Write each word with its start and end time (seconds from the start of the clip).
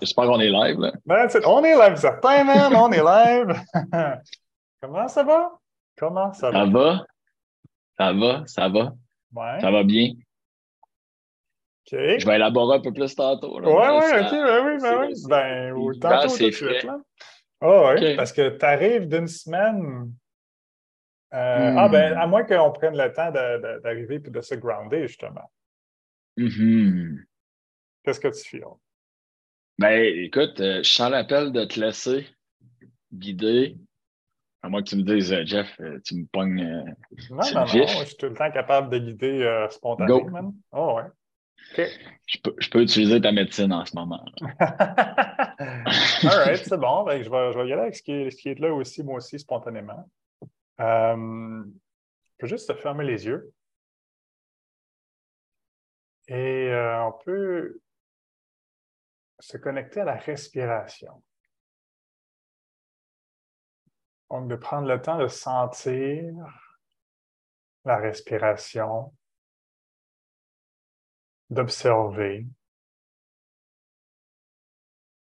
J'espère 0.00 0.26
qu'on 0.26 0.40
est 0.40 0.50
live. 0.50 0.78
Là. 0.80 0.92
Ben, 1.06 1.28
on 1.46 1.64
est 1.64 1.74
live, 1.76 1.96
certain, 1.96 2.44
man. 2.44 2.74
On 2.74 2.90
est 2.92 3.02
live. 3.02 3.60
Comment 4.80 5.08
ça 5.08 5.22
va? 5.24 5.58
Comment 5.96 6.32
ça 6.32 6.50
va? 6.50 6.58
Ça 6.64 6.70
va? 6.70 7.06
Ça 7.98 8.12
va? 8.12 8.44
Ça 8.46 8.68
va? 8.68 8.92
Ouais. 9.34 9.60
Ça 9.60 9.70
va 9.70 9.82
bien? 9.82 10.12
OK. 11.90 11.98
Je 12.18 12.26
vais 12.26 12.36
élaborer 12.36 12.76
un 12.76 12.80
peu 12.80 12.92
plus 12.92 13.14
tantôt. 13.14 13.58
Là, 13.58 13.68
Ouais, 13.68 13.98
ouais, 13.98 14.08
ça- 14.08 14.20
ok, 14.26 14.30
ben 14.32 14.66
oui, 14.66 14.78
ben 14.82 15.00
oui. 15.00 15.14
Ben, 15.28 15.72
ou 15.72 15.94
tantôt 15.94 16.28
tout 16.28 16.44
de 16.44 16.50
suite, 16.50 16.82
là. 16.84 16.98
Ah 17.60 17.68
ouais, 17.94 18.10
Ok. 18.12 18.16
parce 18.16 18.32
que 18.32 18.56
tu 18.56 18.64
arrives 18.64 19.08
d'une 19.08 19.26
semaine. 19.26 20.12
euh, 21.34 21.72
Hmm. 21.72 21.78
Ah, 21.78 21.88
ben, 21.88 22.16
à 22.16 22.26
moins 22.26 22.44
qu'on 22.44 22.70
prenne 22.72 22.96
le 22.96 23.12
temps 23.12 23.30
d'arriver 23.30 24.14
et 24.16 24.18
de 24.18 24.40
se 24.40 24.54
grounder, 24.54 25.06
justement. 25.08 25.50
Mhm. 26.36 27.24
Qu'est-ce 28.04 28.20
que 28.20 28.28
tu 28.28 28.48
fais? 28.48 28.62
Ben, 29.78 30.02
écoute, 30.24 30.58
euh, 30.60 30.82
je 30.82 30.90
sens 30.90 31.08
l'appel 31.08 31.52
de 31.52 31.64
te 31.64 31.78
laisser 31.78 32.26
guider. 33.12 33.76
À 34.60 34.68
moins 34.68 34.82
que 34.82 34.88
tu 34.88 34.96
me 34.96 35.02
dises, 35.02 35.32
euh, 35.32 35.44
Jeff, 35.44 35.72
euh, 35.80 36.00
tu 36.04 36.16
me 36.16 36.26
pognes. 36.26 36.64
Non, 37.30 37.36
non, 37.36 37.60
non, 37.60 37.66
je 37.66 38.04
suis 38.06 38.16
tout 38.16 38.26
le 38.26 38.34
temps 38.34 38.50
capable 38.50 38.90
de 38.90 38.98
guider 38.98 39.66
spontanément. 39.70 40.42
Go. 40.42 40.54
Oh, 40.72 40.96
ouais. 40.96 41.04
OK. 41.78 41.86
je, 42.26 42.38
peux, 42.42 42.54
je 42.58 42.70
peux 42.70 42.82
utiliser 42.82 43.20
ta 43.20 43.30
médecine 43.30 43.72
en 43.72 43.84
ce 43.84 43.94
moment. 43.94 44.24
All 44.58 44.68
right, 46.24 46.56
c'est 46.56 46.76
bon. 46.76 47.04
Ben, 47.04 47.22
je, 47.22 47.30
vais, 47.30 47.52
je 47.52 47.58
vais 47.58 47.68
y 47.68 47.72
aller 47.72 47.82
avec 47.82 47.94
ce 47.94 48.02
qui, 48.02 48.12
est, 48.12 48.30
ce 48.30 48.36
qui 48.36 48.48
est 48.48 48.58
là 48.58 48.74
aussi, 48.74 49.04
moi 49.04 49.18
aussi, 49.18 49.38
spontanément. 49.38 50.08
Je 50.80 51.64
peux 52.36 52.48
juste 52.48 52.68
te 52.68 52.74
fermer 52.74 53.04
les 53.04 53.26
yeux. 53.26 53.52
Et 56.26 56.72
on 56.74 57.12
peut 57.24 57.80
se 59.38 59.56
connecter 59.56 60.00
à 60.00 60.04
la 60.04 60.16
respiration. 60.16 61.22
Donc, 64.30 64.48
de 64.48 64.56
prendre 64.56 64.88
le 64.88 65.00
temps 65.00 65.18
de 65.18 65.28
sentir 65.28 66.34
la 67.84 67.96
respiration, 67.96 69.14
d'observer 71.48 72.46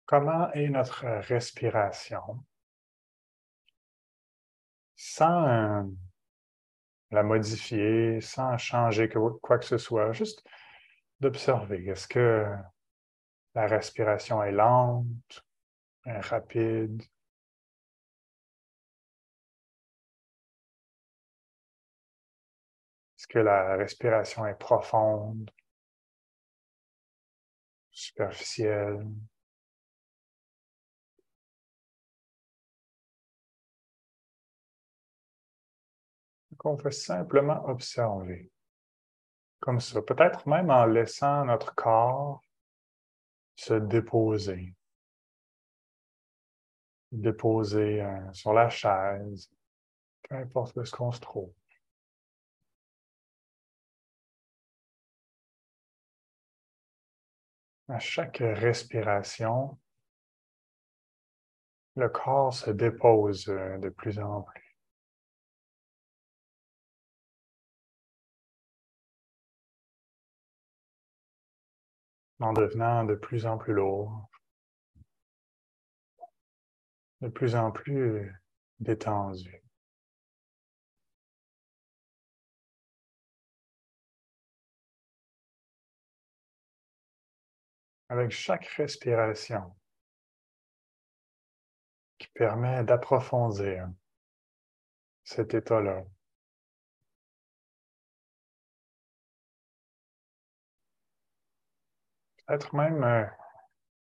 comment 0.05 0.51
est 0.51 0.69
notre 0.69 1.05
respiration 1.05 2.45
sans 4.95 5.89
la 7.09 7.23
modifier, 7.23 8.21
sans 8.21 8.57
changer 8.57 9.09
quoi 9.09 9.57
que 9.57 9.65
ce 9.65 9.77
soit, 9.77 10.11
juste 10.11 10.45
d'observer. 11.19 11.87
Est-ce 11.87 12.07
que 12.07 12.45
la 13.55 13.67
respiration 13.67 14.43
est 14.43 14.51
lente, 14.51 15.45
rapide? 16.05 17.01
Est-ce 23.17 23.27
que 23.27 23.39
la 23.39 23.75
respiration 23.75 24.45
est 24.47 24.55
profonde, 24.55 25.51
superficielle? 27.91 29.05
Donc, 36.51 36.65
on 36.65 36.75
va 36.75 36.91
simplement 36.91 37.65
observer, 37.65 38.51
comme 39.59 39.79
ça, 39.79 40.01
peut-être 40.01 40.47
même 40.47 40.69
en 40.69 40.85
laissant 40.85 41.45
notre 41.45 41.75
corps 41.75 42.41
se 43.55 43.73
déposer, 43.73 44.73
déposer 47.11 48.01
euh, 48.01 48.33
sur 48.33 48.53
la 48.53 48.69
chaise, 48.69 49.49
peu 50.23 50.35
importe 50.35 50.75
où 50.75 50.81
est-ce 50.81 50.91
qu'on 50.91 51.11
se 51.11 51.19
trouve. 51.19 51.53
À 57.87 57.99
chaque 57.99 58.37
respiration, 58.37 59.77
le 61.95 62.07
corps 62.07 62.53
se 62.53 62.71
dépose 62.71 63.49
euh, 63.49 63.77
de 63.79 63.89
plus 63.89 64.17
en 64.17 64.43
plus. 64.43 64.60
En 72.41 72.53
devenant 72.53 73.03
de 73.03 73.15
plus 73.15 73.45
en 73.45 73.57
plus 73.57 73.73
lourd, 73.73 74.29
de 77.21 77.29
plus 77.29 77.55
en 77.55 77.71
plus 77.71 78.33
détendu. 78.79 79.63
Avec 88.09 88.31
chaque 88.31 88.65
respiration 88.65 89.73
qui 92.17 92.27
permet 92.33 92.83
d'approfondir 92.83 93.87
cet 95.23 95.53
état-là, 95.53 96.03
peut-être 102.51 102.75
même 102.75 103.01
euh, 103.03 103.25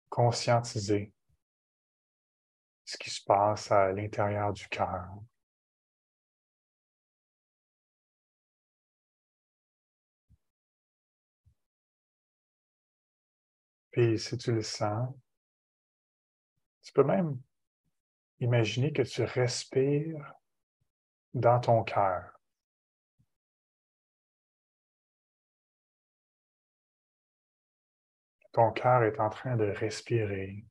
conscientiser 0.08 1.12
ce 2.86 2.98
qui 2.98 3.10
se 3.10 3.22
passe 3.22 3.70
à 3.70 3.92
l'intérieur 3.92 4.54
du 4.54 4.66
cœur. 4.70 5.10
Puis 13.92 14.18
si 14.18 14.38
tu 14.38 14.54
le 14.54 14.62
sens, 14.62 15.14
tu 16.82 16.94
peux 16.94 17.04
même 17.04 17.42
imaginer 18.40 18.94
que 18.94 19.02
tu 19.02 19.24
respires 19.24 20.34
dans 21.34 21.60
ton 21.60 21.84
cœur. 21.84 22.39
Ton 28.52 28.72
cœur 28.72 29.04
est 29.04 29.20
en 29.20 29.30
train 29.30 29.56
de 29.56 29.66
respirer. 29.66 30.66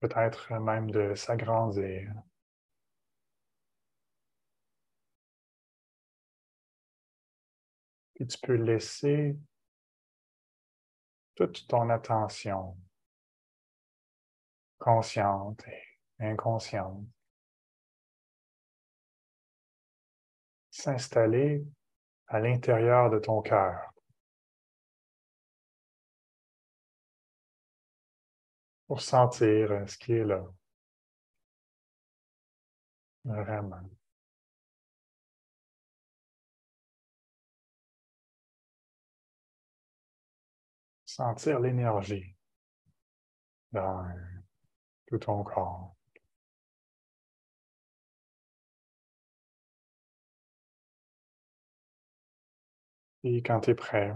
Peut-être 0.00 0.52
même 0.54 0.90
de 0.90 1.14
s'agrandir. 1.14 2.12
Puis 8.14 8.26
tu 8.26 8.38
peux 8.38 8.54
laisser 8.54 9.36
toute 11.34 11.66
ton 11.68 11.88
attention, 11.90 12.76
consciente 14.78 15.64
et 15.68 16.26
inconsciente, 16.26 17.06
s'installer 20.70 21.64
à 22.32 22.40
l'intérieur 22.40 23.10
de 23.10 23.18
ton 23.18 23.42
cœur. 23.42 23.92
Pour 28.86 29.02
sentir 29.02 29.70
euh, 29.72 29.86
ce 29.86 29.98
qui 29.98 30.12
est 30.12 30.24
là. 30.24 30.42
Vraiment. 33.24 33.82
Sentir 41.04 41.60
l'énergie 41.60 42.34
dans 43.72 44.06
tout 45.06 45.18
ton 45.18 45.44
corps. 45.44 45.94
Et 53.24 53.42
quand 53.42 53.60
tu 53.60 53.70
es 53.70 53.74
prêt, 53.74 54.14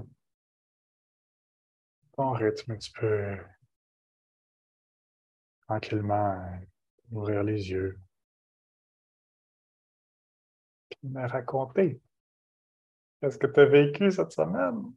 ton 2.17 2.33
rythme, 2.33 2.79
tu 2.79 2.91
peux 2.93 3.37
tranquillement 5.67 6.33
euh, 6.33 6.59
ouvrir 7.11 7.43
les 7.43 7.71
yeux. 7.71 7.99
Puis 10.89 11.09
me 11.09 11.29
raconter. 11.29 12.01
Qu'est-ce 13.21 13.39
que 13.39 13.47
tu 13.47 13.61
as 13.61 13.67
vécu 13.67 14.11
cette 14.11 14.33
semaine? 14.33 14.93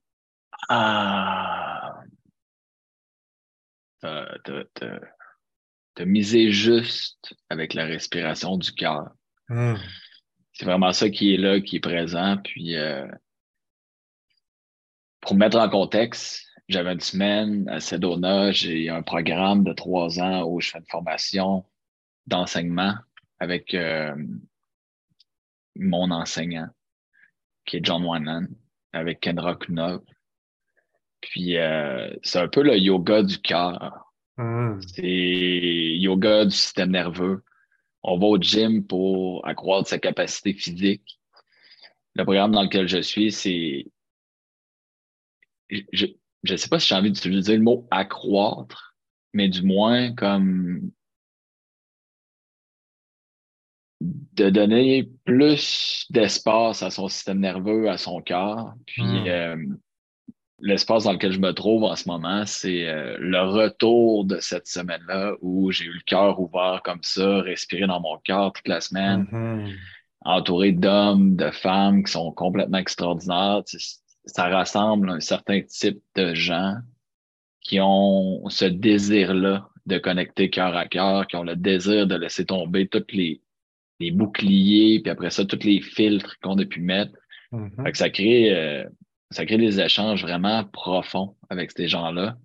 Ah! 0.69 2.01
T'as 4.01 6.05
misé 6.05 6.51
juste 6.51 7.35
avec 7.49 7.73
la 7.73 7.85
respiration 7.85 8.57
du 8.57 8.71
cœur. 8.71 9.11
C'est 10.53 10.65
vraiment 10.65 10.93
ça 10.93 11.09
qui 11.09 11.33
est 11.33 11.37
là, 11.37 11.59
qui 11.59 11.77
est 11.77 11.81
présent. 11.81 12.37
Puis, 12.37 12.77
euh, 12.77 13.07
pour 15.21 15.35
mettre 15.35 15.57
en 15.57 15.69
contexte, 15.69 16.45
j'avais 16.67 16.93
une 16.93 16.99
semaine 16.99 17.67
à 17.69 17.79
Sedona, 17.79 18.51
j'ai 18.51 18.89
un 18.89 19.01
programme 19.01 19.63
de 19.63 19.73
trois 19.73 20.19
ans 20.19 20.43
où 20.43 20.61
je 20.61 20.69
fais 20.69 20.79
une 20.79 20.85
formation 20.85 21.65
d'enseignement 22.27 22.93
avec 23.39 23.73
euh, 23.73 24.15
mon 25.75 26.11
enseignant, 26.11 26.69
qui 27.65 27.77
est 27.77 27.85
John 27.85 28.05
Wyman, 28.05 28.47
avec 28.93 29.19
Kendra 29.21 29.55
Kunov. 29.55 30.01
Puis 31.21 31.57
euh, 31.57 32.13
c'est 32.21 32.39
un 32.39 32.47
peu 32.47 32.61
le 32.61 32.77
yoga 32.77 33.23
du 33.23 33.39
cœur. 33.39 34.13
Hmm. 34.37 34.79
C'est 34.81 35.03
yoga 35.05 36.45
du 36.45 36.51
système 36.51 36.91
nerveux. 36.91 37.43
On 38.03 38.17
va 38.17 38.27
au 38.27 38.37
gym 38.37 38.85
pour 38.85 39.45
accroître 39.45 39.89
sa 39.89 39.99
capacité 39.99 40.53
physique. 40.53 41.19
Le 42.15 42.23
programme 42.23 42.51
dans 42.51 42.63
lequel 42.63 42.87
je 42.87 43.01
suis, 43.01 43.31
c'est. 43.31 43.85
Je 45.69 46.07
ne 46.49 46.57
sais 46.57 46.69
pas 46.69 46.79
si 46.79 46.87
j'ai 46.87 46.95
envie 46.95 47.11
d'utiliser 47.11 47.55
le 47.55 47.63
mot 47.63 47.87
accroître, 47.91 48.95
mais 49.33 49.49
du 49.49 49.63
moins 49.63 50.13
comme 50.13 50.91
de 54.01 54.49
donner 54.49 55.09
plus 55.25 56.05
d'espace 56.09 56.83
à 56.83 56.89
son 56.89 57.07
système 57.09 57.39
nerveux, 57.39 57.89
à 57.89 57.97
son 57.97 58.21
cœur. 58.21 58.73
Puis 58.85 59.03
hmm. 59.03 59.27
euh, 59.27 59.57
l'espace 60.61 61.03
dans 61.03 61.13
lequel 61.13 61.31
je 61.31 61.39
me 61.39 61.51
trouve 61.51 61.83
en 61.83 61.95
ce 61.95 62.07
moment, 62.07 62.45
c'est 62.45 62.87
euh, 62.87 63.17
le 63.19 63.41
retour 63.41 64.25
de 64.25 64.39
cette 64.39 64.67
semaine-là 64.67 65.33
où 65.41 65.71
j'ai 65.71 65.85
eu 65.85 65.93
le 65.93 66.03
cœur 66.05 66.39
ouvert 66.39 66.81
comme 66.83 67.03
ça, 67.03 67.41
respirer 67.41 67.87
dans 67.87 67.99
mon 67.99 68.17
cœur 68.19 68.53
toute 68.53 68.67
la 68.67 68.81
semaine, 68.81 69.27
mm-hmm. 69.31 69.75
entouré 70.21 70.71
d'hommes, 70.71 71.35
de 71.35 71.51
femmes 71.51 72.03
qui 72.03 72.11
sont 72.11 72.31
complètement 72.31 72.77
extraordinaires. 72.77 73.63
Ça 74.25 74.47
rassemble 74.49 75.09
un 75.09 75.19
certain 75.19 75.61
type 75.61 76.01
de 76.15 76.33
gens 76.33 76.75
qui 77.61 77.79
ont 77.79 78.47
ce 78.49 78.65
désir-là 78.65 79.69
de 79.85 79.97
connecter 79.97 80.49
cœur 80.49 80.75
à 80.75 80.87
cœur, 80.87 81.27
qui 81.27 81.35
ont 81.35 81.43
le 81.43 81.55
désir 81.55 82.07
de 82.07 82.15
laisser 82.15 82.45
tomber 82.45 82.87
toutes 82.87 83.11
les, 83.11 83.41
les 83.99 84.11
boucliers, 84.11 84.99
puis 85.01 85.11
après 85.11 85.29
ça, 85.29 85.45
tous 85.45 85.63
les 85.63 85.81
filtres 85.81 86.37
qu'on 86.41 86.57
a 86.57 86.65
pu 86.65 86.81
mettre. 86.81 87.13
Mm-hmm. 87.51 87.95
ça 87.95 88.09
crée 88.11 88.55
euh, 88.55 88.85
ça 89.31 89.45
crée 89.45 89.57
des 89.57 89.79
échanges 89.79 90.23
vraiment 90.23 90.63
profonds 90.65 91.35
avec 91.49 91.71
ces 91.71 91.87
gens-là. 91.87 92.37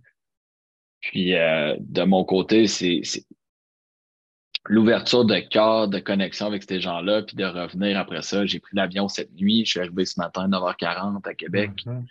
Puis 1.01 1.35
euh, 1.35 1.77
de 1.81 2.03
mon 2.03 2.25
côté, 2.25 2.67
c'est 2.67 3.03
l'ouverture 4.67 5.25
de 5.25 5.39
cœur, 5.39 5.89
de 5.89 5.99
connexion 5.99 6.47
avec 6.47 6.63
ces 6.63 6.81
gens-là, 6.81 7.23
puis 7.23 7.37
de 7.37 7.45
revenir 7.45 7.99
après 7.99 8.23
ça. 8.23 8.47
J'ai 8.47 8.61
pris 8.61 8.77
l'avion 8.77 9.09
cette 9.09 9.35
nuit, 9.35 9.65
je 9.65 9.71
suis 9.71 9.81
arrivé 9.81 10.05
ce 10.05 10.19
matin 10.19 10.45
à 10.45 10.49
9h40 10.49 11.29
à 11.29 11.35
Québec. 11.35 11.71
Mm-hmm. 11.85 12.05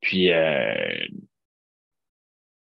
Puis 0.00 0.32
euh, 0.32 1.06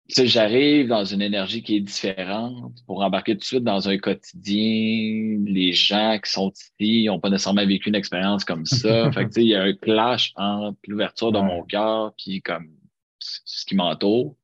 j'arrive 0.07 0.87
dans 0.87 1.03
une 1.03 1.21
énergie 1.21 1.63
qui 1.63 1.77
est 1.77 1.81
différente 1.81 2.73
pour 2.85 3.01
embarquer 3.01 3.33
tout 3.33 3.39
de 3.39 3.45
suite 3.45 3.63
dans 3.63 3.89
un 3.89 3.97
quotidien. 3.97 5.43
Les 5.45 5.73
gens 5.73 6.19
qui 6.23 6.31
sont 6.31 6.51
ici 6.51 7.05
n'ont 7.05 7.19
pas 7.19 7.29
nécessairement 7.29 7.65
vécu 7.65 7.89
une 7.89 7.95
expérience 7.95 8.45
comme 8.45 8.65
ça. 8.65 9.11
fait 9.13 9.25
que, 9.25 9.39
il 9.39 9.47
y 9.47 9.55
a 9.55 9.63
un 9.63 9.73
clash 9.73 10.31
entre 10.35 10.77
l'ouverture 10.87 11.31
de 11.31 11.39
mon 11.39 11.63
cœur 11.63 12.13
puis 12.17 12.41
comme 12.41 12.69
ce 13.19 13.65
qui 13.65 13.75
m'entoure. 13.75 14.35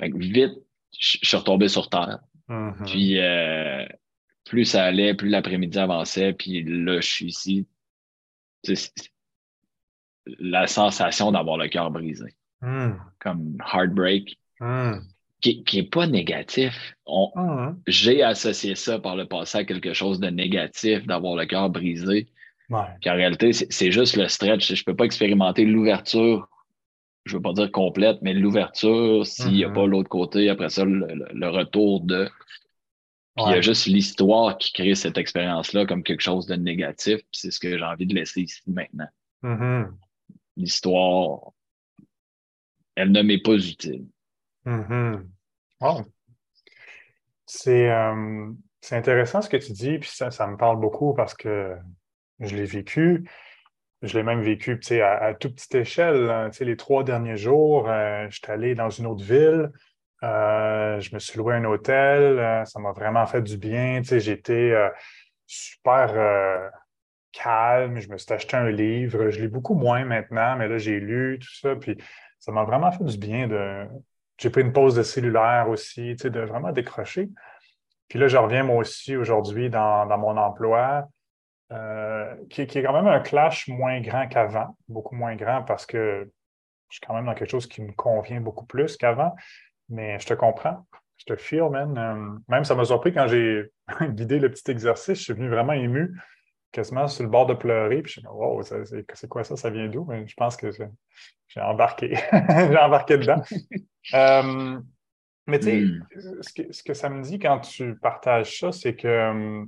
vite, 0.00 0.54
je 0.98 1.18
suis 1.22 1.36
retombé 1.36 1.68
sur 1.68 1.88
terre. 1.88 2.20
Mm-hmm. 2.48 2.84
Puis 2.86 3.20
euh, 3.20 3.86
plus 4.44 4.64
ça 4.64 4.84
allait, 4.84 5.14
plus 5.14 5.28
l'après-midi 5.28 5.78
avançait, 5.78 6.32
puis 6.32 6.62
là, 6.64 7.00
je 7.00 7.08
suis 7.08 7.26
ici. 7.26 7.66
la 10.38 10.66
sensation 10.66 11.32
d'avoir 11.32 11.56
le 11.56 11.68
cœur 11.68 11.90
brisé. 11.90 12.34
Hmm. 12.60 12.94
comme 13.20 13.56
heartbreak, 13.72 14.36
hmm. 14.58 14.94
qui 15.40 15.64
n'est 15.74 15.84
pas 15.84 16.08
négatif. 16.08 16.96
Hmm. 17.06 17.74
J'ai 17.86 18.22
associé 18.22 18.74
ça 18.74 18.98
par 18.98 19.14
le 19.14 19.26
passé 19.26 19.58
à 19.58 19.64
quelque 19.64 19.92
chose 19.92 20.18
de 20.18 20.28
négatif, 20.28 21.06
d'avoir 21.06 21.36
le 21.36 21.46
cœur 21.46 21.70
brisé. 21.70 22.28
en 22.70 23.14
réalité, 23.14 23.52
c'est 23.52 23.92
juste 23.92 24.16
le 24.16 24.26
stretch. 24.26 24.74
Je 24.74 24.80
ne 24.80 24.84
peux 24.84 24.96
pas 24.96 25.04
expérimenter 25.04 25.64
l'ouverture, 25.64 26.48
je 27.28 27.34
ne 27.34 27.38
veux 27.38 27.42
pas 27.42 27.52
dire 27.52 27.70
complète, 27.70 28.18
mais 28.22 28.34
l'ouverture 28.34 29.26
s'il 29.26 29.52
n'y 29.52 29.64
a 29.64 29.70
pas 29.70 29.86
l'autre 29.86 30.08
côté, 30.08 30.48
après 30.48 30.68
ça, 30.68 30.84
le, 30.84 31.48
retour 31.48 32.00
de. 32.00 32.28
Puis 33.36 33.46
il 33.46 33.52
y 33.52 33.54
a 33.54 33.60
juste 33.60 33.86
l'histoire 33.86 34.58
qui 34.58 34.72
crée 34.72 34.96
cette 34.96 35.16
expérience-là 35.16 35.86
comme 35.86 36.02
quelque 36.02 36.22
chose 36.22 36.46
de 36.46 36.56
négatif. 36.56 37.20
C'est 37.30 37.52
ce 37.52 37.60
que 37.60 37.78
j'ai 37.78 37.84
envie 37.84 38.06
de 38.06 38.14
laisser 38.14 38.42
ici 38.42 38.62
maintenant. 38.66 39.06
Mm-hmm. 39.44 39.90
L'histoire 40.56 41.52
elle 42.98 43.12
ne 43.12 43.22
m'est 43.22 43.40
pas 43.40 43.54
utile. 43.54 44.06
Mm-hmm. 44.66 45.24
Euh, 47.68 48.52
c'est 48.80 48.96
intéressant 48.96 49.40
ce 49.40 49.48
que 49.48 49.56
tu 49.56 49.72
dis, 49.72 49.98
puis 49.98 50.10
ça, 50.10 50.46
me 50.48 50.56
parle 50.56 50.80
beaucoup 50.80 51.14
parce 51.14 51.34
que 51.34 51.76
je 52.40 52.56
l'ai 52.56 52.64
vécu. 52.64 53.30
Je 54.02 54.16
l'ai 54.16 54.22
même 54.22 54.42
vécu 54.42 54.78
à, 55.02 55.24
à 55.24 55.34
toute 55.34 55.56
petite 55.56 55.74
échelle. 55.74 56.30
Hein. 56.30 56.50
Les 56.60 56.76
trois 56.76 57.04
derniers 57.04 57.36
jours, 57.36 57.88
euh, 57.88 58.28
je 58.30 58.40
allé 58.50 58.74
dans 58.74 58.90
une 58.90 59.06
autre 59.06 59.24
ville. 59.24 59.70
Euh, 60.22 61.00
je 61.00 61.14
me 61.14 61.18
suis 61.18 61.38
loué 61.38 61.54
un 61.54 61.64
hôtel. 61.64 62.64
ça 62.66 62.80
m'a 62.80 62.92
vraiment 62.92 63.26
fait 63.26 63.42
du 63.42 63.56
bien. 63.56 64.00
J'étais 64.02 64.74
super 65.46 66.70
calme. 67.32 68.00
Je 68.00 68.08
me 68.08 68.18
suis 68.18 68.32
acheté 68.32 68.56
un 68.56 68.70
livre. 68.70 69.30
Je 69.30 69.40
lis 69.40 69.48
beaucoup 69.48 69.74
moins 69.74 70.04
maintenant, 70.04 70.56
mais 70.56 70.68
là, 70.68 70.78
j'ai 70.78 71.00
lu 71.00 71.38
tout 71.40 71.54
ça. 71.60 71.76
Puis 71.76 71.96
ça 72.38 72.52
m'a 72.52 72.64
vraiment 72.64 72.92
fait 72.92 73.04
du 73.04 73.18
bien 73.18 73.48
de. 73.48 73.86
J'ai 74.38 74.50
pris 74.50 74.60
une 74.60 74.72
pause 74.72 74.94
de 74.94 75.02
cellulaire 75.02 75.68
aussi, 75.68 76.14
de 76.14 76.40
vraiment 76.40 76.70
décrocher. 76.70 77.28
Puis 78.08 78.18
là, 78.18 78.28
je 78.28 78.36
reviens 78.36 78.62
moi 78.62 78.76
aussi 78.76 79.16
aujourd'hui 79.16 79.68
dans, 79.68 80.06
mon 80.18 80.36
emploi, 80.36 81.08
euh, 81.72 82.34
qui, 82.48 82.62
est 82.62 82.82
quand 82.82 82.92
même 82.92 83.06
un 83.06 83.20
clash 83.20 83.68
moins 83.68 84.00
grand 84.00 84.26
qu'avant, 84.26 84.76
beaucoup 84.88 85.14
moins 85.14 85.36
grand 85.36 85.62
parce 85.62 85.84
que 85.84 86.30
je 86.88 86.96
suis 86.96 87.06
quand 87.06 87.14
même 87.14 87.26
dans 87.26 87.34
quelque 87.34 87.50
chose 87.50 87.66
qui 87.66 87.82
me 87.82 87.92
convient 87.92 88.40
beaucoup 88.40 88.64
plus 88.64 88.96
qu'avant. 88.96 89.34
Mais 89.90 90.18
je 90.18 90.26
te 90.26 90.34
comprends. 90.34 90.86
Je 91.18 91.24
te 91.24 91.36
feel, 91.36 91.68
man. 91.70 91.98
Euh, 91.98 92.38
même 92.48 92.64
ça 92.64 92.74
m'a 92.74 92.84
surpris 92.84 93.12
quand 93.12 93.26
j'ai 93.26 93.70
guidé 94.00 94.38
le 94.38 94.50
petit 94.50 94.70
exercice. 94.70 95.18
Je 95.18 95.24
suis 95.24 95.32
venu 95.34 95.48
vraiment 95.48 95.74
ému 95.74 96.14
quasiment 96.72 97.08
sur 97.08 97.24
le 97.24 97.30
bord 97.30 97.46
de 97.46 97.54
pleurer. 97.54 98.02
Puis 98.02 98.12
je 98.14 98.20
suis 98.20 98.22
dit, 98.22 98.28
wow, 98.28 98.62
c'est 98.62 99.28
quoi 99.28 99.44
ça? 99.44 99.56
Ça 99.56 99.70
vient 99.70 99.88
d'où? 99.88 100.08
Je 100.26 100.34
pense 100.34 100.56
que 100.56 100.70
j'ai 100.70 101.60
embarqué. 101.60 102.14
j'ai 102.32 102.78
embarqué 102.78 103.18
dedans. 103.18 103.42
Euh, 104.14 104.80
mais 105.46 105.58
tu 105.58 105.66
sais, 105.66 105.80
hmm. 105.82 106.72
ce, 106.72 106.82
que, 106.82 106.94
ça 106.94 107.10
me 107.10 107.22
dit 107.22 107.38
quand 107.38 107.60
tu 107.60 107.94
partages 107.96 108.58
ça, 108.58 108.72
c'est 108.72 108.96
que 108.96 109.66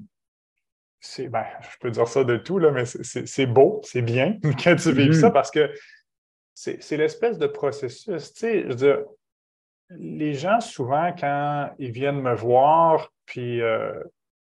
c'est, 1.01 1.29
ben, 1.29 1.45
je 1.63 1.79
peux 1.81 1.91
dire 1.91 2.07
ça 2.07 2.25
de 2.25 2.37
tout, 2.37 2.59
là, 2.59 2.71
mais 2.71 2.85
c'est 2.85 3.47
beau, 3.47 3.81
c'est 3.85 4.03
bien 4.03 4.39
quand 4.63 4.77
tu 4.77 4.93
vis 4.93 5.19
ça 5.19 5.31
hmm. 5.31 5.33
parce 5.33 5.51
que 5.51 5.73
c'est 6.55 6.97
l'espèce 6.97 7.39
de 7.39 7.47
processus. 7.47 8.33
Tu 8.35 8.41
sais, 8.41 8.63
je 8.63 8.69
veux 8.69 8.75
dire, 8.75 8.99
les 9.91 10.35
gens, 10.35 10.61
souvent, 10.61 11.15
quand 11.19 11.71
ils 11.79 11.91
viennent 11.91 12.21
me 12.21 12.35
voir, 12.35 13.13
puis 13.25 13.63
euh, 13.63 13.95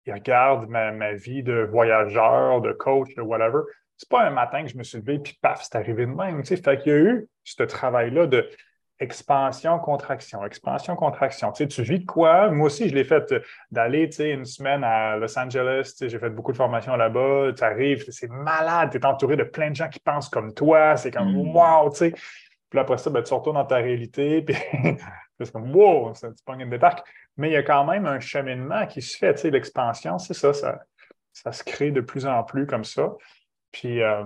ils 0.07 0.13
regardent 0.13 0.69
ma, 0.69 1.13
vie 1.13 1.43
de 1.43 1.69
voyageur, 1.71 2.61
de 2.63 2.73
coach, 2.73 3.15
de 3.17 3.23
whatever. 3.23 3.61
C'est 3.97 4.09
pas 4.09 4.23
un 4.23 4.31
matin 4.31 4.65
que 4.65 4.71
je 4.71 4.79
me 4.79 4.83
suis 4.83 4.99
levé 4.99 5.19
puis 5.19 5.39
paf, 5.43 5.63
c'est 5.63 5.77
arrivé 5.77 6.07
de 6.07 6.13
même. 6.13 6.41
Tu 6.43 6.57
sais. 6.57 6.63
Fait 6.63 6.79
qu'il 6.79 6.93
y 6.93 6.95
a 6.95 6.99
eu 6.99 7.29
ce 7.45 7.63
travail-là 7.63 8.27
de 8.27 8.49
expansion, 9.01 9.79
contraction, 9.79 10.45
expansion, 10.45 10.95
contraction. 10.95 11.53
Tu, 11.53 11.65
sais, 11.65 11.69
tu 11.69 11.83
vis 11.83 12.01
de 12.01 12.07
quoi? 12.07 12.51
Moi 12.51 12.67
aussi, 12.67 12.89
je 12.89 12.95
l'ai 12.95 13.05
fait 13.05 13.33
euh, 13.33 13.41
d'aller 13.71 14.09
tu 14.09 14.17
sais, 14.17 14.31
une 14.31 14.45
semaine 14.45 14.85
à 14.85 15.17
Los 15.17 15.39
Angeles. 15.39 15.91
Tu 15.93 15.97
sais, 15.97 16.09
j'ai 16.09 16.19
fait 16.19 16.31
beaucoup 16.31 16.53
de 16.53 16.57
formations 16.57 16.97
là-bas. 16.97 17.53
Tu 17.57 17.65
arrives, 17.65 18.05
c'est 18.11 18.31
malade. 18.31 18.91
Tu 18.91 18.99
es 18.99 19.07
entouré 19.07 19.37
de 19.37 19.45
plein 19.45 19.71
de 19.71 19.77
gens 19.77 19.89
qui 19.89 20.01
pensent 20.01 20.29
comme 20.29 20.55
toi. 20.55 20.97
C'est 20.97 21.11
comme 21.11 21.33
mm. 21.33 21.57
wow, 21.57 21.91
tu 21.91 21.97
sais. 21.97 22.15
Puis 22.69 22.79
après 22.79 22.99
ça, 22.99 23.11
ben, 23.11 23.23
tu 23.23 23.35
retournes 23.35 23.57
dans 23.57 23.65
ta 23.65 23.77
réalité. 23.77 24.43
Puis 24.43 24.57
c'est 25.41 25.53
comme 25.53 25.75
wow, 25.75 26.15
ça, 26.15 26.29
tu 26.29 26.45
pognes 26.45 26.61
une 26.61 26.71
débarque 26.71 27.03
mais 27.41 27.49
il 27.49 27.53
y 27.53 27.57
a 27.57 27.63
quand 27.63 27.85
même 27.85 28.07
un 28.07 28.21
cheminement 28.21 28.87
qui 28.87 29.01
se 29.01 29.17
fait. 29.17 29.35
Tu 29.35 29.41
sais, 29.41 29.51
l'expansion, 29.51 30.19
c'est 30.19 30.35
ça, 30.35 30.53
ça, 30.53 31.53
se 31.53 31.65
crée 31.65 31.91
de 31.91 32.03
plus 32.03 32.27
en 32.27 32.43
plus 32.45 32.67
comme 32.67 32.85
ça. 32.85 33.15
Puis, 33.73 34.03
euh, 34.03 34.25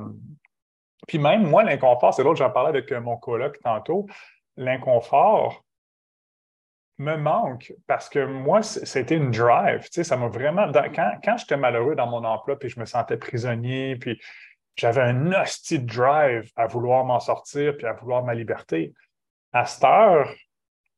puis 1.07 1.19
même 1.19 1.45
moi, 1.45 1.63
l'inconfort, 1.63 2.13
c'est 2.13 2.25
l'autre, 2.25 2.39
j'en 2.39 2.51
parlais 2.51 2.71
avec 2.71 2.91
euh, 2.91 3.01
mon 3.01 3.17
coloc 3.17 3.61
tantôt, 3.63 4.07
l'inconfort 4.57 5.65
me 6.99 7.17
manque 7.17 7.73
parce 7.87 8.09
que 8.09 8.25
moi, 8.25 8.63
c'était 8.63 9.17
une 9.17 9.31
drive. 9.31 9.83
Tu 9.85 9.93
sais, 9.93 10.05
ça 10.05 10.17
m'a 10.17 10.29
vraiment. 10.29 10.71
Quand, 10.73 11.13
quand 11.25 11.37
j'étais 11.37 11.57
malheureux 11.57 11.97
dans 11.97 12.07
mon 12.07 12.25
emploi, 12.25 12.59
puis 12.59 12.69
je 12.69 12.79
me 12.79 12.85
sentais 12.85 13.17
prisonnier, 13.17 13.97
puis 13.97 14.21
j'avais 14.77 15.03
un 15.03 15.33
hostie 15.33 15.79
drive 15.79 16.51
à 16.57 16.67
vouloir 16.67 17.05
m'en 17.05 17.21
sortir, 17.21 17.77
puis 17.77 17.87
à 17.87 17.93
vouloir 17.93 18.25
ma 18.25 18.35
liberté. 18.35 18.93
À 19.53 19.67
cette 19.67 19.85
heure, 19.85 20.33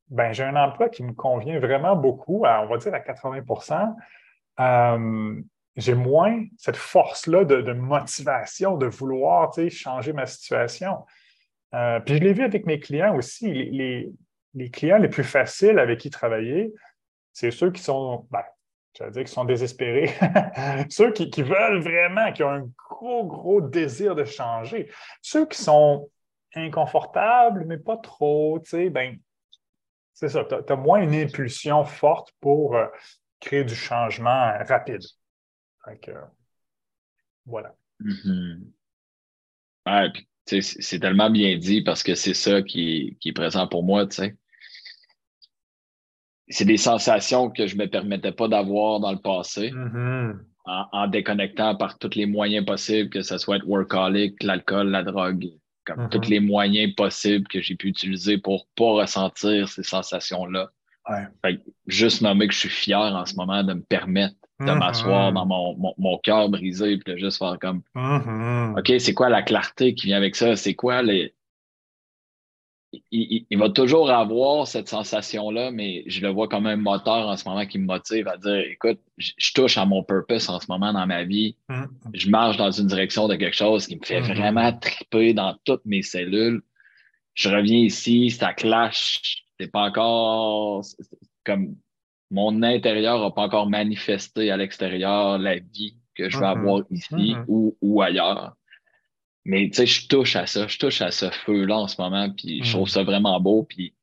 ben, 0.09 0.33
j'ai 0.33 0.45
un 0.45 0.57
emploi 0.57 0.89
qui 0.89 1.03
me 1.03 1.13
convient 1.13 1.59
vraiment 1.59 1.97
beaucoup, 1.97 2.45
on 2.47 2.67
va 2.67 2.77
dire 2.79 2.95
à 2.95 3.01
80% 3.01 3.95
euh, 4.61 5.43
J'ai 5.77 5.95
moins 5.95 6.45
cette 6.57 6.77
force-là 6.77 7.45
de, 7.45 7.73
motivation, 7.73 8.77
de 8.77 8.87
vouloir 8.87 9.53
changer 9.71 10.13
ma 10.13 10.27
situation. 10.27 11.05
Euh, 11.75 12.01
puis 12.01 12.17
je 12.17 12.23
l'ai 12.23 12.33
vu 12.33 12.45
avec 12.45 12.67
mes 12.67 12.81
clients 12.81 13.17
aussi. 13.17 13.53
Les, 13.53 14.71
clients 14.71 14.99
les 14.99 15.09
plus 15.09 15.25
faciles 15.25 15.79
avec 15.79 16.01
qui 16.01 16.11
travailler, 16.11 16.73
c'est 17.33 17.51
ceux 17.51 17.71
qui 17.71 17.83
sont, 17.83 18.27
ben, 18.31 18.43
dire 19.11 19.25
qui 19.25 19.33
sont 19.33 19.45
désespérés, 19.45 20.11
ceux 20.91 21.13
qui, 21.13 21.43
veulent 21.43 21.81
vraiment, 21.81 22.33
qui 22.33 22.43
ont 22.43 22.51
un 22.51 22.69
gros, 22.89 23.27
gros 23.27 23.61
désir 23.61 24.15
de 24.15 24.25
changer. 24.25 24.91
Ceux 25.21 25.47
qui 25.47 25.59
sont 25.59 26.11
inconfortables, 26.55 27.67
mais 27.67 27.77
pas 27.77 27.99
trop, 27.99 28.59
tu 28.61 28.71
sais, 28.71 28.91
ben, 28.91 29.19
c'est 30.15 30.31
ça, 30.31 30.45
tu 30.45 30.73
as, 30.73 30.77
moins 30.77 31.03
une 31.03 31.15
impulsion 31.15 31.85
forte 31.85 32.33
pour 32.41 32.77
euh, 32.77 32.87
créer 33.41 33.65
du 33.65 33.75
changement 33.75 34.57
rapide. 34.67 35.03
Donc, 35.87 36.11
voilà. 37.45 37.75
Mm-hmm. 38.01 38.63
C'est 40.47 41.01
tellement 41.01 41.31
bien 41.31 41.57
dit 41.57 41.83
parce 41.83 42.03
que 42.03 42.15
c'est 42.15 42.35
ça 42.35 42.63
qui, 42.63 43.17
est 43.25 43.33
présent 43.33 43.67
pour 43.67 43.83
moi, 43.83 44.07
tu 44.07 44.17
sais. 44.17 44.37
C'est 46.49 46.65
des 46.65 46.77
sensations 46.77 47.51
que 47.51 47.67
je 47.67 47.77
ne 47.77 47.83
me 47.83 47.91
permettais 47.91 48.31
pas 48.31 48.47
d'avoir 48.47 49.01
dans 49.01 49.11
le 49.11 49.19
passé. 49.19 49.71
Mm-hmm. 49.71 50.39
En, 50.65 51.07
déconnectant 51.07 51.77
par 51.77 51.97
tous 51.99 52.17
les 52.17 52.27
moyens 52.27 52.65
possibles, 52.65 53.09
que 53.09 53.23
ce 53.23 53.39
soit 53.39 53.57
être 53.57 53.67
workaholic, 53.69 54.43
l'alcool, 54.43 54.89
la 54.89 55.05
drogue, 55.05 55.47
comme 55.85 56.07
mm-hmm. 56.07 56.09
tous 56.11 56.29
les 56.29 56.41
moyens 56.41 56.93
possibles 56.95 57.47
que 57.47 57.61
j'ai 57.61 57.77
pu 57.77 57.89
utiliser 57.89 58.39
pour 58.39 58.67
pas 58.77 58.93
ressentir 58.93 59.69
ces 59.69 59.85
sensations-là. 59.85 60.71
juste 61.87 62.21
nommer 62.21 62.49
que 62.49 62.55
je 62.55 62.61
suis 62.61 62.69
fier 62.69 62.99
en 62.99 63.27
ce 63.27 63.35
moment 63.37 63.63
de 63.63 63.75
me 63.75 63.83
permettre 63.83 64.37
de 64.61 64.73
m'asseoir 64.73 65.33
dans 65.33 65.45
mon, 65.45 65.77
mon, 65.77 65.95
mon 65.99 66.19
cœur 66.19 66.49
brisé 66.49 66.97
puis 66.97 67.13
de 67.13 67.19
juste 67.19 67.39
faire 67.39 67.59
comme 67.61 67.83
mm-hmm. 67.95 68.79
OK, 68.79 69.01
c'est 69.01 69.15
quoi 69.15 69.29
la 69.29 69.43
clarté 69.43 69.95
qui 69.95 70.07
vient 70.07 70.17
avec 70.17 70.35
ça? 70.35 70.57
C'est 70.57 70.75
quoi 70.75 71.03
les. 71.03 71.35
Il, 73.11 73.45
il, 73.51 73.59
va 73.59 73.69
toujours 73.69 74.11
avoir 74.11 74.67
cette 74.67 74.89
sensation-là, 74.89 75.71
mais 75.71 76.05
je 76.07 76.23
le 76.23 76.29
vois 76.29 76.49
comme 76.49 76.67
un 76.67 76.77
moteur 76.77 77.29
en 77.29 77.37
ce 77.37 77.47
moment 77.47 77.67
qui 77.67 77.79
me 77.79 77.85
motive 77.85 78.27
à 78.27 78.39
dire 78.39 78.57
écoute, 78.71 78.99
je, 79.19 79.53
touche 79.53 79.77
à 79.77 79.85
mon 79.85 80.03
purpose 80.03 80.49
en 80.49 80.59
ce 80.61 80.67
moment 80.69 80.95
dans 80.95 81.07
ma 81.07 81.25
vie. 81.25 81.57
Mm-hmm. 81.69 81.89
Je 82.15 82.31
marche 82.31 82.57
dans 82.57 82.71
une 82.71 82.87
direction 82.87 83.29
de 83.29 83.35
quelque 83.35 83.57
chose 83.57 83.87
qui 83.87 83.97
me 83.97 84.05
fait 84.05 84.21
Mm-hmm. 84.21 84.37
vraiment 84.37 84.73
triper 84.73 85.35
dans 85.35 85.55
toutes 85.65 85.85
mes 85.85 86.01
cellules. 86.01 86.63
Je 87.35 87.51
reviens 87.51 87.79
ici, 87.79 88.31
ça 88.31 88.55
clash. 88.55 89.45
C'est 89.61 89.71
pas 89.71 89.83
encore 89.83 90.83
comme 91.45 91.77
mon 92.31 92.63
intérieur 92.63 93.21
n'a 93.21 93.31
pas 93.31 93.43
encore 93.43 93.69
manifesté 93.69 94.51
à 94.51 94.57
l'extérieur 94.57 95.39
la 95.39 95.59
vie 95.59 95.97
que 96.15 96.29
je 96.31 96.39
vais 96.39 96.47
Mhm. 96.47 96.51
avoir 96.59 96.83
ici 96.91 97.35
Mhm. 97.35 97.45
ou, 97.49 97.77
ou 97.81 98.03
ailleurs. 98.03 98.57
Mais 99.45 99.69
tu 99.69 99.75
sais, 99.77 99.87
je 99.87 100.09
touche 100.09 100.35
à 100.35 100.47
ça, 100.47 100.67
je 100.67 100.79
touche 100.79 101.01
à 101.03 101.11
ce 101.13 101.31
feu-là 101.31 101.79
en 101.79 101.87
ce 101.89 102.01
moment, 102.01 102.31
puis 102.31 102.65
je 102.65 102.73
trouve 102.73 102.89
Mhm. 102.89 102.93
ça 102.95 103.03
vraiment 103.05 103.41
beau. 103.41 103.63
Puis 103.65 103.95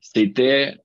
c'était. 0.00 0.76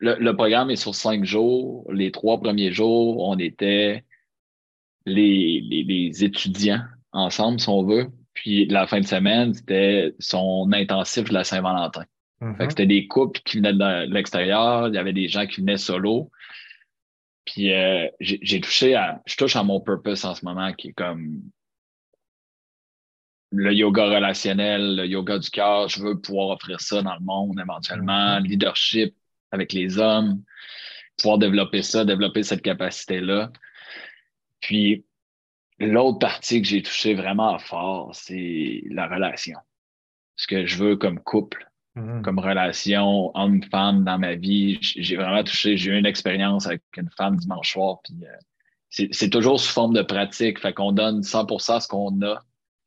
Le, 0.00 0.14
le 0.14 0.36
programme 0.36 0.70
est 0.70 0.76
sur 0.76 0.94
cinq 0.94 1.24
jours. 1.24 1.84
Les 1.92 2.12
trois 2.12 2.40
premiers 2.40 2.70
jours, 2.72 3.18
on 3.28 3.36
était 3.36 4.04
les, 5.06 5.60
les, 5.60 5.82
les 5.82 6.24
étudiants 6.24 6.82
ensemble, 7.12 7.58
si 7.58 7.68
on 7.68 7.82
veut. 7.82 8.06
Puis 8.32 8.66
la 8.66 8.86
fin 8.86 9.00
de 9.00 9.06
semaine, 9.06 9.52
c'était 9.54 10.14
son 10.20 10.70
intensif 10.72 11.24
de 11.28 11.34
la 11.34 11.42
Saint-Valentin. 11.42 12.04
Mhm. 12.40 12.70
c'était 12.70 12.86
des 12.86 13.06
couples 13.08 13.40
qui 13.44 13.56
venaient 13.56 13.72
de 13.72 14.12
l'extérieur, 14.12 14.88
il 14.88 14.94
y 14.94 14.98
avait 14.98 15.12
des 15.12 15.28
gens 15.28 15.46
qui 15.46 15.60
venaient 15.60 15.76
solo. 15.76 16.30
Puis 17.44 17.72
euh, 17.72 18.06
j'ai 18.20 18.60
touché 18.60 18.94
à. 18.94 19.22
Je 19.26 19.36
touche 19.36 19.56
à 19.56 19.62
mon 19.62 19.80
purpose 19.80 20.24
en 20.24 20.34
ce 20.34 20.44
moment 20.44 20.72
qui 20.74 20.88
est 20.88 20.92
comme 20.92 21.42
le 23.50 23.72
yoga 23.72 24.04
relationnel, 24.04 24.96
le 24.96 25.06
yoga 25.06 25.38
du 25.38 25.50
cœur. 25.50 25.88
Je 25.88 26.02
veux 26.02 26.20
pouvoir 26.20 26.50
offrir 26.50 26.80
ça 26.80 27.02
dans 27.02 27.14
le 27.14 27.24
monde 27.24 27.58
éventuellement. 27.58 28.38
Leadership 28.40 29.14
avec 29.50 29.72
les 29.72 29.98
hommes, 29.98 30.42
pouvoir 31.16 31.38
développer 31.38 31.82
ça, 31.82 32.04
développer 32.04 32.42
cette 32.42 32.62
capacité-là. 32.62 33.50
Puis 34.60 35.06
l'autre 35.78 36.18
partie 36.18 36.60
que 36.60 36.68
j'ai 36.68 36.82
touché 36.82 37.14
vraiment 37.14 37.58
fort, 37.58 38.14
c'est 38.14 38.82
la 38.90 39.06
relation. 39.08 39.58
Ce 40.36 40.46
que 40.46 40.66
je 40.66 40.76
veux 40.76 40.96
comme 40.96 41.18
couple 41.18 41.67
Mhm. 41.98 42.22
comme 42.22 42.38
relation 42.38 43.30
homme-femme 43.36 44.04
dans 44.04 44.18
ma 44.18 44.34
vie. 44.34 44.78
J'ai 44.80 45.16
vraiment 45.16 45.42
touché, 45.44 45.76
j'ai 45.76 45.90
eu 45.90 45.98
une 45.98 46.06
expérience 46.06 46.66
avec 46.66 46.82
une 46.96 47.10
femme 47.16 47.36
dimanche 47.36 47.72
soir, 47.72 47.98
puis 48.04 48.14
euh, 48.22 48.26
c'est 48.90 49.08
c'est 49.12 49.30
toujours 49.30 49.58
sous 49.60 49.72
forme 49.72 49.94
de 49.94 50.02
pratique, 50.02 50.58
fait 50.60 50.72
qu'on 50.72 50.92
donne 50.92 51.22
100% 51.22 51.80
ce 51.80 51.88
qu'on 51.88 52.20
a. 52.22 52.40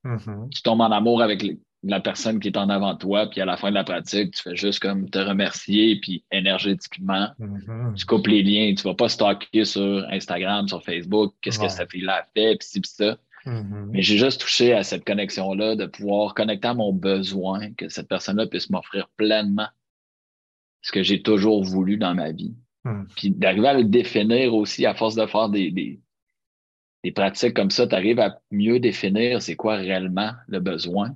Mhm. 0.04 0.50
Tu 0.50 0.62
tombes 0.64 0.82
en 0.82 0.92
amour 0.92 1.22
avec 1.22 1.46
la 1.84 2.00
personne 2.00 2.40
qui 2.40 2.48
est 2.48 2.58
en 2.58 2.70
avant 2.70 2.94
de 2.94 3.00
toi, 3.00 3.28
puis 3.28 3.42
à 3.42 3.46
la 3.46 3.58
fin 3.58 3.70
de 3.70 3.76
la 3.76 3.84
pratique, 3.84 4.36
tu 4.36 4.44
fais 4.44 4.56
juste 4.56 4.80
comme 4.80 5.10
te 5.10 5.18
remercier, 5.18 6.00
puis 6.00 6.24
énergétiquement, 6.32 7.30
Mhm. 7.40 7.96
tu 7.98 8.06
coupes 8.06 8.28
les 8.28 8.44
liens. 8.44 8.74
Tu 8.76 8.84
vas 8.84 8.94
pas 8.94 9.10
stalker 9.10 9.66
sur 9.66 10.06
Instagram, 10.12 10.68
sur 10.68 10.84
Facebook, 10.84 11.34
qu'est-ce 11.42 11.60
Ouais. 11.60 11.68
que 11.68 11.72
cette 11.74 11.92
fille-là 11.92 12.18
a 12.18 12.24
fait, 12.36 12.56
puis 12.58 12.68
ci, 12.68 12.82
puis 12.82 12.92
ça. 12.92 13.18
Mhm. 13.46 13.90
Mais 13.92 14.02
j'ai 14.02 14.18
juste 14.18 14.42
touché 14.42 14.74
à 14.74 14.84
cette 14.84 15.06
connexion-là, 15.06 15.76
de 15.76 15.86
pouvoir 15.86 16.34
connecter 16.36 16.68
à 16.68 16.74
mon 16.74 16.94
besoin, 16.94 17.74
que 17.74 17.90
cette 17.90 18.08
personne-là 18.08 18.48
puisse 18.48 18.70
m'offrir 18.70 19.10
pleinement 19.18 19.68
ce 20.82 20.92
que 20.92 21.04
j'ai 21.04 21.22
toujours 21.22 21.64
voulu 21.64 21.98
dans 21.98 22.14
ma 22.14 22.32
vie. 22.32 22.56
Mhm. 22.84 23.08
Puis 23.16 23.32
d'arriver 23.32 23.68
à 23.68 23.74
le 23.74 23.84
définir 23.84 24.54
aussi, 24.54 24.86
à 24.86 24.94
force 24.94 25.16
de 25.16 25.26
faire 25.26 25.50
des, 25.50 25.72
des, 25.72 26.00
des 27.04 27.12
pratiques 27.12 27.56
comme 27.56 27.72
ça, 27.72 27.88
tu 27.88 27.96
arrives 27.96 28.20
à 28.20 28.40
mieux 28.52 28.80
définir 28.80 29.42
c'est 29.42 29.56
quoi 29.56 29.76
réellement 29.76 30.32
le 30.48 30.60
besoin. 30.60 31.16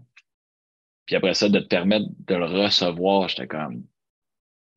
Puis 1.05 1.15
après 1.15 1.35
ça, 1.35 1.49
de 1.49 1.59
te 1.59 1.67
permettre 1.67 2.07
de 2.27 2.35
le 2.35 2.45
recevoir, 2.45 3.29
j'étais 3.29 3.47
comme 3.47 3.83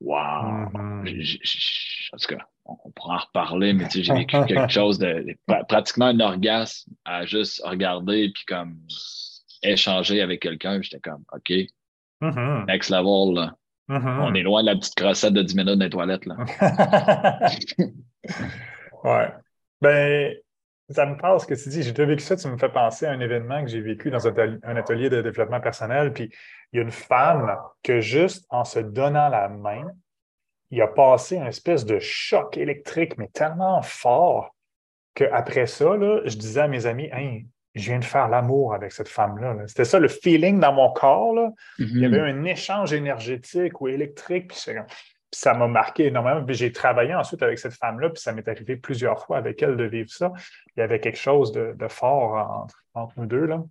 Wow! 0.01 0.71
Mhm. 0.75 1.07
J- 1.07 1.23
j- 1.23 1.41
j- 1.43 2.11
En 2.13 2.19
tout 2.19 2.29
cas, 2.29 2.47
on 2.69 2.91
pourra 2.91 3.15
en 3.15 3.19
reparler, 3.19 3.73
mais 3.73 3.85
tu 3.89 3.99
sais, 3.99 4.03
j'ai 4.05 4.15
vécu 4.15 4.37
quelque 4.47 4.69
chose 4.71 4.99
de, 4.99 5.07
de- 5.07 5.37
pra- 5.49 5.67
pratiquement 5.67 6.07
un 6.07 6.21
orgasme 6.21 6.93
à 7.05 7.25
juste 7.27 7.63
regarder 7.65 8.31
puis 8.35 8.45
comme 8.47 8.79
échanger 9.63 10.21
avec 10.23 10.41
quelqu'un. 10.43 10.81
J'étais 10.83 11.01
comme 11.01 11.25
OK, 11.33 11.53
Mhm. 12.21 12.65
next 12.67 12.91
level, 12.91 13.35
là. 13.35 13.55
Mhm. 13.89 14.21
On 14.21 14.35
est 14.35 14.43
loin 14.43 14.63
de 14.63 14.67
la 14.67 14.75
petite 14.77 14.95
crossette 14.97 15.33
de 15.33 15.43
10 15.43 15.55
minutes 15.57 15.77
dans 15.79 15.85
les 15.85 15.91
toilettes. 15.91 16.27
Là. 16.27 16.37
ouais. 19.05 19.33
Ben, 19.81 20.35
ça 20.91 21.07
me 21.07 21.17
parle 21.17 21.41
ce 21.41 21.47
que 21.47 21.55
tu 21.55 21.69
dis. 21.69 21.83
J'ai 21.83 21.93
déjà 21.93 22.05
vécu 22.07 22.23
ça. 22.23 22.37
Tu 22.37 22.49
me 22.49 22.57
fais 22.59 22.69
penser 22.69 23.07
à 23.07 23.13
un 23.13 23.21
événement 23.21 23.63
que 23.63 23.69
j'ai 23.71 23.81
vécu 23.81 24.11
dans 24.11 24.27
un 24.27 24.77
atelier 24.77 25.11
de 25.11 25.23
développement 25.23 25.61
personnel. 25.61 26.13
Puis 26.13 26.31
il 26.73 26.77
y 26.77 26.81
a 26.81 26.83
une 26.83 26.91
femme 26.91 27.57
que 27.83 28.01
juste 28.01 28.47
en 28.51 28.65
se 28.65 28.79
donnant 28.81 29.29
la 29.29 29.49
main, 29.49 29.85
il 30.71 30.81
a 30.83 30.87
passé 30.87 31.39
un 31.39 31.47
espèce 31.47 31.85
de 31.85 31.99
choc 31.99 32.57
électrique, 32.57 33.17
mais 33.19 33.29
tellement 33.29 33.81
fort 33.83 34.55
qu'après 35.15 35.67
ça, 35.67 35.97
là, 35.97 36.21
je 36.25 36.37
disais 36.37 36.61
à 36.63 36.69
mes 36.69 36.87
amis, 36.87 37.09
Hey, 37.13 37.47
je 37.75 37.91
viens 37.91 37.99
de 37.99 38.05
faire 38.05 38.29
l'amour 38.29 38.75
avec 38.75 38.93
cette 38.93 39.09
femme-là. 39.09 39.55
là. 39.55 39.67
C'était 39.69 39.85
ça 39.85 39.99
le 39.99 40.09
feeling 40.09 40.59
dans 40.61 40.73
mon 40.73 40.93
corps. 40.93 41.35
Là. 41.35 41.51
Il 41.79 41.99
y 41.99 42.05
avait 42.07 42.21
un 42.21 42.45
échange 42.45 42.93
énergétique 42.93 43.81
ou 43.81 43.89
électrique, 43.89 44.49
puis, 44.49 44.65
ça 45.31 45.53
m'a 45.55 45.69
marqué 45.69 46.07
énormément. 46.07 46.43
Puis 46.45 46.55
j'ai 46.55 46.73
travaillé 46.73 47.15
ensuite 47.15 47.43
avec 47.43 47.59
cette 47.59 47.75
femme-là, 47.75 48.09
puis 48.11 48.21
ça 48.23 48.33
m'est 48.33 48.49
arrivé 48.49 48.77
plusieurs 48.77 49.25
fois 49.25 49.37
avec 49.37 49.63
elle 49.63 49.77
de 49.77 49.85
vivre 49.85 50.11
ça. 50.11 50.33
Il 50.77 50.81
y 50.81 50.83
avait 50.83 51.01
quelque 51.01 51.19
chose 51.19 51.53
de, 51.53 51.75
de 51.77 51.89
fort 51.89 52.35
entre, 52.63 52.83
entre 52.95 53.13
nous 53.19 53.27
deux. 53.27 53.45
Là. 53.45 53.63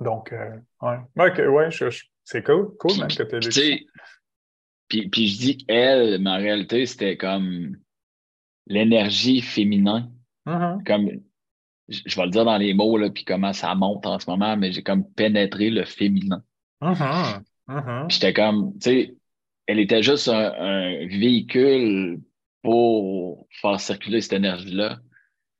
Donc, 0.00 0.32
euh, 0.32 0.56
ouais. 0.82 0.98
Ok, 1.18 1.38
ouais, 1.38 1.68
c'est 2.24 2.42
cool, 2.44 2.76
cool 2.78 2.98
même 2.98 3.08
que 3.08 3.22
tu 3.22 3.34
aies 3.36 3.40
Tu 3.40 3.48
vécu 3.48 3.52
ça. 3.52 3.60
sais, 3.60 3.80
puis, 4.88 5.08
puis 5.08 5.28
je 5.28 5.38
dis 5.38 5.64
elle, 5.68 6.20
mais 6.20 6.30
en 6.30 6.36
réalité, 6.36 6.86
c'était 6.86 7.16
comme 7.16 7.76
l'énergie 8.66 9.40
féminin. 9.40 10.10
Mhm. 10.46 10.84
Comme, 10.84 11.10
je 11.88 12.16
vais 12.16 12.24
le 12.24 12.30
dire 12.30 12.44
dans 12.44 12.56
les 12.56 12.74
mots, 12.74 12.96
là, 12.96 13.10
puis 13.10 13.24
comment 13.24 13.52
ça 13.52 13.74
monte 13.74 14.06
en 14.06 14.18
ce 14.18 14.28
moment, 14.28 14.56
mais 14.56 14.72
j'ai 14.72 14.82
comme 14.82 15.08
pénétré 15.12 15.70
le 15.70 15.84
féminin. 15.84 16.42
Mhm. 16.80 17.44
Mhm. 17.68 18.06
Puis 18.08 18.18
j'étais 18.18 18.32
comme, 18.32 18.74
tu 18.74 18.90
sais, 18.90 19.14
elle 19.66 19.80
était 19.80 20.02
juste 20.02 20.28
un, 20.28 20.52
un 20.52 21.06
véhicule 21.06 22.20
pour 22.62 23.46
faire 23.50 23.80
circuler 23.80 24.20
cette 24.20 24.34
énergie-là. 24.34 24.98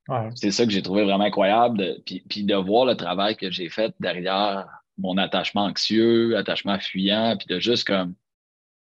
Ouais. 0.09 0.29
C'est 0.35 0.53
ça 0.53 0.65
que 0.65 0.71
j'ai 0.71 0.83
trouvé 0.83 1.05
vraiment 1.05 1.25
incroyable. 1.25 1.79
De, 1.79 2.03
puis, 2.05 2.25
puis 2.29 2.45
de 2.45 2.55
voir 2.55 2.85
le 2.85 2.97
travail 2.97 3.37
que 3.37 3.51
j'ai 3.51 3.69
fait 3.69 3.93
derrière 3.99 4.67
mon 4.99 5.17
attachement 5.19 5.65
anxieux, 5.65 6.37
attachement 6.37 6.79
fuyant, 6.79 7.37
puis 7.37 7.47
de 7.49 7.59
juste 7.59 7.87
comme 7.87 8.15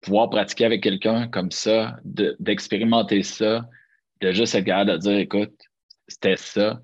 pouvoir 0.02 0.30
pratiquer 0.30 0.66
avec 0.66 0.82
quelqu'un 0.84 1.28
comme 1.28 1.52
ça, 1.52 1.98
de- 2.04 2.36
d'expérimenter 2.40 3.24
ça, 3.24 3.68
de 4.22 4.32
juste 4.32 4.56
être 4.56 4.66
capable 4.66 4.92
de 4.92 4.98
dire, 4.98 5.18
écoute, 5.20 5.54
c'était 6.08 6.38
ça. 6.38 6.82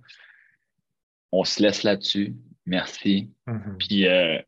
On 1.32 1.44
se 1.44 1.62
laisse 1.62 1.84
là-dessus. 1.84 2.36
Merci. 2.66 3.30
Mhm. 3.48 3.76
Puis 3.80 4.08
euh, 4.08 4.40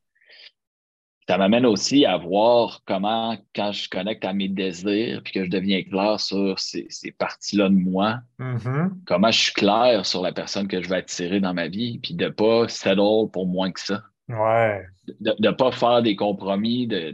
ça 1.28 1.38
m'amène 1.38 1.66
aussi 1.66 2.06
à 2.06 2.18
voir 2.18 2.82
comment, 2.86 3.38
quand 3.54 3.72
je 3.72 3.88
connecte 3.90 4.26
à 4.26 4.34
mes 4.34 4.48
désirs, 4.50 5.22
puis 5.24 5.34
que 5.34 5.46
je 5.46 5.50
deviens 5.50 5.84
clair 5.84 6.20
sur 6.20 6.58
ces, 6.60 6.88
ces 6.90 7.12
parties-là 7.12 7.70
de 7.70 7.76
moi, 7.76 8.20
Mhm. 8.40 9.00
comment 9.06 9.30
je 9.32 9.40
suis 9.40 9.54
clair 9.54 10.06
sur 10.06 10.22
la 10.22 10.32
personne 10.32 10.68
que 10.68 10.82
je 10.82 10.90
vais 10.90 10.98
attirer 10.98 11.40
dans 11.40 11.54
ma 11.54 11.68
vie, 11.68 12.00
puis 12.00 12.14
de 12.16 12.30
pas 12.30 12.68
settle 12.68 13.30
pour 13.32 13.46
moins 13.48 13.72
que 13.72 13.80
ça. 13.80 14.04
Ouais. 14.28 14.86
De 15.20 15.36
ne 15.40 15.52
pas 15.52 15.72
faire 15.72 16.02
des 16.02 16.16
compromis, 16.16 16.88
de, 16.88 17.12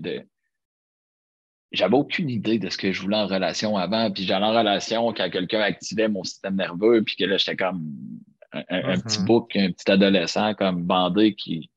j'avais 1.76 1.96
aucune 1.96 2.30
idée 2.30 2.60
de 2.60 2.70
ce 2.70 2.78
que 2.78 2.92
je 2.92 3.02
voulais 3.02 3.18
en 3.18 3.28
relation 3.28 3.78
avant. 3.78 4.12
Puis 4.12 4.24
j'allais 4.24 4.46
en 4.46 4.54
relation 4.54 5.14
quand 5.14 5.30
quelqu'un 5.30 5.62
activait 5.62 6.08
mon 6.08 6.24
système 6.24 6.56
nerveux, 6.56 7.04
puis 7.04 7.16
que 7.16 7.26
là, 7.26 7.38
j'étais 7.38 7.56
comme 7.56 7.94
un, 8.52 9.00
petit 9.00 9.20
mm-hmm. 9.20 9.26
bouc, 9.26 9.56
un 9.56 9.72
petit 9.72 9.92
adolescent 9.92 10.54
comme 10.54 10.84
bandé 10.84 11.36
qui. 11.36 11.70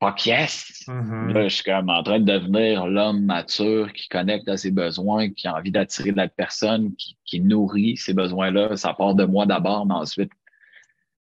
Pas 0.00 0.14
yes! 0.24 0.84
Mm-hmm. 0.86 1.32
Là, 1.32 1.48
je 1.48 1.54
suis 1.54 1.64
comme 1.64 1.88
en 1.88 2.02
train 2.02 2.20
de 2.20 2.30
devenir 2.30 2.86
l'homme 2.86 3.24
mature 3.24 3.92
qui 3.92 4.08
connecte 4.08 4.48
à 4.48 4.56
ses 4.56 4.70
besoins, 4.70 5.30
qui 5.30 5.46
a 5.46 5.54
envie 5.54 5.70
d'attirer 5.70 6.12
la 6.12 6.28
personne, 6.28 6.94
qui, 6.96 7.16
qui 7.24 7.40
nourrit 7.40 7.96
ces 7.96 8.14
besoins-là. 8.14 8.76
Ça 8.76 8.94
part 8.94 9.14
de 9.14 9.24
moi 9.24 9.46
d'abord, 9.46 9.86
mais 9.86 9.94
ensuite, 9.94 10.30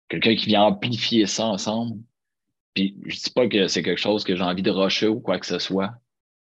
quelqu'un 0.09 0.35
qui 0.35 0.47
vient 0.47 0.63
amplifier 0.63 1.25
ça 1.27 1.45
ensemble. 1.45 1.97
Puis 2.73 2.97
je 3.05 3.15
dis 3.15 3.29
pas 3.29 3.47
que 3.47 3.67
c'est 3.67 3.83
quelque 3.83 3.99
chose 3.99 4.23
que 4.23 4.35
j'ai 4.35 4.43
envie 4.43 4.63
de 4.63 4.71
rusher 4.71 5.07
ou 5.07 5.19
quoi 5.19 5.39
que 5.39 5.45
ce 5.45 5.59
soit, 5.59 5.93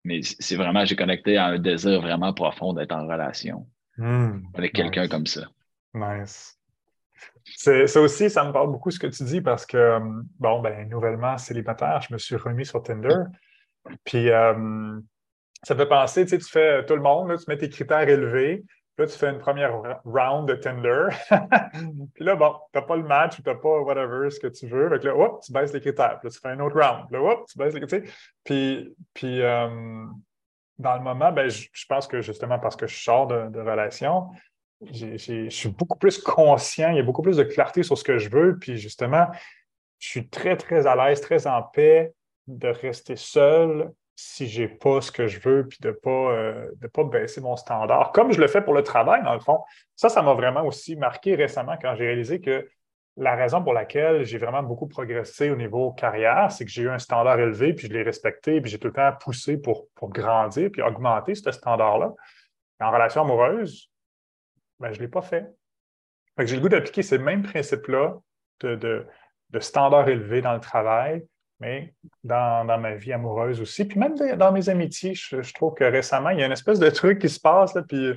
mais 0.04 0.20
c'est 0.22 0.56
vraiment, 0.56 0.84
j'ai 0.84 0.96
connecté 0.96 1.36
à 1.36 1.46
un 1.46 1.58
désir 1.58 2.00
vraiment 2.00 2.32
profond 2.32 2.72
d'être 2.72 2.92
en 2.92 3.06
relation 3.06 3.66
hmm. 3.98 4.40
avec 4.54 4.72
quelqu'un 4.72 5.08
comme 5.08 5.26
ça. 5.26 5.42
Nice. 5.94 6.56
Ça 7.44 8.00
aussi, 8.00 8.30
ça 8.30 8.44
me 8.44 8.52
parle 8.52 8.70
beaucoup 8.70 8.90
ce 8.90 8.98
que 8.98 9.06
tu 9.06 9.24
dis 9.24 9.40
parce 9.40 9.66
que, 9.66 9.76
euh, 9.76 10.00
bon, 10.38 10.60
ben, 10.60 10.88
nouvellement 10.88 11.36
célibataire, 11.36 12.00
je 12.02 12.14
me 12.14 12.18
suis 12.18 12.36
remis 12.36 12.64
sur 12.64 12.82
Tinder. 12.82 13.24
Puis, 14.04 14.30
euh, 14.30 14.98
ça 15.62 15.76
fait 15.76 15.86
penser, 15.86 16.24
tu 16.24 16.30
sais, 16.30 16.38
tu 16.38 16.50
fais 16.50 16.84
tout 16.86 16.94
le 16.94 17.02
monde, 17.02 17.36
tu 17.36 17.44
mets 17.48 17.58
tes 17.58 17.68
critères 17.68 18.08
élevés, 18.08 18.64
là, 19.00 19.06
tu 19.06 19.18
fais 19.18 19.30
une 19.30 19.38
première 19.38 19.82
round 20.04 20.48
de 20.48 20.54
Tinder. 20.54 21.08
puis 22.14 22.24
là, 22.24 22.36
bon, 22.36 22.54
tu 22.72 22.78
n'as 22.78 22.82
pas 22.82 22.96
le 22.96 23.02
match 23.02 23.38
ou 23.38 23.42
tu 23.42 23.48
n'as 23.48 23.56
pas 23.56 23.80
whatever, 23.80 24.30
ce 24.30 24.38
que 24.38 24.46
tu 24.46 24.66
veux. 24.66 24.88
Fait 24.88 25.04
là, 25.04 25.16
hop, 25.16 25.42
tu 25.42 25.52
baisses 25.52 25.72
les 25.72 25.80
critères. 25.80 26.18
Puis 26.20 26.28
là, 26.28 26.30
tu 26.30 26.40
fais 26.40 26.48
un 26.48 26.60
autre 26.60 26.80
round. 26.80 27.10
Là, 27.10 27.20
hop, 27.20 27.46
tu 27.48 27.58
baisses 27.58 27.74
les 27.74 27.80
critères. 27.80 28.02
Puis, 28.44 28.94
puis 29.14 29.42
euh, 29.42 30.04
dans 30.78 30.94
le 30.94 31.02
moment, 31.02 31.32
ben, 31.32 31.48
je, 31.48 31.86
pense 31.88 32.06
que 32.06 32.20
justement 32.20 32.58
parce 32.58 32.76
que 32.76 32.86
je 32.86 32.96
sors 32.96 33.26
de, 33.26 33.48
de 33.48 33.60
relation, 33.60 34.28
je 34.92 35.48
suis 35.48 35.68
beaucoup 35.68 35.98
plus 35.98 36.18
conscient, 36.18 36.90
il 36.90 36.96
y 36.96 37.00
a 37.00 37.02
beaucoup 37.02 37.22
plus 37.22 37.36
de 37.36 37.42
clarté 37.42 37.82
sur 37.82 37.98
ce 37.98 38.04
que 38.04 38.18
je 38.18 38.30
veux. 38.30 38.58
Puis 38.58 38.76
justement, 38.76 39.26
je 39.98 40.08
suis 40.08 40.28
très, 40.28 40.56
très 40.56 40.86
à 40.86 40.96
l'aise, 40.96 41.20
très 41.20 41.46
en 41.46 41.62
paix 41.62 42.14
de 42.46 42.68
rester 42.68 43.16
seul 43.16 43.92
si 44.22 44.48
je 44.48 44.62
n'ai 44.62 44.68
pas 44.68 45.00
ce 45.00 45.10
que 45.10 45.26
je 45.26 45.40
veux, 45.40 45.66
puis 45.66 45.78
de 45.80 45.92
pas, 45.92 46.10
euh, 46.10 46.70
pas 46.92 47.04
baisser 47.04 47.40
mon 47.40 47.56
standard. 47.56 48.12
Comme 48.12 48.32
je 48.32 48.40
le 48.40 48.48
fais 48.48 48.60
pour 48.60 48.74
le 48.74 48.82
travail, 48.82 49.22
dans 49.22 49.32
le 49.32 49.40
fond. 49.40 49.60
Ça, 49.96 50.10
ça 50.10 50.20
m'a 50.20 50.34
vraiment 50.34 50.62
aussi 50.66 50.94
marqué 50.94 51.34
récemment 51.34 51.78
quand 51.80 51.94
j'ai 51.94 52.06
réalisé 52.06 52.38
que 52.38 52.68
la 53.16 53.34
raison 53.34 53.62
pour 53.62 53.72
laquelle 53.72 54.24
j'ai 54.24 54.36
vraiment 54.36 54.62
beaucoup 54.62 54.86
progressé 54.86 55.48
au 55.48 55.56
niveau 55.56 55.92
carrière, 55.92 56.52
c'est 56.52 56.66
que 56.66 56.70
j'ai 56.70 56.82
eu 56.82 56.90
un 56.90 56.98
standard 56.98 57.40
élevé, 57.40 57.72
puis 57.72 57.88
je 57.88 57.92
l'ai 57.94 58.02
respecté, 58.02 58.60
puis 58.60 58.70
j'ai 58.70 58.78
tout 58.78 58.88
le 58.88 58.92
temps 58.92 59.10
poussé 59.18 59.56
pour, 59.56 59.86
pour 59.94 60.10
grandir, 60.10 60.70
puis 60.70 60.82
augmenter 60.82 61.34
ce 61.34 61.50
standard-là. 61.50 62.12
En 62.80 62.90
relation 62.90 63.22
amoureuse, 63.22 63.90
ben, 64.80 64.92
je 64.92 64.98
ne 64.98 65.04
l'ai 65.04 65.10
pas 65.10 65.22
fait. 65.22 65.46
j'ai 66.38 66.56
le 66.56 66.62
goût 66.62 66.68
d'appliquer 66.68 67.02
ces 67.02 67.18
mêmes 67.18 67.42
principes-là 67.42 68.18
de, 68.60 68.74
de, 68.74 69.06
de 69.48 69.60
standard 69.60 70.10
élevé 70.10 70.42
dans 70.42 70.54
le 70.54 70.60
travail, 70.60 71.24
mais 71.60 71.94
dans, 72.24 72.64
ma 72.64 72.94
vie 72.94 73.12
amoureuse 73.12 73.60
aussi. 73.60 73.84
Puis 73.84 73.98
même 73.98 74.16
dans 74.16 74.50
mes 74.50 74.68
amitiés, 74.68 75.14
je, 75.14 75.52
trouve 75.52 75.74
que 75.74 75.84
récemment, 75.84 76.30
il 76.30 76.40
y 76.40 76.42
a 76.42 76.46
une 76.46 76.52
espèce 76.52 76.78
de 76.78 76.88
truc 76.88 77.20
qui 77.20 77.28
se 77.28 77.38
passe, 77.38 77.74
là, 77.74 77.82
puis, 77.82 78.12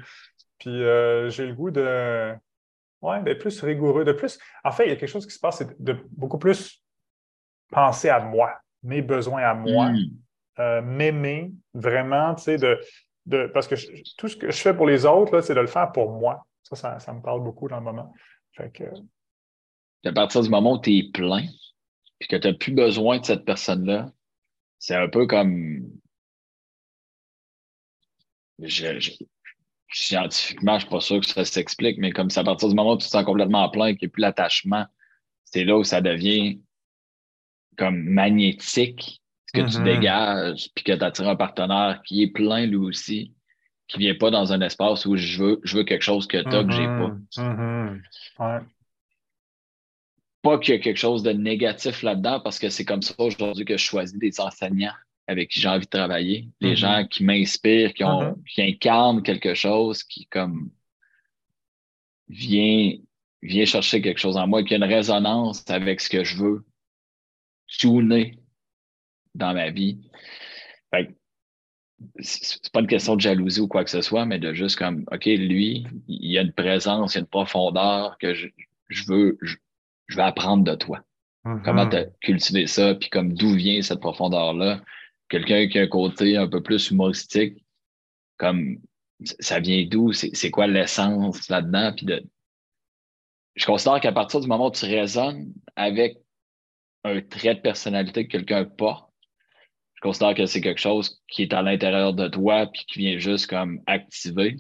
puis 0.59 0.83
euh, 0.83 1.29
j'ai 1.29 1.45
le 1.45 1.53
goût 1.53 1.69
de 1.69 2.33
ouais, 3.03 3.21
d'être 3.21 3.39
plus 3.39 3.61
rigoureux, 3.61 4.05
de 4.05 4.13
plus. 4.13 4.39
En 4.63 4.71
fait, 4.71 4.85
il 4.85 4.89
y 4.89 4.93
a 4.93 4.95
quelque 4.95 5.09
chose 5.09 5.27
qui 5.27 5.33
se 5.33 5.39
passe, 5.39 5.57
c'est 5.57 5.81
de 5.81 5.97
beaucoup 6.11 6.39
plus 6.39 6.81
penser 7.69 8.09
à 8.09 8.19
moi, 8.19 8.53
mes 8.81 9.01
besoins 9.01 9.43
à 9.43 9.53
moi, 9.53 9.89
mm. 9.89 9.97
euh, 10.59 10.81
m'aimer 10.81 11.51
vraiment, 11.73 12.33
tu 12.35 12.43
sais, 12.43 12.57
de, 12.57 12.79
de, 13.25 13.47
parce 13.47 13.67
que 13.67 13.75
tout 14.17 14.27
ce 14.27 14.37
que 14.37 14.51
je 14.51 14.57
fais 14.57 14.73
pour 14.73 14.87
les 14.87 15.05
autres, 15.05 15.41
c'est 15.41 15.55
de 15.55 15.59
le 15.59 15.67
faire 15.67 15.91
pour 15.91 16.11
moi. 16.11 16.45
Ça, 16.63 16.97
ça, 16.99 17.13
me 17.13 17.21
parle 17.21 17.43
beaucoup 17.43 17.67
dans 17.67 17.77
le 17.77 17.83
moment. 17.83 18.13
Fait 18.53 18.71
que... 18.71 18.85
À 20.05 20.11
partir 20.13 20.41
du 20.41 20.49
moment 20.49 20.73
où 20.73 20.81
tu 20.81 20.97
es 20.97 21.11
plein, 21.11 21.45
puis 22.23 22.29
que 22.29 22.37
tu 22.37 22.47
n'as 22.47 22.53
plus 22.53 22.71
besoin 22.71 23.19
de 23.19 23.25
cette 23.25 23.43
personne-là, 23.43 24.09
c'est 24.79 24.95
un 24.95 25.09
peu 25.09 25.27
comme. 25.27 25.91
scientifiquement, 29.91 30.79
je 30.79 30.85
ne 30.85 30.87
suis 30.87 30.89
pas 30.89 31.01
sûr 31.01 31.19
que 31.19 31.25
ça 31.25 31.43
s'explique, 31.43 31.97
mais 31.97 32.11
comme 32.11 32.29
c'est 32.29 32.39
à 32.39 32.45
partir 32.45 32.69
du 32.69 32.75
moment 32.75 32.93
où 32.93 32.97
tu 32.97 33.05
te 33.05 33.11
sens 33.11 33.25
complètement 33.25 33.67
plein 33.69 33.87
et 33.87 33.97
qu'il 33.97 34.07
n'y 34.07 34.11
a 34.11 34.13
plus 34.13 34.21
l'attachement, 34.21 34.85
c'est 35.43 35.65
là 35.65 35.77
où 35.77 35.83
ça 35.83 35.99
devient 35.99 36.61
comme 37.77 38.01
magnétique, 38.01 39.21
ce 39.47 39.59
que 39.59 39.69
tu 39.69 39.77
mm-hmm. 39.79 39.83
dégages, 39.83 40.69
puis 40.73 40.85
que 40.85 40.93
tu 40.93 41.03
attires 41.03 41.27
un 41.27 41.35
partenaire 41.35 42.01
qui 42.05 42.23
est 42.23 42.31
plein 42.31 42.65
lui 42.65 42.77
aussi, 42.77 43.33
qui 43.89 43.97
ne 43.97 44.03
vient 44.03 44.15
pas 44.15 44.31
dans 44.31 44.53
un 44.53 44.61
espace 44.61 45.05
où 45.05 45.17
je 45.17 45.43
veux, 45.43 45.59
je 45.63 45.75
veux 45.75 45.83
quelque 45.83 46.03
chose 46.03 46.25
que 46.25 46.37
tu 46.37 46.55
as 46.55 46.63
que 46.63 46.71
j'ai 46.71 46.85
pas. 46.85 47.17
Mm-hmm. 47.35 48.01
Mm-hmm. 48.39 48.63
Pas 50.43 50.59
qu'il 50.59 50.75
y 50.75 50.77
a 50.77 50.79
quelque 50.79 50.99
chose 50.99 51.23
de 51.23 51.31
négatif 51.31 52.03
là-dedans, 52.03 52.39
parce 52.39 52.59
que 52.59 52.69
c'est 52.69 52.85
comme 52.85 53.01
ça 53.01 53.15
aujourd'hui 53.17 53.65
que 53.65 53.77
je 53.77 53.83
choisis 53.83 54.17
des 54.19 54.39
enseignants 54.39 54.93
avec 55.27 55.49
qui 55.49 55.61
j'ai 55.61 55.69
envie 55.69 55.85
de 55.85 55.89
travailler, 55.89 56.49
des 56.61 56.73
mm-hmm. 56.73 56.75
gens 56.75 57.07
qui 57.09 57.23
m'inspirent, 57.23 57.93
qui, 57.93 58.03
ont, 58.03 58.21
mm-hmm. 58.21 58.43
qui 58.43 58.61
incarnent 58.61 59.23
quelque 59.23 59.53
chose, 59.53 60.03
qui 60.03 60.27
comme 60.27 60.69
vient, 62.27 62.91
vient 63.41 63.65
chercher 63.65 64.01
quelque 64.01 64.19
chose 64.19 64.37
en 64.37 64.47
moi, 64.47 64.63
qui 64.63 64.73
a 64.73 64.77
une 64.77 64.83
résonance 64.83 65.63
avec 65.69 66.01
ce 66.01 66.09
que 66.09 66.23
je 66.23 66.37
veux 66.37 66.65
tuner 67.67 68.37
dans 69.33 69.53
ma 69.53 69.69
vie. 69.69 69.99
Fait 70.93 71.09
c'est 72.19 72.71
pas 72.73 72.81
une 72.81 72.87
question 72.87 73.15
de 73.15 73.21
jalousie 73.21 73.61
ou 73.61 73.67
quoi 73.69 73.85
que 73.85 73.89
ce 73.89 74.01
soit, 74.01 74.25
mais 74.25 74.39
de 74.39 74.53
juste 74.53 74.77
comme, 74.77 75.05
OK, 75.11 75.25
lui, 75.25 75.85
il 76.07 76.31
y 76.31 76.37
a 76.37 76.41
une 76.41 76.51
présence, 76.51 77.13
il 77.13 77.17
y 77.17 77.19
a 77.19 77.21
une 77.21 77.27
profondeur 77.27 78.17
que 78.17 78.33
je, 78.33 78.47
je 78.89 79.03
veux, 79.05 79.37
je 79.41 79.55
vais 80.15 80.23
apprendre 80.23 80.63
de 80.63 80.75
toi. 80.75 81.01
Comment 81.65 81.89
tu 81.89 81.97
as 81.97 82.05
cultivé 82.21 82.67
ça, 82.67 82.95
puis 82.95 83.09
comme 83.09 83.33
d'où 83.33 83.53
vient 83.53 83.81
cette 83.81 83.99
profondeur-là? 83.99 84.81
Quelqu'un 85.27 85.67
qui 85.67 85.77
a 85.77 85.81
un 85.81 85.87
côté 85.87 86.37
un 86.37 86.47
peu 86.47 86.63
plus 86.63 86.89
humoristique, 86.89 87.65
comme 88.37 88.77
ça 89.39 89.59
vient 89.59 89.85
d'où, 89.85 90.13
c'est 90.13 90.51
quoi 90.51 90.67
l'essence 90.67 91.49
là-dedans, 91.49 91.93
puis 91.95 92.05
de... 92.05 92.23
Je 93.55 93.65
considère 93.65 93.99
qu'à 93.99 94.11
partir 94.11 94.39
du 94.39 94.47
moment 94.47 94.67
où 94.67 94.71
tu 94.71 94.85
résonnes 94.85 95.53
avec 95.75 96.17
un 97.03 97.21
trait 97.21 97.55
de 97.55 97.59
personnalité 97.59 98.25
que 98.25 98.31
quelqu'un 98.31 98.63
pas, 98.63 99.11
je 99.95 100.01
considère 100.01 100.33
que 100.33 100.45
c'est 100.45 100.61
quelque 100.61 100.81
chose 100.81 101.21
qui 101.27 101.43
est 101.43 101.53
à 101.53 101.61
l'intérieur 101.61 102.13
de 102.13 102.27
toi, 102.29 102.67
puis 102.67 102.85
qui 102.87 102.99
vient 102.99 103.17
juste 103.17 103.47
comme 103.47 103.81
activer. 103.85 104.57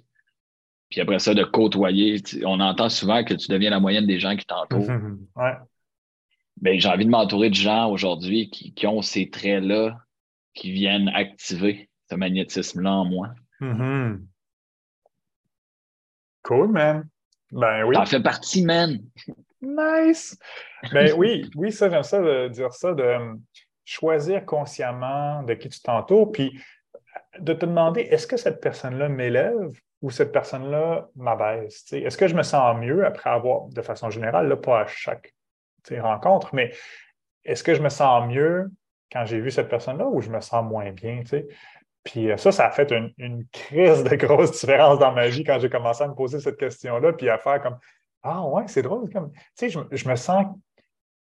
Puis 0.93 1.01
après 1.01 1.17
ça, 1.17 1.33
de 1.33 1.43
côtoyer. 1.43 2.21
On 2.45 2.59
entend 2.59 2.87
souvent 2.87 3.23
que 3.23 3.33
tu 3.33 3.47
deviens 3.47 3.71
la 3.71 3.79
moyenne 3.79 4.05
des 4.05 4.19
gens 4.19 4.35
qui 4.35 4.45
t'entourent. 4.45 4.87
ouais. 5.35 5.53
Ben, 6.61 6.79
j'ai 6.79 6.87
envie 6.87 7.05
de 7.05 7.09
m'entourer 7.09 7.49
de 7.49 7.55
gens 7.55 7.89
aujourd'hui 7.89 8.51
qui, 8.51 8.85
ont 8.85 9.01
ces 9.01 9.31
traits-là, 9.31 9.97
qui 10.53 10.71
viennent 10.71 11.09
activer 11.15 11.89
ce 12.11 12.15
magnétisme-là 12.15 12.91
en 12.91 13.05
moi. 13.05 13.29
Mm-hmm. 13.59 14.19
Cool, 16.43 16.67
man. 16.67 17.09
Ben 17.51 17.85
oui. 17.85 17.95
Ça 17.95 18.05
fait 18.05 18.21
partie, 18.21 18.63
man. 18.63 18.99
Nice. 19.65 20.37
Ben 20.91 21.13
oui, 21.17 21.49
oui, 21.55 21.71
ça, 21.71 21.89
j'aime 21.89 22.03
ça 22.03 22.21
de 22.21 22.49
dire 22.49 22.73
ça, 22.73 22.93
de 22.93 23.15
choisir 23.85 24.45
consciemment 24.45 25.41
de 25.41 25.53
qui 25.53 25.69
tu 25.69 25.79
t'entoures, 25.79 26.33
puis 26.33 26.51
de 27.39 27.53
te 27.53 27.65
demander 27.65 28.01
est-ce 28.01 28.27
que 28.27 28.35
cette 28.35 28.59
personne-là 28.59 29.07
m'élève? 29.07 29.71
Ou 30.03 30.11
cette 30.11 30.31
personne-là 30.31 31.07
m'abaisse? 31.15 31.91
Est-ce 31.91 32.17
que 32.17 32.27
je 32.27 32.35
me 32.35 32.43
sens 32.43 32.77
mieux 32.77 33.05
après 33.05 33.29
avoir, 33.29 33.67
de 33.69 33.81
façon 33.81 34.09
générale, 34.09 34.47
là, 34.47 34.57
pas 34.57 34.81
à 34.81 34.85
chaque 34.85 35.33
rencontre, 35.91 36.53
mais 36.53 36.71
est-ce 37.43 37.63
que 37.63 37.73
je 37.73 37.81
me 37.81 37.89
sens 37.89 38.27
mieux 38.27 38.71
quand 39.11 39.25
j'ai 39.25 39.39
vu 39.39 39.51
cette 39.51 39.69
personne-là 39.69 40.05
ou 40.05 40.21
je 40.21 40.29
me 40.29 40.39
sens 40.41 40.63
moins 40.63 40.91
bien? 40.91 41.23
Puis 42.03 42.31
euh, 42.31 42.37
ça, 42.37 42.51
ça 42.51 42.67
a 42.67 42.71
fait 42.71 42.91
une, 42.91 43.45
crise 43.51 44.03
de 44.03 44.15
grosse 44.15 44.51
différence 44.59 44.99
dans 44.99 45.11
ma 45.11 45.27
vie 45.27 45.43
quand 45.43 45.59
j'ai 45.59 45.69
commencé 45.69 46.03
à 46.03 46.07
me 46.07 46.15
poser 46.15 46.39
cette 46.39 46.57
question-là, 46.57 47.13
puis 47.13 47.29
à 47.29 47.37
faire 47.37 47.61
comme 47.61 47.77
Ah 48.23 48.45
ouais, 48.45 48.63
c'est 48.67 48.81
drôle. 48.81 49.09
Comme, 49.09 49.31
je, 49.59 49.79
je 49.91 50.09
me 50.09 50.15
sens 50.15 50.45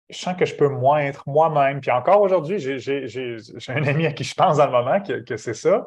je 0.10 0.18
sens 0.18 0.38
que 0.38 0.46
je 0.46 0.56
peux 0.56 0.70
moins 0.70 1.00
être 1.00 1.28
moi-même. 1.28 1.82
Puis 1.82 1.92
encore 1.92 2.22
aujourd'hui, 2.22 2.60
j'ai 2.60 3.38
un 3.68 3.84
ami 3.84 4.06
à 4.06 4.14
qui 4.14 4.24
je 4.24 4.34
pense 4.34 4.58
dans 4.58 4.66
le 4.66 4.72
moment 4.72 5.02
que 5.02 5.36
c'est 5.36 5.54
ça 5.54 5.86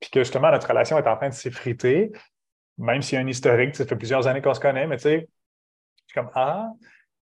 puis 0.00 0.10
que 0.10 0.20
justement 0.20 0.50
notre 0.50 0.66
relation 0.66 0.98
est 0.98 1.06
en 1.06 1.16
train 1.16 1.28
de 1.28 1.34
s'effriter, 1.34 2.10
même 2.78 3.02
s'il 3.02 3.16
y 3.16 3.18
a 3.18 3.24
un 3.24 3.28
historique, 3.28 3.76
ça 3.76 3.86
fait 3.86 3.96
plusieurs 3.96 4.26
années 4.26 4.40
qu'on 4.42 4.54
se 4.54 4.60
connaît, 4.60 4.86
mais 4.86 4.96
tu 4.96 5.02
sais, 5.02 5.28
je 6.06 6.12
suis 6.12 6.14
comme 6.14 6.30
Ah, 6.34 6.70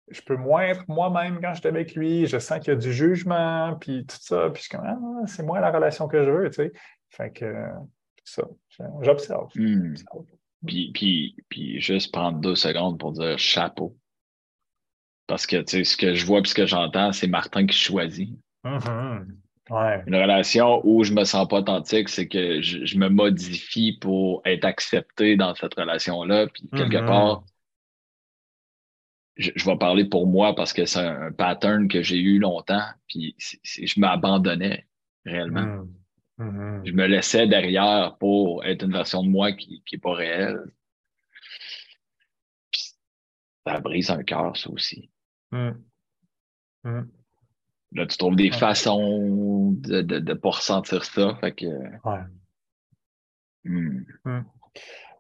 je 0.09 0.21
peux 0.23 0.37
moins 0.37 0.63
être 0.63 0.85
moi-même 0.89 1.41
quand 1.41 1.53
je 1.55 1.61
suis 1.61 1.69
avec 1.69 1.95
lui, 1.95 2.27
je 2.27 2.39
sens 2.39 2.61
qu'il 2.61 2.69
y 2.69 2.77
a 2.77 2.79
du 2.79 2.93
jugement, 2.93 3.77
puis 3.81 4.07
tout 4.07 4.17
ça, 4.21 4.51
puis 4.51 4.63
je 4.63 4.69
suis 4.69 4.77
comme 4.77 4.87
Ah, 4.87 5.27
c'est 5.27 5.43
moi 5.43 5.61
la 5.61 5.71
relation 5.71 6.09
que 6.09 6.25
je 6.25 6.31
veux, 6.31 6.49
tu 6.51 6.55
sais. 6.55 6.73
Fait 7.11 7.31
que 7.31 7.67
ça, 8.25 8.45
j'observe. 9.01 9.51
Hmm. 9.55 9.95
Puis, 10.67 10.91
puis, 10.93 11.37
puis 11.49 11.81
juste 11.81 12.13
prendre 12.13 12.39
deux 12.39 12.57
secondes 12.57 12.99
pour 12.99 13.13
dire 13.13 13.39
chapeau. 13.39 13.97
Parce 15.27 15.47
que 15.47 15.63
ce 15.67 15.97
que 15.97 16.15
je 16.15 16.27
vois 16.27 16.41
et 16.41 16.45
ce 16.45 16.55
que 16.55 16.67
j'entends, 16.67 17.13
c'est 17.13 17.27
Martin 17.27 17.67
qui 17.67 17.77
choisit. 17.77 18.31
Une 19.71 20.15
relation 20.15 20.81
où 20.85 21.05
je 21.05 21.13
me 21.13 21.25
sens 21.25 21.47
pas 21.47 21.59
authentique, 21.59 22.09
c'est 22.09 22.27
que 22.27 22.63
je, 22.63 22.97
me 22.97 23.09
modifie 23.09 23.93
pour 23.93 24.41
être 24.45 24.65
accepté 24.65 25.37
dans 25.37 25.55
cette 25.55 25.75
relation-là. 25.75 26.47
Puis 26.47 26.69
quelque 26.71 26.97
Mm-hmm. 26.97 27.07
part, 27.07 27.45
je, 29.37 29.65
vais 29.65 29.77
parler 29.77 30.05
pour 30.07 30.27
moi 30.27 30.55
parce 30.55 30.73
que 30.73 30.85
c'est 30.85 31.01
un, 31.01 31.33
pattern 31.33 31.89
que 31.89 32.03
j'ai 32.03 32.19
eu 32.19 32.39
longtemps. 32.39 32.87
Puis 33.09 33.37
je 33.39 34.01
m'abandonnais 34.01 34.87
réellement. 35.25 35.85
Mm-hmm. 36.39 36.87
Je 36.87 36.93
me 36.93 37.07
laissais 37.07 37.47
derrière 37.47 38.17
pour 38.19 38.65
être 38.65 38.85
une 38.85 38.93
version 38.93 39.23
de 39.23 39.29
moi 39.29 39.53
qui 39.53 39.83
n'est 39.93 39.99
pas 39.99 40.15
réelle. 40.15 40.61
Puis 42.71 42.95
ça 43.67 43.81
brise 43.81 44.11
un 44.11 44.23
cœur, 44.23 44.57
ça 44.57 44.71
aussi. 44.71 45.11
Mm. 45.51 45.73
Là, 47.93 48.07
tu 48.07 48.19
trouves 48.19 48.37
des 48.37 48.51
façons 48.51 49.73
de 49.73 50.03
ne 50.03 50.19
de, 50.19 50.35
pas 50.35 50.51
ressentir 50.51 51.05
ça. 51.05 51.35
Fait 51.41 51.53
que. 51.53 51.67
Ouais. 51.67 52.21
Hmm. 53.65 54.05
Mm. 54.25 54.45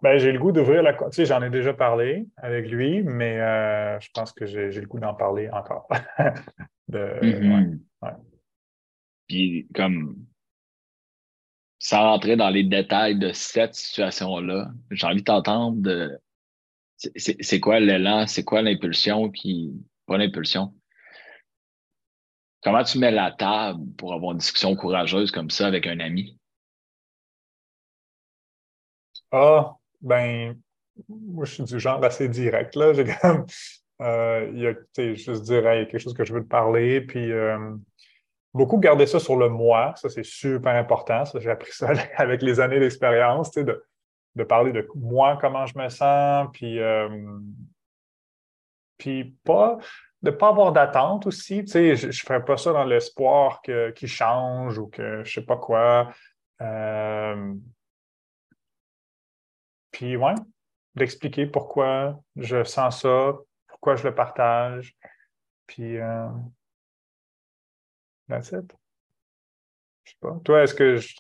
Ben, 0.02 0.18
j'ai 0.18 0.32
le 0.32 0.38
goût 0.38 0.52
d'ouvrir 0.52 0.82
la. 0.82 0.92
Tu 0.92 1.06
sais, 1.12 1.24
j'en 1.24 1.42
ai 1.42 1.50
déjà 1.50 1.72
parlé 1.72 2.26
avec 2.36 2.70
lui, 2.70 3.02
mais 3.02 3.40
euh, 3.40 3.98
je 4.00 4.08
pense 4.12 4.32
que 4.32 4.46
j'ai 4.46 4.70
le 4.70 4.86
goût 4.86 5.00
d'en 5.00 5.14
parler 5.14 5.48
encore. 5.50 5.88
de. 6.88 7.68
Ouais. 8.02 8.10
Puis, 9.26 9.66
comme. 9.74 10.16
Sans 11.80 12.02
rentrer 12.02 12.36
dans 12.36 12.50
les 12.50 12.64
détails 12.64 13.18
de 13.18 13.32
cette 13.32 13.74
situation-là, 13.74 14.70
j'ai 14.90 15.06
envie 15.06 15.20
de 15.20 15.24
t'entendre 15.24 15.80
de. 15.80 16.18
C'est 16.96 17.60
quoi 17.60 17.78
l'élan, 17.80 18.26
c'est 18.26 18.44
quoi 18.44 18.62
l'impulsion 18.62 19.30
qui. 19.30 19.72
Pas 20.06 20.18
l'impulsion, 20.18 20.74
Comment 22.62 22.82
tu 22.82 22.98
mets 22.98 23.10
la 23.10 23.30
table 23.30 23.80
pour 23.96 24.12
avoir 24.12 24.32
une 24.32 24.38
discussion 24.38 24.74
courageuse 24.74 25.30
comme 25.30 25.50
ça 25.50 25.66
avec 25.66 25.86
un 25.86 26.00
ami? 26.00 26.36
Ah, 29.30 29.76
ben, 30.00 30.58
moi, 31.08 31.44
je 31.44 31.54
suis 31.54 31.64
du 31.64 31.78
genre 31.78 32.02
assez 32.02 32.28
direct, 32.28 32.74
là. 32.74 32.92
J'ai 32.94 33.04
comme, 33.04 33.46
euh, 34.00 34.50
il 34.52 34.60
y 34.60 34.66
a, 34.66 35.14
juste 35.14 35.42
dire, 35.42 35.60
il 35.60 35.78
y 35.78 35.82
a 35.82 35.84
quelque 35.84 35.98
chose 35.98 36.14
que 36.14 36.24
je 36.24 36.32
veux 36.32 36.42
te 36.42 36.48
parler, 36.48 37.00
puis 37.00 37.30
euh, 37.30 37.76
beaucoup 38.54 38.78
garder 38.78 39.06
ça 39.06 39.20
sur 39.20 39.36
le 39.36 39.48
moi, 39.48 39.94
ça, 39.96 40.08
c'est 40.08 40.24
super 40.24 40.74
important. 40.74 41.24
Ça, 41.24 41.38
j'ai 41.38 41.50
appris 41.50 41.72
ça 41.72 41.92
avec 42.16 42.42
les 42.42 42.58
années 42.58 42.80
d'expérience, 42.80 43.52
de, 43.52 43.84
de, 44.34 44.44
parler 44.44 44.72
de 44.72 44.88
moi, 44.96 45.38
comment 45.40 45.66
je 45.66 45.78
me 45.78 45.88
sens, 45.88 46.48
puis, 46.52 46.80
euh, 46.80 47.38
puis 48.96 49.36
pas 49.44 49.78
de 50.22 50.30
ne 50.30 50.36
pas 50.36 50.48
avoir 50.48 50.72
d'attente 50.72 51.26
aussi. 51.26 51.64
Tu 51.64 51.72
sais, 51.72 51.96
je 51.96 52.06
ne 52.08 52.12
ferais 52.12 52.44
pas 52.44 52.56
ça 52.56 52.72
dans 52.72 52.84
l'espoir 52.84 53.62
qu'il 53.62 54.08
change 54.08 54.78
ou 54.78 54.88
que 54.88 55.02
je 55.02 55.18
ne 55.18 55.24
sais 55.24 55.44
pas 55.44 55.56
quoi. 55.56 56.12
Euh... 56.60 57.54
Puis, 59.90 60.16
ouais, 60.16 60.34
d'expliquer 60.94 61.46
pourquoi 61.46 62.20
je 62.36 62.64
sens 62.64 63.02
ça, 63.02 63.34
pourquoi 63.66 63.96
je 63.96 64.04
le 64.04 64.14
partage. 64.14 64.96
Puis, 65.66 65.98
euh... 65.98 66.28
that's 68.28 68.52
it. 68.52 68.74
Je 70.04 70.12
sais 70.12 70.18
pas. 70.20 70.38
Toi, 70.44 70.62
est-ce 70.62 70.74
que 70.74 70.96
je... 70.96 71.14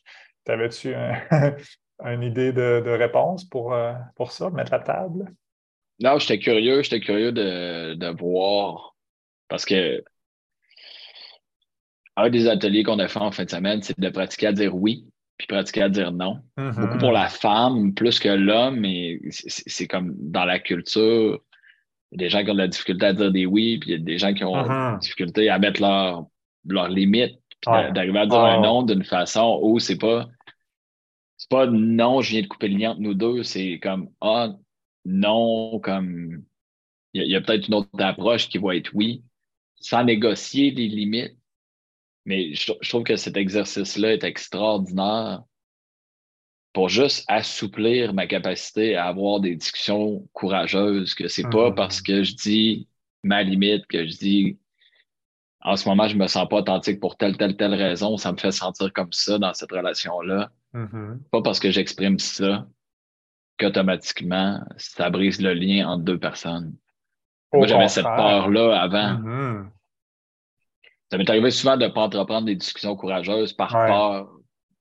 t'avais-tu 0.44 0.94
un... 0.94 1.20
une 2.04 2.22
idée 2.22 2.52
de, 2.52 2.80
de 2.84 2.90
réponse 2.90 3.44
pour, 3.44 3.72
euh, 3.72 3.94
pour 4.16 4.32
ça, 4.32 4.50
mettre 4.50 4.72
la 4.72 4.80
table? 4.80 5.32
Non, 6.00 6.18
j'étais 6.18 6.38
curieux, 6.38 6.82
j'étais 6.82 7.00
curieux 7.00 7.32
de, 7.32 7.94
de 7.94 8.06
voir 8.08 8.94
parce 9.48 9.64
que 9.64 10.02
un 12.16 12.30
des 12.30 12.48
ateliers 12.48 12.82
qu'on 12.82 12.98
a 12.98 13.08
fait 13.08 13.20
en 13.20 13.30
fin 13.30 13.44
de 13.44 13.50
semaine, 13.50 13.82
c'est 13.82 13.98
de 13.98 14.08
pratiquer 14.08 14.48
à 14.48 14.52
dire 14.52 14.74
oui, 14.74 15.06
puis 15.38 15.46
pratiquer 15.46 15.82
à 15.82 15.88
dire 15.88 16.12
non. 16.12 16.40
Mm-hmm. 16.56 16.80
Beaucoup 16.80 16.98
pour 16.98 17.12
la 17.12 17.28
femme, 17.28 17.94
plus 17.94 18.18
que 18.18 18.28
l'homme, 18.28 18.80
mais 18.80 19.20
c'est 19.30 19.86
comme 19.86 20.14
dans 20.18 20.44
la 20.44 20.58
culture. 20.58 21.40
Il 22.10 22.20
y 22.20 22.24
a 22.24 22.26
des 22.26 22.30
gens 22.30 22.44
qui 22.44 22.50
ont 22.50 22.54
de 22.54 22.58
la 22.58 22.68
difficulté 22.68 23.06
à 23.06 23.12
dire 23.12 23.30
des 23.30 23.46
oui, 23.46 23.78
puis 23.78 23.90
il 23.90 23.92
y 23.92 24.00
a 24.00 24.04
des 24.04 24.18
gens 24.18 24.34
qui 24.34 24.44
ont 24.44 24.62
de 24.62 24.68
la 24.68 24.98
difficulté 25.00 25.48
à 25.48 25.58
mettre 25.58 25.80
leurs 25.80 26.26
leur 26.66 26.88
limites, 26.88 27.38
puis 27.60 27.70
d'arriver 27.94 28.18
à 28.18 28.26
dire 28.26 28.38
Oh. 28.38 28.44
un 28.44 28.60
non 28.60 28.82
d'une 28.82 29.04
façon 29.04 29.60
où 29.62 29.78
c'est 29.78 29.98
pas 29.98 30.28
c'est 31.36 31.50
pas 31.50 31.66
non, 31.66 32.20
je 32.20 32.32
viens 32.32 32.42
de 32.42 32.46
couper 32.48 32.68
le 32.68 32.78
lien 32.78 32.90
entre 32.90 33.00
nous 33.00 33.14
deux, 33.14 33.42
c'est 33.44 33.78
comme 33.80 34.10
ah 34.20 34.54
non, 35.08 35.80
comme 35.80 36.44
il 37.14 37.26
y 37.26 37.34
a, 37.34 37.40
peut-être 37.40 37.68
une 37.68 37.74
autre 37.74 37.88
approche 38.00 38.48
qui 38.48 38.58
va 38.58 38.76
être 38.76 38.90
oui, 38.94 39.24
sans 39.80 40.04
négocier 40.04 40.70
les 40.70 40.86
limites. 40.88 41.36
Mais 42.26 42.52
je, 42.54 42.72
je 42.80 42.88
trouve 42.90 43.04
que 43.04 43.16
cet 43.16 43.36
exercice-là 43.36 44.12
est 44.12 44.24
extraordinaire 44.24 45.42
pour 46.74 46.90
juste 46.90 47.24
assouplir 47.28 48.12
ma 48.12 48.26
capacité 48.26 48.94
à 48.96 49.06
avoir 49.06 49.40
des 49.40 49.56
discussions 49.56 50.28
courageuses, 50.34 51.14
que 51.14 51.26
c'est 51.26 51.48
pas 51.48 51.70
Mhm. 51.70 51.74
parce 51.74 52.02
que 52.02 52.22
je 52.22 52.34
dis 52.34 52.88
ma 53.24 53.42
limite, 53.42 53.86
que 53.86 54.06
je 54.06 54.16
dis 54.16 54.58
en 55.60 55.76
ce 55.76 55.88
moment, 55.88 56.06
je 56.06 56.16
me 56.16 56.26
sens 56.28 56.46
pas 56.48 56.56
authentique 56.58 57.00
pour 57.00 57.16
telle, 57.16 57.36
telle, 57.36 57.56
telle 57.56 57.74
raison, 57.74 58.16
ça 58.16 58.32
me 58.32 58.36
fait 58.36 58.52
sentir 58.52 58.92
comme 58.92 59.12
ça 59.12 59.38
dans 59.38 59.54
cette 59.54 59.72
relation-là. 59.72 60.52
Mhm. 60.72 61.22
Pas 61.32 61.42
parce 61.42 61.58
que 61.58 61.70
j'exprime 61.70 62.18
ça 62.18 62.68
qu'automatiquement, 63.58 64.60
ça 64.76 65.10
brise 65.10 65.40
le 65.40 65.52
lien 65.52 65.88
entre 65.88 66.04
deux 66.04 66.18
personnes. 66.18 66.74
Au 67.52 67.58
Moi, 67.58 67.66
j'avais 67.66 67.88
cette 67.88 68.04
peur-là 68.04 68.80
avant. 68.80 69.18
Mhm. 69.18 69.70
Ça 71.10 71.16
m'est 71.16 71.28
arrivé 71.30 71.50
souvent 71.50 71.76
de 71.76 71.86
ne 71.86 71.90
pas 71.90 72.02
entreprendre 72.02 72.46
des 72.46 72.54
discussions 72.54 72.94
courageuses 72.94 73.52
par 73.52 73.74
Ouais. 73.74 73.86
peur 73.86 74.28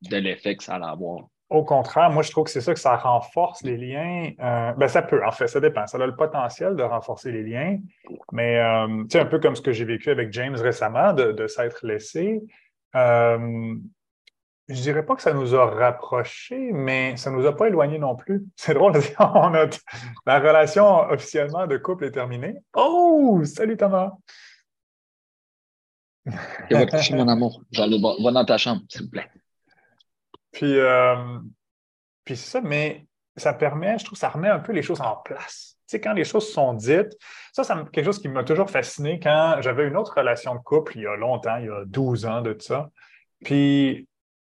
de 0.10 0.18
l'effet 0.18 0.56
que 0.58 0.63
ça 0.63 0.76
allait 0.76 0.86
avoir. 0.86 1.26
Au 1.50 1.63
contraire, 1.63 2.10
moi, 2.12 2.24
je 2.24 2.32
trouve 2.32 2.44
que 2.44 2.50
c'est 2.50 2.60
ça 2.60 2.74
que 2.74 2.80
ça 2.80 2.98
renforce 2.98 3.63
les 3.63 3.78
liens. 3.78 4.32
Euh, 4.42 4.74
ben, 4.74 4.90
ça 4.90 5.02
peut, 5.02 5.26
en 5.26 5.32
fait, 5.32 5.48
ça 5.48 5.62
dépend. 5.62 5.88
Ça 5.88 5.98
a 5.98 6.06
le 6.06 6.16
potentiel 6.16 6.76
de 6.76 6.84
renforcer 6.84 7.32
les 7.32 7.44
liens. 7.44 7.80
Mais, 8.34 8.60
euh, 8.60 9.04
tu 9.04 9.12
sais, 9.12 9.20
un 9.22 9.26
peu 9.26 9.40
comme 9.40 9.56
ce 9.56 9.62
que 9.62 9.72
j'ai 9.72 9.86
vécu 9.86 10.10
avec 10.10 10.34
James 10.34 10.56
récemment, 10.58 11.13
de, 11.13 11.32
de 11.32 11.48
s'être 11.48 11.88
laissé. 11.88 12.42
Euh, 12.98 13.76
je 14.69 14.82
dirais 14.82 15.06
pas 15.06 15.15
que 15.15 15.21
ça 15.21 15.34
nous 15.34 15.56
a 15.56 15.65
rapprochés, 15.65 16.71
mais 16.73 17.15
ça 17.15 17.32
nous 17.32 17.45
a 17.45 17.56
pas 17.56 17.67
éloignés 17.67 17.99
non 17.99 18.15
plus. 18.15 18.43
C'est 18.56 18.73
drôle, 18.73 18.93
on 19.19 19.53
a, 19.53 19.67
la 20.25 20.39
relation 20.39 20.86
officiellement 21.10 21.67
de 21.67 21.77
couple 21.77 22.06
est 22.06 22.12
terminée. 22.12 22.56
Oh, 22.73 23.41
salut 23.45 23.77
Thomas! 23.77 24.12
Ok, 26.27 26.34
va 26.71 26.86
te 26.86 26.91
coucher, 26.91 27.15
mon 27.15 27.27
amour. 27.27 27.62
J'allais 27.71 27.99
va, 27.99 28.13
va 28.21 28.32
dans 28.32 28.45
ta 28.45 28.58
chambre, 28.58 28.82
s'il 28.89 29.03
vous 29.03 29.10
plaît. 29.10 29.30
Puis, 30.51 30.77
euh, 30.77 31.39
puis 32.25 32.36
c'est 32.36 32.51
ça, 32.51 32.62
mais 32.62 33.08
ça 33.38 33.53
permet, 33.53 33.97
je 33.99 34.06
trouve, 34.06 34.17
ça 34.17 34.30
remet 34.30 34.49
un 34.49 34.60
peu 34.60 34.73
les 34.73 34.82
choses 34.82 34.99
en 34.99 35.15
place. 35.15 35.77
Tu 35.88 35.91
sais, 35.91 36.01
quand 36.01 36.12
les 36.12 36.25
choses 36.25 36.51
sont 36.51 36.73
dites, 36.73 37.17
ça, 37.53 37.63
c'est 37.63 37.73
quelque 37.91 38.06
chose 38.06 38.19
qui 38.19 38.27
m'a 38.27 38.43
toujours 38.43 38.69
fasciné 38.69 39.19
quand 39.21 39.58
j'avais 39.62 39.88
une 39.88 39.95
autre 39.95 40.15
relation 40.17 40.56
de 40.56 40.60
couple 40.60 40.97
il 40.97 41.03
y 41.03 41.08
a 41.08 41.15
longtemps, 41.15 41.56
il 41.58 41.67
y 41.67 41.69
a 41.69 41.86
12 41.86 42.25
ans 42.25 42.41
de 42.41 42.58
ça. 42.60 42.89
Puis, 43.45 44.08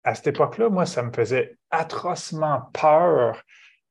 à 0.07 0.15
cette 0.15 0.27
époque-là, 0.27 0.69
moi, 0.69 0.85
ça 0.85 1.03
me 1.03 1.11
faisait 1.11 1.57
atrocement 1.69 2.61
peur 2.71 3.43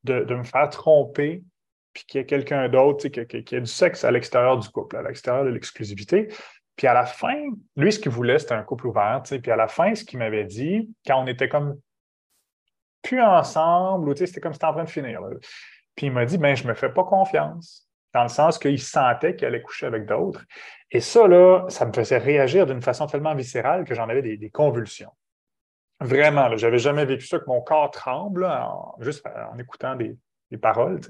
de, 0.03 0.25
me 0.35 0.45
faire 0.45 0.71
tromper, 0.71 1.45
puis 1.93 2.05
qu'il 2.07 2.19
y 2.19 2.23
ait 2.23 2.27
quelqu'un 2.27 2.71
d'autre, 2.71 3.07
tu 3.07 3.21
sais, 3.21 3.27
qui, 3.27 3.55
ait 3.55 3.61
du 3.61 3.67
sexe 3.67 4.03
à 4.03 4.11
l'extérieur 4.11 4.57
du 4.57 4.67
couple, 4.71 4.97
à 4.97 5.03
l'extérieur 5.03 5.45
de 5.45 5.51
l'exclusivité. 5.51 6.29
Puis 6.75 6.87
à 6.87 6.95
la 6.95 7.05
fin, 7.05 7.37
lui, 7.77 7.93
ce 7.93 7.99
qu'il 7.99 8.13
voulait, 8.13 8.39
c'était 8.39 8.55
un 8.55 8.63
couple 8.63 8.87
ouvert. 8.87 9.21
tu 9.25 9.29
sais. 9.29 9.41
Puis 9.41 9.51
à 9.51 9.57
la 9.57 9.69
fin, 9.69 9.95
ce 9.95 10.05
qu'il 10.05 10.19
m'avait 10.19 10.47
dit, 10.47 10.91
quand 11.07 11.23
on 11.23 11.27
était 11.27 11.51
comme 11.51 11.79
plus 13.03 13.21
ensemble, 13.21 14.09
ou 14.09 14.15
tu 14.15 14.21
sais, 14.21 14.27
c'était 14.27 14.41
comme 14.41 14.55
si 14.55 14.57
c'était 14.57 14.69
en 14.69 14.73
train 14.73 14.85
de 14.85 14.89
finir. 14.89 15.21
Puis 15.97 16.07
il 16.07 16.13
m'a 16.13 16.25
dit, 16.25 16.39
ben, 16.39 16.57
je 16.57 16.67
me 16.67 16.73
fais 16.73 16.89
pas 16.89 17.05
confiance, 17.05 17.91
dans 18.15 18.23
le 18.23 18.31
sens 18.31 18.59
qu'il 18.59 18.81
sentait 18.81 19.37
qu'il 19.37 19.47
allait 19.47 19.61
coucher 19.61 19.85
avec 19.85 20.07
d'autres. 20.07 20.47
Et 20.91 21.01
ça, 21.01 21.29
là, 21.29 21.67
ça 21.69 21.85
me 21.85 21.93
faisait 21.93 22.17
réagir 22.17 22.65
d'une 22.65 22.81
façon 22.81 23.07
tellement 23.07 23.35
viscérale 23.35 23.85
que 23.85 23.95
j'en 23.95 24.09
avais 24.09 24.23
des 24.23 24.51
convulsions. 24.51 25.13
Vraiment, 26.01 26.49
là, 26.49 26.57
j'avais 26.57 26.79
jamais 26.79 27.05
vécu 27.05 27.27
ça, 27.27 27.39
que 27.39 27.47
mon 27.47 27.61
corps 27.63 27.91
tremble, 27.91 28.45
en- 28.45 28.95
juste 29.01 29.27
en 29.27 29.57
écoutant 29.59 29.97
des, 29.97 30.17
paroles. 30.61 31.01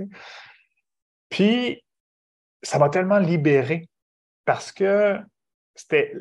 Puis, 1.28 1.84
ça 2.62 2.78
m'a 2.78 2.88
tellement 2.88 3.18
libéré 3.18 3.88
parce 4.44 4.72
que 4.72 5.18
c'était 5.74 6.14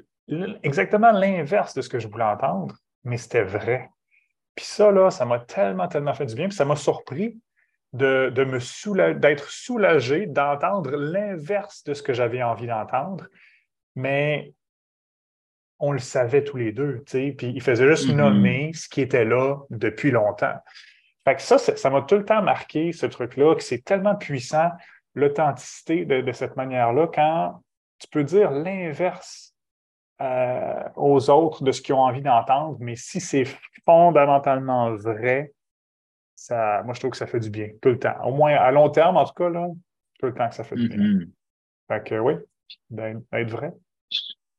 exactement 0.63 1.11
l'inverse 1.11 1.73
de 1.73 1.81
ce 1.81 1.89
que 1.89 1.99
je 1.99 2.07
voulais 2.07 2.25
entendre, 2.25 2.75
mais 3.03 3.17
c'était 3.17 3.43
vrai. 3.43 3.89
Puis 4.55 4.65
ça, 4.65 4.91
là, 4.91 5.11
ça 5.11 5.25
m'a 5.25 5.39
tellement, 5.39 5.87
tellement 5.87 6.13
fait 6.13 6.25
du 6.25 6.35
bien. 6.35 6.47
Puis 6.47 6.57
ça 6.57 6.65
m'a 6.65 6.75
surpris 6.75 7.39
de, 7.93 8.29
d'être 9.13 9.49
soulagé, 9.49 10.27
d'entendre 10.27 10.91
l'inverse 10.91 11.83
de 11.83 11.93
ce 11.93 12.01
que 12.01 12.13
j'avais 12.13 12.41
envie 12.43 12.67
d'entendre. 12.67 13.27
Mais 13.95 14.53
on 15.79 15.91
le 15.91 15.99
savait 15.99 16.43
tous 16.43 16.57
les 16.57 16.71
deux, 16.71 17.03
tu 17.05 17.11
sais. 17.11 17.35
Puis 17.37 17.47
il 17.53 17.61
faisait 17.61 17.87
juste 17.87 18.09
Mhm. 18.09 18.15
nommer 18.17 18.71
ce 18.73 18.87
qui 18.87 19.01
était 19.01 19.25
là 19.25 19.57
depuis 19.69 20.11
longtemps. 20.11 20.55
Fait 21.25 21.35
que 21.35 21.41
ça, 21.41 21.57
ça 21.57 21.89
m'a 21.89 22.01
tout 22.03 22.15
le 22.15 22.25
temps 22.25 22.41
marqué, 22.41 22.91
ce 22.91 23.05
truc-là, 23.05 23.55
que 23.55 23.63
c'est 23.63 23.83
tellement 23.83 24.15
puissant, 24.15 24.69
l'authenticité 25.15 26.05
de, 26.05 26.21
de 26.21 26.31
cette 26.31 26.55
manière-là, 26.55 27.07
quand 27.13 27.61
tu 27.99 28.07
peux 28.09 28.23
dire 28.23 28.51
l'inverse 28.51 29.53
euh, 30.21 30.83
aux 30.95 31.29
autres 31.29 31.63
de 31.63 31.71
ce 31.71 31.81
qu'ils 31.81 31.95
ont 31.95 32.01
envie 32.01 32.21
d'entendre, 32.21 32.77
mais 32.79 32.95
si 32.95 33.19
c'est 33.19 33.45
fondamentalement 33.85 34.95
vrai, 34.95 35.51
ça, 36.35 36.83
moi, 36.83 36.93
je 36.93 36.99
trouve 36.99 37.11
que 37.11 37.17
ça 37.17 37.27
fait 37.27 37.39
du 37.39 37.49
bien 37.49 37.69
tout 37.81 37.89
le 37.89 37.99
temps. 37.99 38.15
Au 38.23 38.31
moins, 38.33 38.53
à 38.55 38.71
long 38.71 38.89
terme, 38.89 39.17
en 39.17 39.25
tout 39.25 39.33
cas, 39.33 39.49
là, 39.49 39.67
tout 40.19 40.25
le 40.27 40.33
temps 40.33 40.47
que 40.49 40.55
ça 40.55 40.63
fait 40.63 40.75
du 40.75 40.87
bien. 40.89 40.97
Mhm. 40.99 41.31
Fait 41.87 42.03
que 42.03 42.15
oui, 42.19 42.33
d'être 42.89 43.49
vrai. 43.49 43.71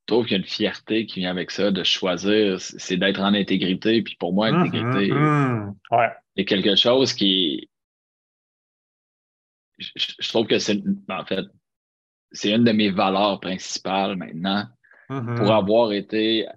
Je 0.09 0.13
trouve 0.13 0.25
qu'il 0.25 0.37
y 0.37 0.39
a 0.39 0.39
une 0.39 0.47
fierté 0.47 1.05
qui 1.05 1.19
vient 1.19 1.31
avec 1.31 1.51
ça, 1.51 1.69
de 1.69 1.83
choisir, 1.83 2.61
c'est 2.61 2.95
d'être 2.95 3.19
en 3.19 3.33
intégrité. 3.33 4.01
Puis 4.01 4.15
pour 4.15 4.31
moi, 4.31 4.49
l'intégrité 4.51 5.11
Mhm, 5.11 5.75
ouais. 5.91 6.09
est 6.37 6.45
quelque 6.45 6.77
chose 6.77 7.11
qui. 7.13 7.69
Je, 9.77 9.89
je 10.19 10.29
trouve 10.29 10.47
que 10.47 10.59
c'est. 10.59 10.81
En 11.09 11.25
fait, 11.25 11.43
c'est 12.31 12.51
une 12.51 12.63
de 12.63 12.71
mes 12.71 12.89
valeurs 12.89 13.39
principales 13.41 14.15
maintenant. 14.15 14.65
Mhm. 15.09 15.35
Pour 15.35 15.51
avoir 15.53 15.91
été 15.91 16.47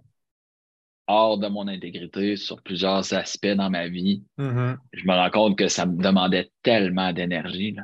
hors 1.09 1.39
de 1.39 1.49
mon 1.49 1.67
intégrité 1.67 2.37
sur 2.37 2.63
plusieurs 2.63 3.13
aspects 3.15 3.47
dans 3.49 3.69
ma 3.69 3.89
vie, 3.89 4.23
Mhm, 4.39 4.79
je 4.93 5.05
me 5.05 5.13
rends 5.13 5.31
compte 5.31 5.59
que 5.59 5.67
ça 5.67 5.87
me 5.87 6.01
demandait 6.01 6.53
tellement 6.63 7.13
d'énergie. 7.13 7.73
là. 7.73 7.83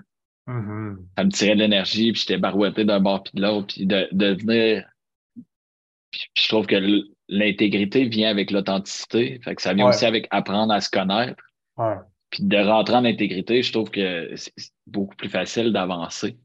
Ça 1.18 1.24
me 1.24 1.31
tirait 1.31 1.57
de 1.57 1.61
l'énergie, 1.61 2.12
puis 2.12 2.20
j'étais 2.20 2.38
barouetté 2.38 2.85
d'un 2.85 3.00
bord 3.00 3.24
puis 3.24 3.33
de 3.35 3.42
l'autre, 3.42 3.74
puis 3.74 3.85
de, 3.85 4.09
de 4.12 4.26
venir. 4.40 4.88
Puis, 6.16 6.31
puis 6.35 6.44
je 6.44 6.48
trouve 6.48 6.66
que 6.66 6.76
l'intégrité 7.29 8.05
vient 8.09 8.31
avec 8.31 8.50
l'authenticité. 8.50 9.38
Fait 9.44 9.55
que 9.55 9.61
ça 9.62 9.74
vient 9.74 9.85
Ouais. 9.87 9.90
aussi 9.94 10.07
avec 10.07 10.26
apprendre 10.31 10.72
à 10.72 10.81
se 10.81 10.88
connaître. 10.90 11.42
Ouais. 11.76 11.96
Puis 12.31 12.42
de 12.44 12.57
rentrer 12.57 12.94
en 12.96 13.05
intégrité, 13.05 13.62
je 13.62 13.72
trouve 13.72 13.90
que 13.90 14.31
c'est 14.35 14.52
beaucoup 14.87 15.14
plus 15.16 15.29
facile 15.29 15.72
d'avancer. 15.72 16.37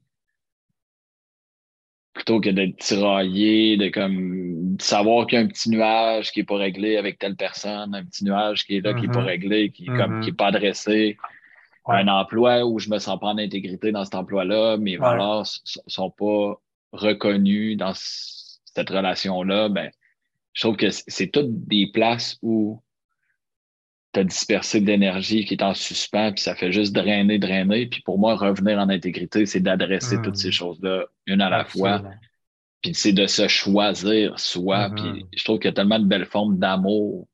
Plutôt 2.13 2.41
que 2.41 2.49
d'être 2.49 2.75
tiraillé, 2.77 3.77
de 3.77 3.87
comme 3.87 4.75
de 4.75 4.81
savoir 4.81 5.25
qu'il 5.27 5.39
y 5.39 5.41
a 5.41 5.45
un 5.45 5.47
petit 5.47 5.69
nuage 5.69 6.31
qui 6.31 6.39
n'est 6.41 6.45
pas 6.45 6.57
réglé 6.57 6.97
avec 6.97 7.17
telle 7.17 7.37
personne, 7.37 7.95
un 7.95 8.03
petit 8.03 8.25
nuage 8.25 8.65
qui 8.65 8.75
est 8.75 8.81
là, 8.81 8.93
qui 8.93 9.03
n'est 9.03 9.13
pas 9.13 9.21
Mhm. 9.21 9.25
réglé, 9.27 9.71
qui 9.71 9.83
est 9.85 9.95
comme 9.95 10.15
Mhm. 10.17 10.21
qui 10.21 10.29
est 10.31 10.33
pas 10.33 10.47
adressé. 10.47 11.17
Ouais. 11.87 11.95
Un 11.95 12.07
emploi 12.09 12.65
où 12.65 12.79
je 12.79 12.89
me 12.89 12.99
sens 12.99 13.17
pas 13.19 13.27
en 13.27 13.37
intégrité 13.37 13.91
dans 13.93 14.03
cet 14.03 14.15
emploi-là, 14.15 14.77
mes 14.77 14.97
valeurs 14.97 15.41
s- 15.41 15.61
sont 15.87 16.11
pas 16.11 16.61
reconnues 16.91 17.77
dans 17.77 17.93
c- 17.93 18.40
cette 18.75 18.89
relation-là, 18.89 19.69
ben, 19.69 19.91
je 20.53 20.61
trouve 20.61 20.77
que 20.77 20.89
c'est 20.89 21.27
toutes 21.27 21.65
des 21.65 21.87
places 21.93 22.37
où 22.41 22.81
tu 24.13 24.19
as 24.19 24.23
dispersé 24.23 24.81
de 24.81 24.87
l'énergie 24.87 25.45
qui 25.45 25.53
est 25.53 25.63
en 25.63 25.73
suspens, 25.73 26.33
puis 26.33 26.41
ça 26.41 26.55
fait 26.55 26.71
juste 26.71 26.93
drainer, 26.93 27.39
drainer. 27.39 27.87
Puis 27.87 28.01
pour 28.01 28.19
moi, 28.19 28.35
revenir 28.35 28.77
en 28.77 28.89
intégrité, 28.89 29.45
c'est 29.45 29.61
d'adresser 29.61 30.21
toutes 30.21 30.35
ces 30.35 30.51
choses-là 30.51 31.05
une 31.27 31.41
à 31.41 31.49
la 31.49 31.63
fois. 31.63 32.03
Puis 32.81 32.93
c'est 32.93 33.13
de 33.13 33.27
se 33.27 33.47
choisir 33.47 34.37
soi. 34.39 34.89
Mhm. 34.89 34.95
Puis 34.95 35.25
je 35.37 35.43
trouve 35.45 35.59
qu'il 35.59 35.69
y 35.69 35.71
a 35.71 35.75
tellement 35.75 35.99
de 35.99 36.05
belles 36.05 36.25
formes 36.25 36.57
d'amour 36.57 37.27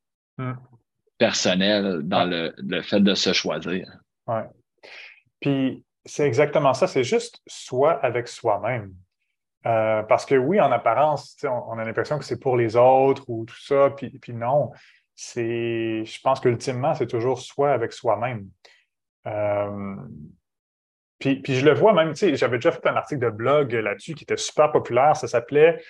personnel 1.17 2.01
dans 2.03 2.25
le, 2.25 2.53
le 2.57 2.81
fait 2.83 2.99
de 2.99 3.15
se 3.15 3.33
choisir. 3.33 3.87
Ouais. 4.27 4.43
Puis 5.39 5.83
c'est 6.05 6.27
exactement 6.27 6.73
ça, 6.73 6.85
c'est 6.85 7.03
juste 7.03 7.41
soi 7.47 7.93
avec 7.93 8.27
soi-même. 8.27 8.93
Euh, 9.67 10.01
parce 10.03 10.25
que 10.25 10.35
oui, 10.35 10.61
en 10.61 10.71
apparence, 10.71 11.35
on, 11.43 11.77
a 11.77 11.83
l'impression 11.83 12.17
que 12.17 12.23
c'est 12.23 12.39
pour 12.39 12.55
les 12.55 12.77
autres 12.77 13.23
ou 13.27 13.43
tout 13.45 13.59
ça, 13.59 13.89
puis, 13.89 14.33
non. 14.33 14.71
C'est, 15.13 16.05
je 16.05 16.21
pense 16.21 16.39
qu'ultimement, 16.39 16.93
c'est 16.93 17.07
toujours 17.07 17.39
soi 17.39 17.71
avec 17.71 17.91
soi-même. 17.91 18.47
Euh, 19.25 19.95
puis, 21.19 21.41
je 21.47 21.65
le 21.65 21.73
vois 21.73 21.93
même, 21.93 22.11
tu 22.13 22.19
sais, 22.19 22.35
j'avais 22.35 22.57
déjà 22.57 22.71
fait 22.71 22.87
un 22.87 22.95
article 22.95 23.21
de 23.21 23.29
blog 23.29 23.73
là-dessus 23.73 24.13
qui 24.13 24.23
était 24.23 24.37
super 24.37 24.71
populaire, 24.71 25.17
ça 25.17 25.27
s'appelait 25.27 25.83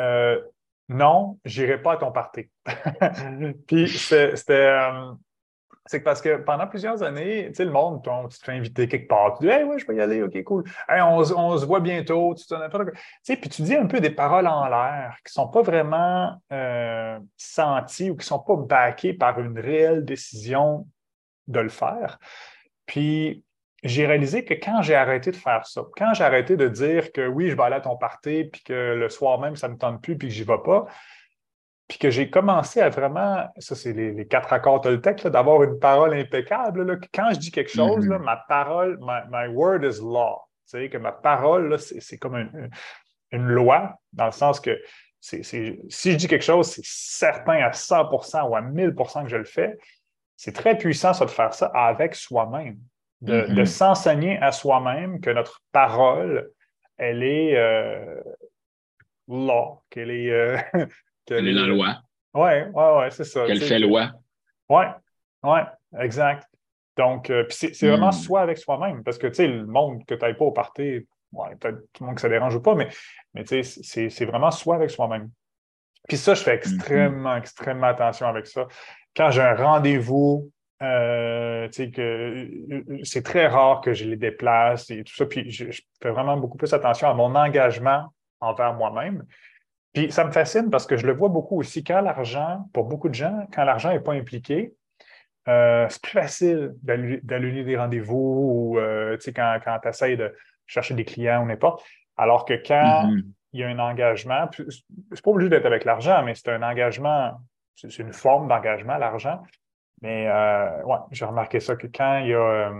euh, 0.00 0.40
Non, 0.88 1.38
j'irai 1.44 1.80
pas 1.80 1.92
à 1.92 1.96
ton 1.98 2.10
party. 2.10 2.50
puis 3.66 3.88
c'était. 3.88 4.72
C'est 5.86 6.00
que 6.00 6.04
parce 6.04 6.20
que 6.20 6.36
pendant 6.36 6.66
plusieurs 6.66 7.02
années, 7.02 7.46
tu 7.48 7.54
sais, 7.54 7.64
le 7.64 7.70
monde, 7.70 8.02
tu 8.30 8.38
te 8.38 8.44
fais 8.44 8.52
inviter 8.52 8.86
quelque 8.86 9.08
part, 9.08 9.38
tu 9.38 9.46
dis 9.46 9.50
Hey, 9.50 9.64
ouais, 9.64 9.78
je 9.78 9.86
peux 9.86 9.96
y 9.96 10.00
aller, 10.00 10.22
ok, 10.22 10.42
cool. 10.44 10.64
On, 10.88 11.24
se- 11.24 11.64
voit 11.64 11.80
bientôt. 11.80 12.34
Tu 12.34 12.44
sais, 13.22 13.36
puis 13.36 13.48
tu 13.48 13.62
dis 13.62 13.74
un 13.74 13.86
peu 13.86 14.00
des 14.00 14.10
paroles 14.10 14.46
en 14.46 14.68
l'air 14.68 15.16
qui 15.24 15.30
ne 15.30 15.42
sont 15.42 15.48
pas 15.48 15.62
vraiment 15.62 16.40
euh, 16.52 17.18
senties 17.36 18.10
ou 18.10 18.14
qui 18.14 18.20
ne 18.20 18.24
sont 18.24 18.38
pas 18.40 18.56
backées 18.56 19.14
par 19.14 19.40
une 19.40 19.58
réelle 19.58 20.04
décision 20.04 20.86
de 21.48 21.60
le 21.60 21.70
faire. 21.70 22.18
Puis 22.86 23.44
j'ai 23.82 24.06
réalisé 24.06 24.44
que 24.44 24.54
quand 24.54 24.82
j'ai 24.82 24.94
arrêté 24.94 25.30
de 25.30 25.36
faire 25.36 25.66
ça, 25.66 25.82
quand 25.96 26.12
j'ai 26.12 26.24
arrêté 26.24 26.56
de 26.56 26.68
dire 26.68 27.12
que 27.12 27.26
oui, 27.26 27.48
je 27.48 27.56
vais 27.56 27.62
aller 27.62 27.76
à 27.76 27.80
ton 27.80 27.96
party, 27.96 28.44
puis 28.44 28.62
que 28.62 28.94
le 28.94 29.08
soir 29.08 29.40
même, 29.40 29.56
ça 29.56 29.68
ne 29.68 29.74
me 29.74 29.78
tente 29.78 30.02
plus, 30.02 30.16
puis 30.18 30.28
que 30.28 30.34
j'y 30.34 30.44
vais 30.44 30.58
pas, 30.62 30.86
puis 31.90 31.98
que 31.98 32.08
j'ai 32.08 32.30
commencé 32.30 32.80
à 32.80 32.88
vraiment, 32.88 33.48
ça 33.58 33.74
c'est 33.74 33.92
les, 33.92 34.12
les 34.12 34.26
quatre 34.28 34.52
accords 34.52 34.80
Toltec, 34.80 35.26
d'avoir 35.26 35.60
une 35.64 35.80
parole 35.80 36.14
impeccable. 36.14 36.84
là, 36.86 36.94
que 36.96 37.08
quand 37.12 37.30
je 37.32 37.38
dis 37.40 37.50
quelque 37.50 37.68
chose, 37.72 38.06
là, 38.06 38.16
Mhm. 38.18 38.24
ma 38.24 38.36
parole, 38.48 38.96
my, 39.00 39.22
my 39.28 39.48
word 39.52 39.82
is 39.82 39.98
law. 40.00 40.40
Tu 40.70 40.78
sais, 40.78 40.88
que 40.88 40.98
ma 40.98 41.10
parole, 41.10 41.76
c'est 41.80 42.16
comme 42.16 42.36
un- 42.36 42.48
une 43.32 43.48
loi, 43.48 43.96
dans 44.12 44.26
le 44.26 44.30
sens 44.32 44.60
que 44.60 44.80
si 45.20 45.42
je 45.42 46.14
dis 46.16 46.28
quelque 46.28 46.44
chose, 46.44 46.70
c'est 46.70 46.84
certain 46.84 47.60
à 47.64 47.72
100% 47.72 48.44
ou 48.48 48.54
à 48.54 48.60
1000% 48.62 49.24
que 49.24 49.28
je 49.28 49.36
le 49.36 49.44
fais. 49.44 49.76
C'est 50.36 50.52
très 50.54 50.78
puissant, 50.78 51.12
ça, 51.12 51.24
de 51.24 51.30
faire 51.30 51.52
ça 51.54 51.66
avec 51.74 52.14
soi-même, 52.14 52.78
de, 53.20 53.46
Mhm. 53.48 53.54
de 53.56 53.64
s'enseigner 53.64 54.38
à 54.38 54.52
soi-même 54.52 55.20
que 55.20 55.30
notre 55.30 55.60
parole, 55.72 56.50
elle 56.98 57.24
est 57.24 57.56
euh, 57.56 58.22
law, 59.26 59.82
qu'elle 59.90 60.12
est... 60.12 60.30
euh, 60.30 60.56
Quelle 61.36 61.48
est 61.48 61.52
la 61.52 61.66
loi? 61.66 61.96
Oui, 62.34 62.50
oui, 62.74 62.84
oui, 62.98 63.04
c'est 63.10 63.24
ça. 63.24 63.44
Quelle 63.46 63.60
fait 63.60 63.80
que- 63.80 63.86
loi? 63.86 64.12
Oui, 64.68 64.84
oui, 65.42 65.58
exact. 65.98 66.46
Donc, 66.96 67.30
euh, 67.30 67.44
c'est 67.50 67.86
vraiment 67.88 68.08
Hmm. 68.08 68.12
soi 68.12 68.40
avec 68.42 68.58
soi-même, 68.58 69.02
parce 69.02 69.16
que, 69.18 69.26
tu 69.28 69.34
sais, 69.34 69.46
le 69.46 69.66
monde 69.66 70.04
que 70.06 70.14
tu 70.14 70.20
n'ailles 70.20 70.36
pas 70.36 70.44
au 70.44 70.52
party, 70.52 71.06
ouais, 71.32 71.56
peut-être 71.56 71.78
tout 71.92 72.02
le 72.02 72.06
monde 72.06 72.16
que 72.16 72.20
ça 72.20 72.28
dérange 72.28 72.54
ou 72.54 72.60
pas, 72.60 72.74
mais, 72.74 72.88
mais 73.34 73.44
tu 73.44 73.62
sais, 73.64 74.08
c'est 74.10 74.24
vraiment 74.24 74.50
soi 74.50 74.74
avec 74.76 74.90
soi-même. 74.90 75.30
Puis 76.08 76.16
ça, 76.18 76.34
je 76.34 76.42
fais 76.42 76.54
extrêmement, 76.54 77.36
extrêmement 77.36 77.86
attention 77.86 78.26
avec 78.26 78.46
ça. 78.46 78.66
Quand 79.16 79.30
j'ai 79.30 79.42
un 79.42 79.54
rendez-vous, 79.54 80.50
euh, 80.82 81.66
tu 81.68 81.72
sais, 81.84 81.90
que 81.90 82.00
euh, 82.02 82.98
c'est 83.04 83.22
très 83.22 83.46
rare 83.46 83.80
que 83.80 83.92
je 83.94 84.04
les 84.04 84.16
déplace 84.16 84.90
et 84.90 85.04
tout 85.04 85.14
ça, 85.14 85.26
puis 85.26 85.50
je, 85.50 85.70
je 85.70 85.82
fais 86.02 86.10
vraiment 86.10 86.36
beaucoup 86.36 86.58
plus 86.58 86.72
attention 86.72 87.08
à 87.08 87.14
mon 87.14 87.34
engagement 87.34 88.12
envers 88.40 88.74
moi-même. 88.74 89.24
Puis 89.92 90.12
ça 90.12 90.24
me 90.24 90.30
fascine 90.30 90.70
parce 90.70 90.86
que 90.86 90.96
je 90.96 91.06
le 91.06 91.12
vois 91.12 91.28
beaucoup 91.28 91.58
aussi 91.58 91.82
quand 91.82 92.00
l'argent, 92.00 92.68
pour 92.72 92.84
beaucoup 92.84 93.08
de 93.08 93.14
gens, 93.14 93.46
quand 93.52 93.64
l'argent 93.64 93.90
n'est 93.90 94.00
pas 94.00 94.12
impliqué, 94.12 94.72
euh, 95.48 95.86
c'est 95.88 96.02
plus 96.02 96.12
facile 96.12 96.74
d'allu- 96.82 97.20
d'allumer 97.24 97.64
des 97.64 97.76
rendez-vous 97.76 98.74
ou 98.74 98.78
euh, 98.78 99.16
tu 99.16 99.22
sais, 99.22 99.32
quand, 99.32 99.58
quand 99.64 99.78
tu 99.82 99.88
essaies 99.88 100.16
de 100.16 100.34
chercher 100.66 100.94
des 100.94 101.04
clients 101.04 101.42
ou 101.42 101.46
n'importe. 101.46 101.84
Alors 102.16 102.44
que 102.44 102.54
quand 102.54 103.08
Mhm. 103.08 103.32
il 103.52 103.60
y 103.60 103.64
a 103.64 103.68
un 103.68 103.78
engagement, 103.80 104.48
c'est 104.52 105.24
pas 105.24 105.30
obligé 105.30 105.48
d'être 105.50 105.66
avec 105.66 105.84
l'argent, 105.84 106.22
mais 106.24 106.34
c'est 106.34 106.50
un 106.50 106.62
engagement, 106.62 107.40
c'est 107.74 107.90
c'est 107.90 108.02
une 108.02 108.12
forme 108.12 108.46
d'engagement, 108.46 108.96
l'argent. 108.96 109.42
Mais 110.02 110.28
euh, 110.28 110.82
ouais, 110.84 110.98
j'ai 111.10 111.24
remarqué 111.24 111.58
ça 111.58 111.74
que 111.74 111.86
quand 111.88 112.18
il 112.18 112.28
y 112.28 112.34
a. 112.34 112.70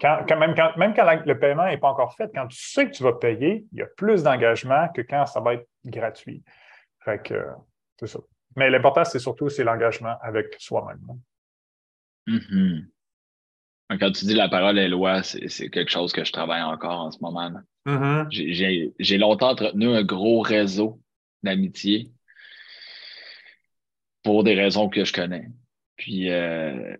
quand, 0.00 0.24
quand- 0.28 0.38
même 0.38 0.54
quand, 0.54 0.76
même 0.76 0.94
quand 0.94 1.04
la- 1.04 1.16
le 1.24 1.38
paiement 1.38 1.66
n'est 1.66 1.78
pas 1.78 1.88
encore 1.88 2.14
fait, 2.16 2.30
quand 2.34 2.46
tu 2.48 2.56
sais 2.58 2.86
que 2.86 2.94
tu 2.94 3.02
vas 3.02 3.12
payer, 3.14 3.64
il 3.72 3.78
y 3.78 3.82
a 3.82 3.86
plus 3.96 4.22
d'engagement 4.22 4.88
que 4.94 5.02
quand 5.02 5.26
ça 5.26 5.40
va 5.40 5.54
être 5.54 5.68
gratuit. 5.84 6.42
Fait 7.04 7.22
que 7.22 7.34
euh, 7.34 7.52
c'est 7.98 8.06
ça. 8.08 8.18
Mais 8.56 8.70
l'important, 8.70 9.04
c'est 9.04 9.18
surtout 9.18 9.48
c'est 9.48 9.64
l'engagement 9.64 10.16
avec 10.22 10.54
soi-même. 10.58 11.00
hein. 11.10 11.18
Mhm. 12.26 12.88
Quand 14.00 14.10
tu 14.12 14.24
dis 14.24 14.34
la 14.34 14.48
parole 14.48 14.78
est 14.78 14.88
loi, 14.88 15.22
c'est 15.22 15.68
quelque 15.70 15.90
chose 15.90 16.12
que 16.12 16.24
je 16.24 16.32
travaille 16.32 16.62
encore 16.62 17.00
en 17.00 17.10
ce 17.10 17.18
moment. 17.20 17.52
J'ai 18.30 18.92
j'ai 18.98 19.18
longtemps 19.18 19.50
entretenu 19.50 19.88
un 19.94 20.02
gros 20.02 20.40
réseau 20.40 21.00
d'amitié 21.42 22.10
pour 24.22 24.42
des 24.42 24.54
raisons 24.54 24.88
que 24.88 25.04
je 25.04 25.12
connais. 25.12 25.48
Puis 25.96 26.30
euh, 26.30 26.96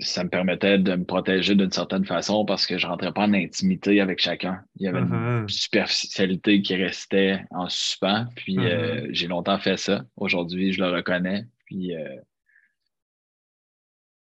ça 0.00 0.22
me 0.22 0.28
permettait 0.30 0.78
de 0.78 0.94
me 0.94 1.04
protéger 1.04 1.56
d'une 1.56 1.72
certaine 1.72 2.04
façon 2.04 2.44
parce 2.44 2.66
que 2.66 2.78
je 2.78 2.86
rentrais 2.86 3.12
pas 3.12 3.22
en 3.22 3.34
intimité 3.34 4.00
avec 4.00 4.20
chacun. 4.20 4.62
Il 4.76 4.82
y 4.84 4.88
avait 4.88 5.00
une 5.00 5.40
Mhm. 5.42 5.48
superficialité 5.48 6.62
qui 6.62 6.76
restait 6.76 7.40
en 7.50 7.68
suspens. 7.68 8.26
Puis 8.36 8.58
euh, 8.58 9.08
j'ai 9.10 9.26
longtemps 9.26 9.58
fait 9.58 9.76
ça. 9.76 10.04
Aujourd'hui, 10.16 10.72
je 10.72 10.80
le 10.80 10.90
reconnais. 10.90 11.46
Puis 11.66 11.96
euh, 11.96 12.16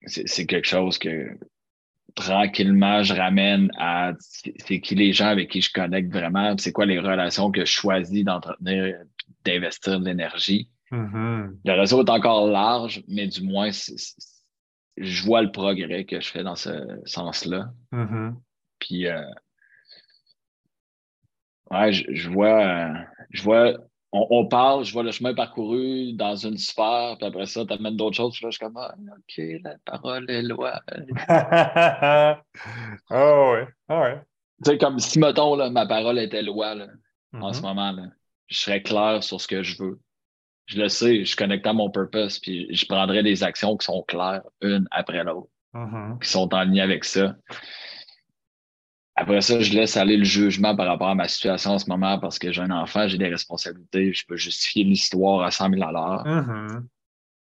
c'est 0.07 0.47
quelque 0.47 0.67
chose 0.69 0.99
que 0.99 1.31
tranquillement 2.15 3.03
je 3.03 3.15
ramène 3.15 3.71
à 3.79 4.13
c'est 4.21 4.81
qui 4.81 4.95
les 4.95 5.13
gens 5.13 5.29
avec 5.29 5.51
qui 5.51 5.63
je 5.63 5.73
connecte 5.73 6.13
vraiment, 6.13 6.55
c'est 6.59 6.73
quoi 6.73 6.85
les 6.87 6.99
relations 6.99 7.51
que 7.51 7.65
je 7.65 7.73
choisis 7.73 8.23
d'entretenir, 8.23 8.99
d'investir 9.45 9.99
de 9.99 10.05
l'énergie. 10.05 10.69
Mhm. 10.91 11.59
Le 11.65 11.73
réseau 11.73 12.05
est 12.05 12.11
encore 12.11 12.47
large, 12.49 13.03
mais 13.09 13.27
du 13.27 13.43
moins, 13.43 13.73
c'est- 13.73 13.97
je 14.97 15.25
vois 15.25 15.43
le 15.43 15.51
progrès 15.51 16.05
que 16.05 16.21
je 16.21 16.31
fais 16.31 16.43
dans 16.43 16.57
ce 16.57 17.01
sens-là. 17.05 17.71
Mhm. 17.93 18.41
Puis, 18.79 19.07
euh, 19.09 19.23
Ouais, 21.71 21.93
je, 21.93 22.29
vois, 22.29 22.93
je 23.31 23.43
vois 23.43 23.75
on, 24.13 24.47
parle, 24.47 24.85
je 24.85 24.93
vois 24.93 25.03
le 25.03 25.11
chemin 25.11 25.35
parcouru 25.35 26.13
dans 26.13 26.37
une 26.37 26.57
sphère, 26.57 27.17
puis 27.19 27.27
après 27.27 27.47
ça, 27.47 27.67
tu 27.67 27.73
amènes 27.73 27.97
d'autres 27.97 28.17
choses. 28.17 28.39
je 28.41 28.49
suis 28.49 28.59
comme, 28.61 28.77
ah, 28.77 28.95
OK, 28.97 29.45
la 29.65 29.75
parole 29.85 30.31
est 30.31 30.43
loi. 30.43 30.81
oh, 33.11 33.53
ouais. 33.55 33.69
Oh, 33.89 33.95
ouais. 33.95 34.21
Tu 34.65 34.71
sais, 34.71 34.79
comme 34.79 35.01
si, 35.01 35.19
mettons, 35.19 35.57
là, 35.57 35.69
ma 35.71 35.87
parole 35.87 36.21
était 36.21 36.43
loi 36.43 36.77
là, 36.77 36.87
en 37.33 37.53
ce 37.53 37.59
mm-hmm. 37.59 37.63
moment, 37.63 37.91
là, 37.91 38.05
je 38.47 38.59
serais 38.59 38.83
clair 38.83 39.25
sur 39.25 39.41
ce 39.41 39.49
que 39.49 39.65
je 39.65 39.83
veux. 39.83 40.01
Je 40.67 40.81
le 40.81 40.89
sais, 40.89 41.25
je 41.25 41.37
connecte 41.37 41.67
à 41.67 41.73
mon 41.73 41.91
purpose, 41.91 42.39
puis 42.39 42.75
je 42.75 42.87
prendrais 42.87 43.23
des 43.23 43.43
actions 43.43 43.77
qui 43.77 43.85
sont 43.85 44.03
claires, 44.03 44.43
une 44.63 44.87
après 44.91 45.23
l'autre, 45.23 45.51
mm-hmm. 45.75 46.21
qui 46.21 46.29
sont 46.29 46.53
en 46.55 46.65
lien 46.65 46.85
avec 46.85 47.05
ça. 47.05 47.37
Après 49.17 49.41
ça, 49.43 49.61
je 49.61 49.73
laisse 49.75 49.97
aller 49.97 50.17
le 50.17 50.25
jugement 50.25 50.75
par 50.75 50.87
rapport 50.87 51.09
à 51.09 51.15
ma 51.15 51.29
situation 51.29 51.73
en 51.73 51.79
ce 51.79 51.89
moment 51.89 52.19
parce 52.19 52.39
que 52.39 52.51
j'ai 52.51 52.63
un 52.63 52.71
enfant, 52.71 53.07
j'ai 53.07 53.19
des 53.19 53.29
responsabilités, 53.29 54.13
je 54.13 54.27
peux 54.27 54.37
justifier 54.37 54.83
l'histoire 54.85 55.43
à 55.43 55.51
100 55.51 55.71
000 55.71 55.83
mm 55.85 56.85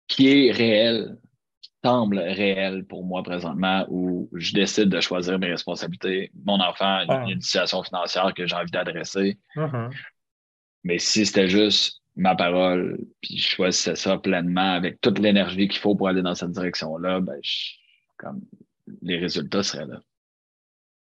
qui 0.08 0.28
est 0.28 0.50
réel, 0.50 1.18
qui 1.60 1.70
semble 1.84 2.18
réel 2.18 2.84
pour 2.86 3.04
moi 3.04 3.22
présentement, 3.22 3.84
où 3.90 4.28
je 4.32 4.52
décide 4.54 4.88
de 4.88 5.00
choisir 5.00 5.38
mes 5.38 5.48
responsabilités. 5.48 6.32
Mon 6.44 6.58
enfant, 6.60 7.00
il 7.00 7.08
y 7.08 7.12
a 7.12 7.34
une 7.34 7.40
situation 7.42 7.82
financière 7.82 8.32
que 8.34 8.46
j'ai 8.46 8.56
envie 8.56 8.70
d'adresser. 8.70 9.38
Mm-hmm. 9.54 9.90
Mais 10.84 10.98
si 10.98 11.26
c'était 11.26 11.48
juste 11.48 12.00
ma 12.18 12.34
parole, 12.34 12.98
puis 13.20 13.38
je 13.38 13.48
choisissais 13.48 13.94
ça 13.94 14.18
pleinement 14.18 14.72
avec 14.72 15.00
toute 15.00 15.18
l'énergie 15.18 15.68
qu'il 15.68 15.80
faut 15.80 15.94
pour 15.94 16.08
aller 16.08 16.20
dans 16.20 16.34
cette 16.34 16.50
direction-là, 16.50 17.20
ben, 17.20 17.40
comme 18.16 18.40
les 19.02 19.18
résultats 19.18 19.62
seraient 19.62 19.86
là. 19.86 20.00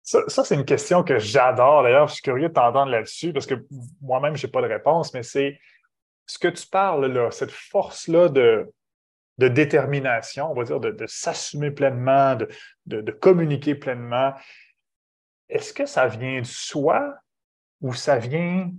Ça, 0.02 0.44
c'est 0.44 0.54
une 0.54 0.64
question 0.64 1.04
que 1.04 1.18
j'adore. 1.18 1.82
D'ailleurs, 1.82 2.08
je 2.08 2.14
suis 2.14 2.22
curieux 2.22 2.48
de 2.48 2.54
t'entendre 2.54 2.90
là-dessus 2.90 3.32
parce 3.32 3.46
que 3.46 3.54
moi-même, 4.00 4.36
je 4.36 4.46
n'ai 4.46 4.50
pas 4.50 4.62
de 4.62 4.66
réponse, 4.66 5.12
mais 5.14 5.22
c'est 5.22 5.60
ce 6.26 6.38
que 6.38 6.48
tu 6.48 6.66
parles 6.66 7.06
là, 7.06 7.30
cette 7.30 7.50
force-là 7.50 8.28
de, 8.28 8.66
de 9.38 9.48
détermination, 9.48 10.50
on 10.50 10.54
va 10.54 10.64
dire, 10.64 10.80
de, 10.80 11.06
s'assumer 11.06 11.70
pleinement, 11.70 12.36
de, 12.86 13.10
communiquer 13.10 13.74
pleinement. 13.74 14.32
Est-ce 15.48 15.72
que 15.72 15.86
ça 15.86 16.06
vient 16.06 16.40
de 16.40 16.46
soi 16.46 17.14
ou 17.80 17.94
ça 17.94 18.18
vient 18.18 18.70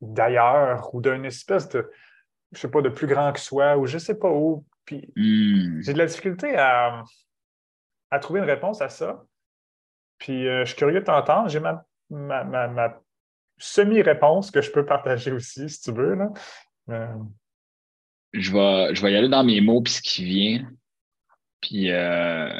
d'ailleurs 0.00 0.94
ou 0.94 1.00
d'une 1.00 1.24
espèce 1.24 1.68
de, 1.68 1.90
je 2.52 2.58
sais 2.58 2.70
pas, 2.70 2.82
de 2.82 2.88
plus 2.88 3.06
grand 3.06 3.32
que 3.32 3.40
soi 3.40 3.76
ou 3.76 3.86
je 3.86 3.98
sais 3.98 4.18
pas 4.18 4.30
où? 4.30 4.64
Puis 4.84 5.12
hmm. 5.16 5.82
j'ai 5.82 5.92
de 5.92 5.98
la 5.98 6.06
difficulté 6.06 6.56
à, 6.56 7.02
à 8.10 8.18
trouver 8.18 8.40
une 8.40 8.46
réponse 8.46 8.80
à 8.80 8.88
ça. 8.88 9.24
Puis 10.18 10.46
euh, 10.46 10.64
je 10.64 10.70
suis 10.70 10.76
curieux 10.76 11.00
de 11.00 11.04
t'entendre. 11.04 11.48
J'ai 11.48 11.60
ma, 11.60 11.84
ma, 12.10 13.00
semi-réponse 13.58 14.50
que 14.50 14.62
je 14.62 14.70
peux 14.70 14.86
partager 14.86 15.32
aussi, 15.32 15.68
si 15.68 15.80
tu 15.82 15.92
veux. 15.92 16.14
Là. 16.14 16.28
Euh, 16.88 17.14
je, 18.32 18.52
vais, 18.52 18.94
je 18.94 19.02
vais 19.02 19.12
y 19.12 19.16
aller 19.16 19.28
dans 19.28 19.44
mes 19.44 19.60
mots 19.60 19.82
puis 19.82 19.92
ce 19.92 20.02
qui 20.02 20.24
vient. 20.24 20.70
Puis, 21.60 21.90
euh, 21.90 22.58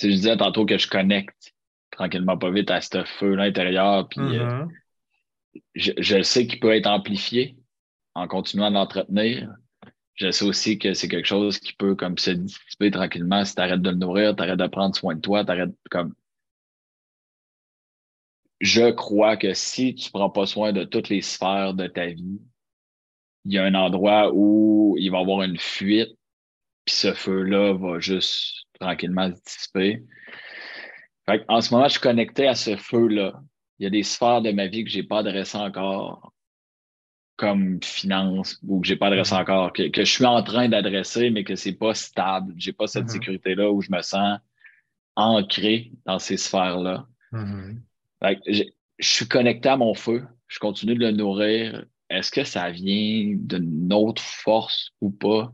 je 0.00 0.08
disais 0.08 0.36
tantôt 0.36 0.66
que 0.66 0.76
je 0.76 0.88
connecte 0.88 1.54
tranquillement 1.90 2.36
pas 2.36 2.50
vite 2.50 2.70
à 2.70 2.80
ce 2.80 3.04
feu-là 3.04 3.44
intérieur. 3.44 4.08
Puis, 4.08 4.20
mm-hmm. 4.20 4.68
Je, 5.74 6.22
sais 6.22 6.46
qu'il 6.46 6.60
peut 6.60 6.74
être 6.74 6.86
amplifié 6.86 7.56
en 8.14 8.28
continuant 8.28 8.70
d'entretenir. 8.70 9.54
Je 10.14 10.30
sais 10.30 10.44
aussi 10.44 10.78
que 10.78 10.94
c'est 10.94 11.08
quelque 11.08 11.26
chose 11.26 11.58
qui 11.58 11.72
peut 11.72 11.94
comme 11.96 12.18
se 12.18 12.30
dissiper 12.30 12.90
tranquillement 12.90 13.44
si 13.44 13.54
tu 13.54 13.60
arrêtes 13.60 13.82
de 13.82 13.90
le 13.90 13.96
nourrir, 13.96 14.36
tu 14.36 14.42
arrêtes 14.42 14.58
de 14.58 14.66
prendre 14.66 14.94
soin 14.94 15.16
de 15.16 15.20
toi, 15.20 15.44
tu 15.44 15.50
arrêtes 15.50 15.74
comme 15.90 16.14
je 18.60 18.90
crois 18.90 19.36
que 19.36 19.52
si 19.52 19.94
tu 19.94 20.08
ne 20.08 20.12
prends 20.12 20.30
pas 20.30 20.46
soin 20.46 20.72
de 20.72 20.84
toutes 20.84 21.10
les 21.10 21.20
sphères 21.20 21.74
de 21.74 21.86
ta 21.86 22.06
vie, 22.06 22.40
il 23.44 23.52
y 23.52 23.58
a 23.58 23.64
un 23.64 23.74
endroit 23.74 24.30
où 24.32 24.96
il 24.98 25.10
va 25.10 25.18
y 25.18 25.20
avoir 25.20 25.42
une 25.42 25.58
fuite, 25.58 26.16
puis 26.86 26.94
ce 26.94 27.12
feu-là 27.12 27.74
va 27.74 27.98
juste 27.98 28.64
tranquillement 28.80 29.30
se 29.30 29.42
dissiper. 29.42 30.02
en 31.48 31.60
ce 31.60 31.74
moment, 31.74 31.88
je 31.88 31.92
suis 31.92 32.00
connecté 32.00 32.46
à 32.48 32.54
ce 32.54 32.76
feu-là. 32.76 33.42
Il 33.78 33.84
y 33.84 33.86
a 33.86 33.90
des 33.90 34.02
sphères 34.02 34.42
de 34.42 34.52
ma 34.52 34.66
vie 34.66 34.84
que 34.84 34.90
je 34.90 34.98
n'ai 34.98 35.02
pas 35.02 35.18
adressées 35.18 35.58
encore, 35.58 36.32
comme 37.36 37.82
finance, 37.82 38.60
ou 38.66 38.80
que 38.80 38.86
je 38.86 38.92
n'ai 38.92 38.98
pas 38.98 39.08
adressé 39.08 39.34
mm-hmm. 39.34 39.40
encore, 39.40 39.72
que, 39.72 39.90
je 39.94 40.02
suis 40.04 40.24
en 40.24 40.42
train 40.42 40.68
d'adresser, 40.68 41.30
mais 41.30 41.44
que 41.44 41.56
ce 41.56 41.68
n'est 41.68 41.74
pas 41.74 41.94
stable. 41.94 42.54
Je 42.56 42.68
n'ai 42.68 42.72
pas 42.72 42.86
cette 42.86 43.06
mm-hmm. 43.06 43.08
sécurité-là 43.08 43.70
où 43.72 43.80
je 43.80 43.90
me 43.90 44.02
sens 44.02 44.38
ancré 45.16 45.92
dans 46.06 46.18
ces 46.18 46.36
sphères-là. 46.36 47.06
Mm-hmm 47.32 47.76
je, 48.46 48.64
suis 49.00 49.28
connecté 49.28 49.68
à 49.68 49.76
mon 49.76 49.94
feu, 49.94 50.26
je 50.48 50.58
continue 50.58 50.94
de 50.94 51.06
le 51.06 51.12
nourrir. 51.12 51.84
Est-ce 52.10 52.30
que 52.30 52.44
ça 52.44 52.70
vient 52.70 53.34
d'une 53.36 53.92
autre 53.92 54.22
force 54.22 54.90
ou 55.00 55.10
pas? 55.10 55.52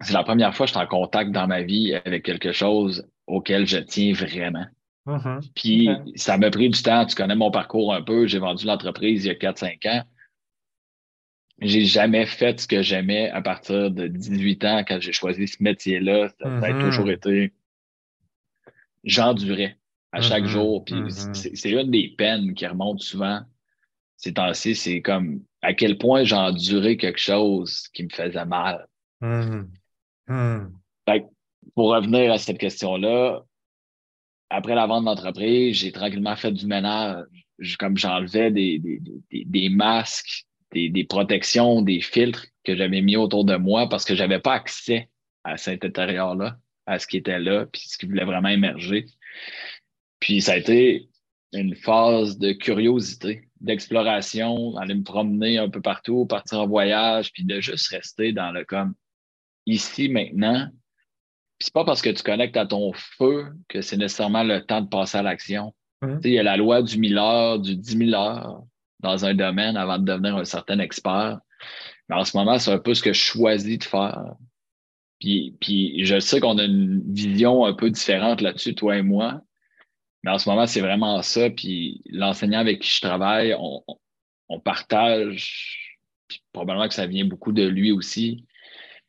C'est 0.00 0.12
la 0.12 0.24
première 0.24 0.54
fois 0.54 0.66
que 0.66 0.72
je 0.72 0.78
suis 0.78 0.84
en 0.84 0.88
contact 0.88 1.30
dans 1.30 1.46
ma 1.46 1.62
vie 1.62 1.94
avec 2.04 2.24
quelque 2.24 2.52
chose 2.52 3.08
auquel 3.26 3.66
je 3.66 3.78
tiens 3.78 4.12
vraiment. 4.12 4.66
Mm-hmm. 5.06 5.50
Puis 5.54 5.88
ça 6.16 6.36
m'a 6.36 6.50
pris 6.50 6.68
du 6.68 6.82
temps. 6.82 7.06
Tu 7.06 7.14
connais 7.14 7.36
mon 7.36 7.50
parcours 7.50 7.94
un 7.94 8.02
peu. 8.02 8.26
J'ai 8.26 8.38
vendu 8.38 8.66
l'entreprise 8.66 9.24
il 9.24 9.28
y 9.28 9.30
a 9.30 9.34
4-5 9.34 9.88
ans. 9.88 10.04
J'ai 11.60 11.84
jamais 11.84 12.26
fait 12.26 12.60
ce 12.60 12.68
que 12.68 12.82
j'aimais 12.82 13.30
à 13.30 13.40
partir 13.40 13.90
de 13.90 14.08
18 14.08 14.64
ans 14.64 14.84
quand 14.86 15.00
j'ai 15.00 15.12
choisi 15.12 15.48
ce 15.48 15.62
métier-là. 15.62 16.28
Ça, 16.40 16.48
a 16.48 16.60
mm-hmm. 16.60 16.80
toujours 16.80 17.10
été 17.10 17.52
j'endurais 19.04 19.78
à 20.12 20.20
chaque 20.20 20.44
mm-hmm. 20.44 20.48
jour. 20.48 20.84
Puis 20.84 20.96
c'est 21.32 21.70
une 21.70 21.90
des 21.90 22.14
peines 22.18 22.52
qui 22.54 22.66
remonte 22.66 23.00
souvent 23.00 23.40
ces 24.16 24.34
temps-ci. 24.34 24.74
C'est 24.74 25.00
comme 25.00 25.42
à 25.62 25.72
quel 25.72 25.96
point 25.96 26.24
j'ai 26.24 26.36
enduré 26.36 26.96
quelque 26.96 27.20
chose 27.20 27.88
qui 27.94 28.04
me 28.04 28.10
faisait 28.10 28.44
mal. 28.44 28.86
Mm-hmm. 29.22 29.68
pour 31.74 31.94
revenir 31.94 32.32
à 32.32 32.38
cette 32.38 32.58
question-là, 32.58 33.45
après 34.50 34.74
la 34.74 34.86
vente 34.86 35.04
d'entreprise, 35.04 35.76
j'ai 35.76 35.92
tranquillement 35.92 36.36
fait 36.36 36.52
du 36.52 36.66
ménage. 36.66 37.24
Comme 37.78 37.96
j'enlevais 37.96 38.50
des, 38.50 38.80
des, 39.30 39.68
masques, 39.70 40.44
des, 40.72 41.06
protections, 41.08 41.80
des 41.80 42.00
filtres 42.00 42.46
que 42.64 42.76
j'avais 42.76 43.00
mis 43.00 43.16
autour 43.16 43.44
de 43.44 43.56
moi 43.56 43.88
parce 43.88 44.04
que 44.04 44.14
je 44.14 44.22
n'avais 44.22 44.40
pas 44.40 44.54
accès 44.54 45.08
à 45.42 45.56
cet 45.56 45.84
intérieur-là, 45.84 46.58
à 46.84 46.98
ce 46.98 47.06
qui 47.06 47.16
était 47.16 47.38
là, 47.38 47.66
puis 47.66 47.82
ce 47.86 47.96
qui 47.96 48.06
voulait 48.06 48.24
vraiment 48.24 48.48
émerger. 48.48 49.06
Puis 50.20 50.42
ça 50.42 50.52
a 50.52 50.56
été 50.58 51.08
une 51.52 51.74
phase 51.74 52.38
de 52.38 52.52
curiosité, 52.52 53.48
d'exploration, 53.60 54.76
aller 54.76 54.94
me 54.94 55.02
promener 55.02 55.56
un 55.56 55.70
peu 55.70 55.80
partout, 55.80 56.26
partir 56.26 56.60
en 56.60 56.66
voyage, 56.66 57.32
puis 57.32 57.44
de 57.44 57.60
juste 57.60 57.88
rester 57.88 58.32
dans 58.32 58.50
le 58.50 58.64
comme 58.64 58.94
ici, 59.64 60.08
maintenant. 60.08 60.68
Puis 61.58 61.66
c'est 61.66 61.74
pas 61.74 61.84
parce 61.84 62.02
que 62.02 62.10
tu 62.10 62.22
connectes 62.22 62.56
à 62.56 62.66
ton 62.66 62.92
feu 62.92 63.52
que 63.68 63.80
c'est 63.80 63.96
nécessairement 63.96 64.42
le 64.42 64.62
temps 64.64 64.82
de 64.82 64.88
passer 64.88 65.18
à 65.18 65.22
l'action. 65.22 65.74
Mmh. 66.02 66.18
Il 66.24 66.32
y 66.32 66.38
a 66.38 66.42
la 66.42 66.56
loi 66.56 66.82
du 66.82 66.98
1000 66.98 67.18
heures, 67.18 67.58
du 67.58 67.76
10 67.76 68.10
000 68.10 68.14
heures 68.14 68.62
dans 69.00 69.24
un 69.24 69.34
domaine 69.34 69.76
avant 69.76 69.98
de 69.98 70.04
devenir 70.04 70.36
un 70.36 70.44
certain 70.44 70.78
expert. 70.78 71.38
Mais 72.08 72.16
en 72.16 72.24
ce 72.24 72.36
moment, 72.36 72.58
c'est 72.58 72.72
un 72.72 72.78
peu 72.78 72.94
ce 72.94 73.02
que 73.02 73.12
je 73.12 73.20
choisis 73.20 73.78
de 73.78 73.84
faire. 73.84 74.34
Puis, 75.20 75.56
puis 75.60 76.04
je 76.04 76.20
sais 76.20 76.40
qu'on 76.40 76.58
a 76.58 76.64
une 76.64 77.02
vision 77.12 77.64
un 77.64 77.72
peu 77.72 77.90
différente 77.90 78.40
là-dessus, 78.40 78.74
toi 78.74 78.98
et 78.98 79.02
moi. 79.02 79.40
Mais 80.22 80.30
en 80.30 80.38
ce 80.38 80.48
moment, 80.48 80.66
c'est 80.66 80.80
vraiment 80.80 81.22
ça. 81.22 81.50
Puis 81.50 82.02
l'enseignant 82.06 82.58
avec 82.58 82.80
qui 82.80 82.90
je 82.90 83.00
travaille, 83.00 83.54
on, 83.58 84.60
partage, 84.60 85.98
puis 86.28 86.42
probablement 86.52 86.88
que 86.88 86.94
ça 86.94 87.06
vient 87.06 87.24
beaucoup 87.24 87.52
de 87.52 87.66
lui 87.66 87.92
aussi. 87.92 88.44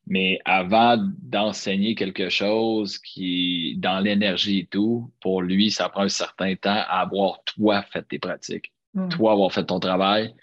Mais 0.08 0.40
avant 0.46 0.98
d'enseigner 1.22 1.96
quelque 1.96 2.30
chose 2.30 2.98
qui 2.98 3.76
dans 3.78 4.00
l'énergie 4.00 4.60
et 4.60 4.66
tout, 4.66 5.12
pour 5.22 5.42
lui, 5.42 5.70
ça 5.70 5.90
prend 5.90 6.04
un 6.04 6.10
certain 6.10 6.56
temps 6.56 6.70
à 6.88 7.02
avoir 7.02 7.44
toi 7.44 7.84
fait 7.84 8.04
tes 8.04 8.20
pratiques, 8.20 8.72
hmm. 8.94 9.10
toi 9.10 9.34
avoir 9.34 9.52
fait 9.52 9.66
ton 9.66 9.80
travail. 9.80 10.34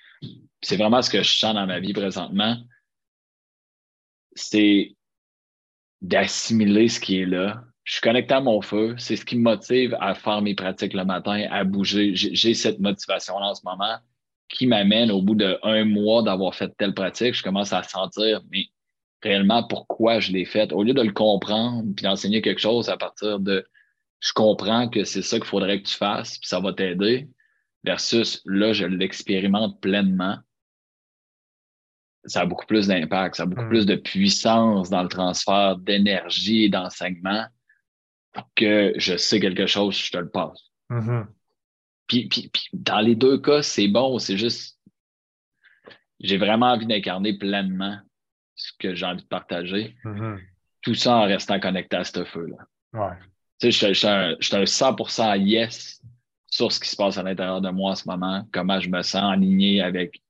C'est 0.61 0.77
vraiment 0.77 1.03
ce 1.03 1.11
que 1.11 1.23
je 1.23 1.35
sens 1.37 1.55
dans 1.55 1.67
ma 1.67 1.81
vie 1.81 1.93
présentement. 1.93 2.57
C'est 4.35 4.95
d'assimiler 6.03 6.89
ce 6.89 7.01
qui 7.01 7.21
est 7.21 7.27
là, 7.27 7.65
je 7.85 7.93
suis 7.93 8.01
connecté 8.01 8.35
à 8.35 8.41
mon 8.41 8.63
feu. 8.63 8.95
C'est 8.99 9.17
ce 9.17 9.25
qui 9.25 9.37
me 9.37 9.43
motive 9.43 9.97
à 10.01 10.15
faire 10.15 10.41
mes 10.41 10.55
pratiques 10.55 10.95
le 10.95 11.05
matin, 11.05 11.47
à 11.51 11.65
bouger. 11.65 12.13
J'ai 12.15 12.55
cette 12.55 12.81
motivation-là 12.81 13.47
en 13.47 13.55
ce 13.55 13.63
moment 13.65 13.99
qui 14.49 14.67
m'amène 14.67 15.11
au 15.11 15.21
bout 15.21 15.35
d'un 15.35 15.85
mois 15.85 16.23
d'avoir 16.23 16.55
fait 16.55 16.75
telle 16.77 16.95
pratique, 16.95 17.35
je 17.35 17.43
commence 17.43 17.73
à 17.73 17.83
sentir, 17.83 18.43
mais 18.51 18.67
réellement 19.25 19.67
pourquoi 19.67 20.21
je 20.21 20.31
l'ai 20.31 20.45
faite. 20.45 20.73
Au 20.73 20.85
lieu 20.85 20.95
de 20.95 21.03
le 21.03 21.13
comprendre 21.13 21.93
puis 21.97 22.05
d'enseigner 22.05 22.43
quelque 22.43 22.61
chose 22.61 22.89
à 22.89 22.97
partir 22.97 23.41
de 23.41 23.67
je 24.21 24.33
comprends 24.33 24.89
que 24.89 25.05
c'est 25.05 25.23
ça 25.23 25.39
qu'il 25.39 25.47
faudrait 25.47 25.83
que 25.83 25.89
tu 25.89 25.97
fasses, 25.97 26.39
puis 26.39 26.49
ça 26.49 26.61
va 26.61 26.73
t'aider, 26.73 27.29
versus 27.83 28.41
là, 28.47 28.73
je 28.73 28.87
l'expérimente 28.87 29.81
pleinement. 29.81 30.39
Ça 32.25 32.43
a 32.43 32.47
beaucoup 32.47 32.65
plus 32.65 32.87
d'impact, 32.87 33.35
ça 33.35 33.43
a 33.43 33.47
beaucoup 33.47 33.65
hmm. 33.65 33.69
plus 33.69 33.87
de 33.87 33.97
puissance 33.97 34.89
dans 34.89 35.03
le 35.03 35.09
transfert 35.09 35.77
d'énergie 35.77 36.65
et 36.65 36.69
d'enseignement 36.71 37.45
que 38.55 38.93
je 38.97 39.17
sais 39.17 39.41
quelque 39.41 39.67
chose, 39.67 39.97
je 39.97 40.11
te 40.11 40.19
le 40.19 40.29
passe. 40.29 40.71
Mm-hmm. 40.91 41.27
Puis, 42.07 42.29
puis, 42.29 42.51
dans 42.73 43.01
les 43.01 43.15
deux 43.15 43.39
cas, 43.39 43.63
c'est 43.63 43.89
bon, 43.89 44.19
c'est 44.19 44.37
juste. 44.37 44.79
J'ai 46.21 46.37
vraiment 46.39 46.67
envie 46.67 46.87
d'incarner 46.87 47.37
pleinement 47.37 47.99
ce 48.57 48.73
que 48.79 48.95
j'ai 48.95 49.07
envie 49.07 49.23
de 49.23 49.29
partager. 49.29 49.97
Mm-hmm. 50.05 50.39
Tout 50.83 50.95
ça 50.95 51.17
en 51.17 51.23
restant 51.25 51.59
connecté 51.61 51.97
à 51.97 52.05
ce 52.05 52.25
feu-là. 52.25 52.57
Ouais. 52.93 53.17
Tu 53.61 53.73
sais, 53.73 53.89
je 53.95 53.99
suis 53.99 54.07
un, 54.07 54.31
un 54.33 54.65
100% 54.65 55.41
yes 55.41 56.03
sur 56.51 56.71
ce 56.71 56.79
qui 56.79 56.89
se 56.89 56.97
passe 56.97 57.19
à 57.19 57.23
l'intérieur 57.23 57.61
de 57.61 57.71
moi 57.71 57.93
en 57.93 57.95
ce 57.95 58.07
moment, 58.09 58.47
comment 58.53 58.79
je 58.81 58.89
me 58.89 59.03
sens 59.03 59.33
aligné 59.33 59.81
avec 59.81 60.21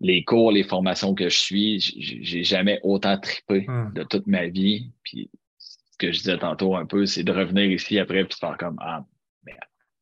les 0.00 0.22
cours, 0.24 0.52
les 0.52 0.64
formations 0.64 1.14
que 1.14 1.28
je 1.28 1.36
suis. 1.38 1.80
J'ai 1.80 2.44
jamais 2.44 2.78
autant 2.82 3.18
trippé 3.18 3.64
Mm. 3.68 3.92
de 3.94 4.02
toute 4.04 4.26
ma 4.26 4.46
vie. 4.46 4.92
Puis 5.02 5.30
ce 5.58 5.96
que 5.98 6.12
je 6.12 6.18
disais 6.18 6.38
tantôt 6.38 6.76
un 6.76 6.86
peu, 6.86 7.06
c'est 7.06 7.24
de 7.24 7.32
revenir 7.32 7.64
ici 7.70 7.98
après 7.98 8.24
puis 8.24 8.34
de 8.34 8.34
faire 8.34 8.56
comme 8.58 8.76
ah, 8.80 9.04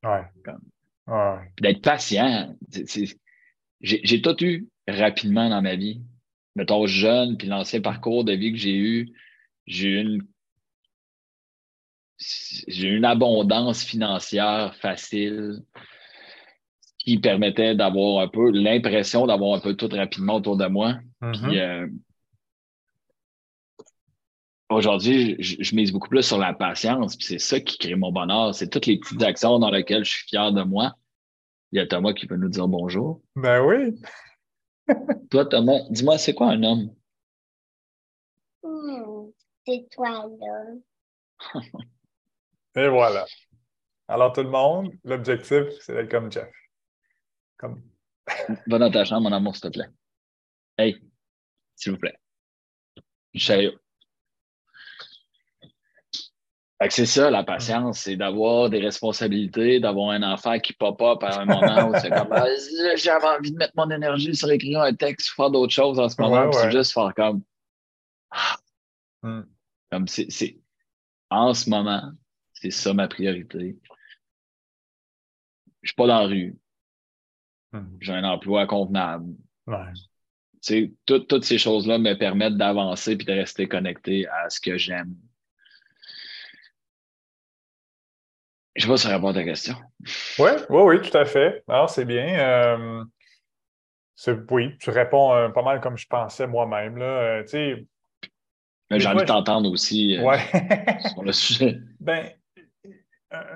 Ouais. 0.05 0.23
Comme- 0.45 0.63
Ouais. 1.09 1.51
d'être 1.61 1.83
patient. 1.83 2.55
J'ai 3.81 4.23
tout 4.23 4.37
eu 4.45 4.69
rapidement 4.89 5.49
dans 5.49 5.63
ma 5.63 5.77
vie. 5.77 6.03
Mettons 6.57 6.87
jeune, 6.87 7.37
puis 7.37 7.49
l'ancien 7.49 7.81
parcours 7.81 8.25
de 8.25 8.33
vie 8.33 8.51
que 8.51 8.59
j'ai 8.59 8.75
eu, 8.75 9.13
j'ai 9.67 9.89
eu 9.89 10.01
une 10.01 10.23
j'ai 12.19 12.89
une 12.89 13.05
abondance 13.05 13.85
financière 13.85 14.75
facile 14.77 15.63
qui 16.99 17.19
permettait 17.19 17.75
d'avoir 17.75 18.23
un 18.23 18.29
peu 18.29 18.51
l'impression 18.51 19.27
d'avoir 19.27 19.55
un 19.55 19.61
peu 19.61 19.75
tout 19.75 19.89
rapidement 19.93 20.37
autour 20.37 20.57
de 20.57 20.67
moi. 20.67 20.95
Mhm. 21.21 21.33
Puis, 21.33 21.61
euh, 21.61 21.87
aujourd'hui, 24.71 25.37
je, 25.39 25.57
je 25.61 25.77
mise 25.77 25.93
beaucoup 25.93 26.09
plus 26.09 26.23
sur 26.23 26.39
la 26.39 26.55
patience. 26.55 27.17
Puis 27.17 27.27
c'est 27.27 27.39
ça 27.39 27.61
qui 27.61 27.77
crée 27.77 27.97
mon 27.97 28.13
bonheur. 28.13 28.55
C'est 28.55 28.71
toutes 28.71 28.87
les 28.87 28.99
petites 28.99 29.23
actions 29.23 29.59
dans 29.59 29.71
lesquelles 29.71 30.07
je 30.07 30.11
suis 30.11 30.27
fier 30.27 30.53
de 30.53 30.63
moi. 30.63 30.95
Il 31.73 31.79
y 31.79 31.81
a 31.81 31.87
Thomas 31.87 32.15
qui 32.15 32.27
veut 32.27 32.39
nous 32.39 32.49
dire 32.49 32.67
bonjour. 32.67 33.21
Ben 33.37 33.63
oui. 33.63 33.95
Toi, 35.31 35.47
Thomas, 35.47 35.81
dis-moi, 35.91 36.19
c'est 36.19 36.35
quoi 36.35 36.49
un 36.49 36.63
homme? 36.63 36.95
Hmm, 38.63 39.31
c'est 39.67 39.87
toi, 39.91 40.29
là. 40.41 40.75
Et 42.77 42.89
voilà. 42.89 43.27
Alors, 44.09 44.33
tout 44.33 44.43
le 44.43 44.51
monde, 44.51 44.93
l'objectif, 45.05 45.65
c'est 45.81 45.95
d'être 45.95 46.11
comme 46.11 46.31
Jeff. 46.31 46.53
Comme... 47.57 47.83
Va 48.67 48.79
dans 48.79 48.91
ta 48.91 49.05
chambre, 49.05 49.29
mon 49.29 49.37
amour, 49.37 49.57
s'il 49.57 49.71
te 49.71 49.79
plaît. 49.79 49.89
Hey, 50.79 51.01
s'il 51.75 51.93
vous 51.93 51.99
plaît. 51.99 52.17
Je 53.35 53.39
suis 53.41 53.47
sérieux. 53.47 53.79
Fait 56.79 56.89
que 56.89 56.95
c'est 56.95 57.07
ça, 57.07 57.31
la 57.31 57.43
patience, 57.43 58.01
c'est 58.01 58.17
d'avoir 58.17 58.69
des 58.69 58.81
responsabilités, 58.81 59.81
d'avoir 59.81 60.11
un 60.11 60.23
enfant 60.23 60.59
qui 60.59 60.75
pop 60.75 61.01
up 61.01 61.23
à 61.23 61.41
un 61.41 61.47
moment 61.47 61.89
où 61.89 61.99
c'est 61.99 62.11
comme 62.11 62.29
Ah, 62.33 62.47
j'avais 62.97 63.27
envie 63.27 63.51
de 63.53 63.57
mettre 63.57 63.73
mon 63.77 63.91
énergie 63.91 64.37
sur 64.37 64.51
écrire 64.51 64.83
un 64.83 64.95
texte 64.95 65.31
ou 65.31 65.35
faire 65.37 65.51
d'autres 65.51 65.73
choses 65.73 65.99
en 65.99 66.09
ce 66.11 66.21
moment, 66.21 66.47
Ouais, 66.47 66.53
c'est 66.53 66.71
juste 66.71 66.93
faire 66.93 67.13
comme 67.15 67.43
Hmm. 69.23 69.43
Comme 69.91 70.07
c'est, 70.07 70.59
en 71.31 71.55
ce 71.55 71.71
moment, 71.71 72.13
c'est 72.53 72.71
ça 72.71 72.93
ma 72.93 73.09
priorité. 73.09 73.79
Je 75.83 75.89
suis 75.89 75.95
pas 75.97 76.07
dans 76.07 76.21
la 76.21 76.27
rue. 76.27 76.59
Hmm. 77.73 77.97
J'ai 78.01 78.13
un 78.13 78.25
emploi 78.25 78.67
convenable. 78.67 79.35
Ouais. 79.67 79.93
Tu 79.95 80.03
sais, 80.61 80.93
tout- 81.07 81.21
toutes 81.21 81.45
ces 81.45 81.59
choses-là 81.59 81.99
me 81.99 82.15
permettent 82.15 82.57
d'avancer 82.57 83.17
puis 83.17 83.27
de 83.27 83.33
rester 83.33 83.67
connecté 83.67 84.27
à 84.29 84.51
ce 84.51 84.61
que 84.61 84.77
j'aime. 84.77 85.17
Je 88.77 88.83
sais 88.83 88.89
pas 88.89 88.97
si 88.97 89.07
ça 89.07 89.15
répond 89.15 89.29
à 89.29 89.35
ta 89.35 89.45
question. 89.45 89.75
Oui, 90.39 90.51
oui, 90.69 90.83
oui, 90.83 91.01
tout 91.01 91.17
à 91.17 91.25
fait. 91.25 91.65
Alors, 91.69 91.89
c'est 91.91 92.05
bien. 92.05 92.39
Euh, 92.39 93.05
oui, 94.51 94.77
tu 94.79 94.91
réponds 94.91 95.35
euh, 95.35 95.49
pas 95.49 95.63
mal 95.63 95.81
comme 95.81 95.97
je 95.97 96.07
pensais 96.07 96.47
moi-même. 96.47 96.99
Euh, 97.01 97.43
Mais 98.91 99.01
j'ai 99.01 99.09
envie 99.09 99.21
de 99.21 99.25
t'entendre 99.25 99.71
aussi 99.71 100.19
ouais. 100.21 100.39
sur 101.13 101.23
le 101.23 101.33
sujet. 101.33 101.79
Ben, 102.01 102.31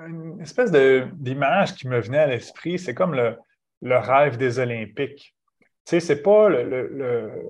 une 0.07 0.41
espèce 0.41 0.71
d'image 0.71 1.75
qui 1.75 1.87
me 1.87 1.99
venait 1.99 2.19
à 2.19 2.27
l'esprit, 2.27 2.77
c'est 2.77 2.93
comme 2.93 3.15
le, 3.15 3.37
le 3.81 3.97
rêve 3.97 4.37
des 4.37 4.59
Olympiques. 4.59 5.35
Tu 5.59 5.65
sais, 5.85 5.99
c'est 5.99 6.21
pas 6.21 6.49
le, 6.49 6.63
le- 6.63 6.87
le- 6.89 7.49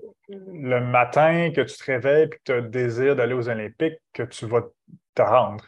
le 0.53 0.79
matin 0.79 1.51
que 1.53 1.61
tu 1.61 1.75
te 1.75 1.83
réveilles 1.83 2.23
et 2.23 2.29
que 2.29 2.37
tu 2.45 2.51
as 2.53 2.55
le 2.61 2.69
désir 2.69 3.15
d'aller 3.15 3.33
aux 3.33 3.49
Olympiques 3.49 3.99
que 4.13 4.23
tu 4.23 4.45
vas 4.45 4.61
te 5.15 5.21
rendre. 5.21 5.65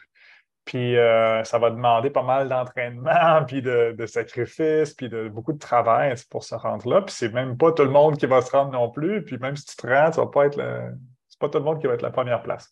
Puis 0.66 0.97
euh, 0.97 1.43
ça 1.43 1.59
va 1.59 1.70
demander 1.72 2.09
pas 2.09 2.24
mal 2.24 2.47
d'entraînement, 2.47 3.43
puis 3.47 3.61
de, 3.61 3.93
de 3.97 4.05
sacrifices, 4.05 4.93
puis 4.93 5.09
de 5.09 5.28
beaucoup 5.28 5.53
de 5.53 5.59
travail 5.59 6.14
pour 6.30 6.43
se 6.43 6.55
rendre 6.55 6.88
là. 6.89 7.01
Puis 7.01 7.14
c'est 7.16 7.34
même 7.34 7.57
pas 7.57 7.72
tout 7.72 7.84
le 7.84 7.89
monde 7.89 8.18
qui 8.18 8.26
va 8.26 8.41
se 8.41 8.51
rendre 8.51 8.72
non 8.72 8.89
plus. 8.89 9.24
Puis 9.24 9.38
même 9.38 9.55
si 9.55 9.66
tu 9.66 9.76
te 9.76 9.88
rends, 9.88 10.11
tu 10.11 10.18
vas 10.20 10.28
pas 10.28 10.45
être 10.45 10.57
le... 10.57 10.93
c'est 11.28 11.39
pas 11.39 11.49
tout 11.49 11.57
le 11.59 11.66
monde 11.66 11.80
qui 11.82 11.88
va 11.88 11.93
être 11.93 12.01
la 12.01 12.11
première 12.11 12.41
place. 12.41 12.72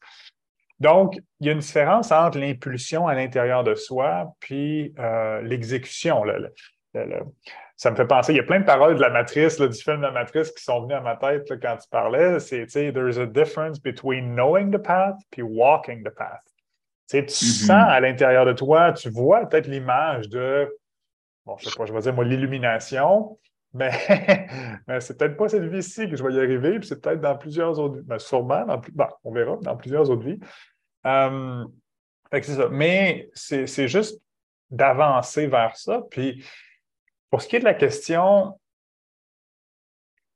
Donc, 0.79 1.19
il 1.39 1.45
y 1.47 1.49
a 1.49 1.53
une 1.53 1.59
différence 1.59 2.11
entre 2.11 2.39
l'impulsion 2.39 3.07
à 3.07 3.13
l'intérieur 3.13 3.63
de 3.63 3.75
soi 3.75 4.33
puis 4.39 4.93
euh, 4.97 5.41
l'exécution. 5.41 6.23
Le- 6.23 6.39
le- 6.39 6.53
le- 6.95 7.05
le- 7.05 7.25
Ça 7.75 7.91
me 7.91 7.95
fait 7.95 8.07
penser, 8.07 8.33
il 8.33 8.37
y 8.37 8.39
a 8.39 8.43
plein 8.43 8.59
de 8.61 8.65
paroles 8.65 8.95
de 8.95 9.01
la 9.01 9.09
matrice, 9.09 9.59
du 9.61 9.73
film 9.81 10.01
la 10.01 10.11
matrice 10.11 10.51
qui 10.51 10.63
sont 10.63 10.81
venues 10.81 10.93
à 10.95 11.01
ma 11.01 11.17
tête 11.17 11.47
quand 11.61 11.77
tu 11.77 11.87
parlais. 11.89 12.39
C'est, 12.39 12.63
tu 12.65 12.71
sais, 12.71 12.91
there's 12.93 13.17
a 13.19 13.25
difference 13.25 13.79
between 13.79 14.33
knowing 14.35 14.71
the 14.71 14.77
path 14.81 15.15
puis 15.29 15.41
walking 15.43 16.03
the 16.03 16.09
path. 16.15 16.50
Tu 17.11 17.17
sais, 17.17 17.25
tu 17.25 17.45
Mhm. 17.45 17.67
sens 17.67 17.89
à 17.89 17.99
l'intérieur 17.99 18.45
de 18.45 18.53
toi, 18.53 18.93
tu 18.93 19.09
vois 19.09 19.45
peut-être 19.45 19.67
l'image 19.67 20.29
de, 20.29 20.73
bon, 21.45 21.57
je 21.57 21.65
sais 21.69 21.75
pas, 21.77 21.85
je 21.85 21.91
vais 21.93 21.99
dire 21.99 22.13
moi, 22.13 22.23
l'illumination, 22.23 23.37
mais, 23.73 23.91
mais 24.87 24.99
c'est 25.01 25.17
peut-être 25.17 25.35
pas 25.35 25.49
cette 25.49 25.63
vie-ci 25.65 26.09
que 26.09 26.15
je 26.15 26.23
vais 26.23 26.33
y 26.33 26.39
arriver, 26.39 26.79
puis 26.79 26.87
c'est 26.87 27.01
peut-être 27.01 27.19
dans 27.21 27.37
plusieurs 27.37 27.77
autres 27.79 27.95
vies. 27.97 28.03
Ben, 28.05 28.17
sûrement, 28.19 28.65
dans 28.65 28.81
bon, 28.93 29.07
on 29.25 29.31
verra, 29.33 29.57
dans 29.61 29.75
plusieurs 29.75 30.09
autres 30.09 30.23
vies. 30.23 30.39
Euh, 31.05 31.65
fait 32.29 32.39
que 32.41 32.45
c'est 32.47 32.55
ça. 32.55 32.69
Mais 32.69 33.29
c'est 33.33 33.87
juste 33.89 34.21
d'avancer 34.69 35.47
vers 35.47 35.75
ça. 35.75 36.01
Puis 36.11 36.45
pour 37.29 37.41
ce 37.41 37.47
qui 37.49 37.57
est 37.57 37.59
de 37.59 37.65
la 37.65 37.73
question 37.73 38.57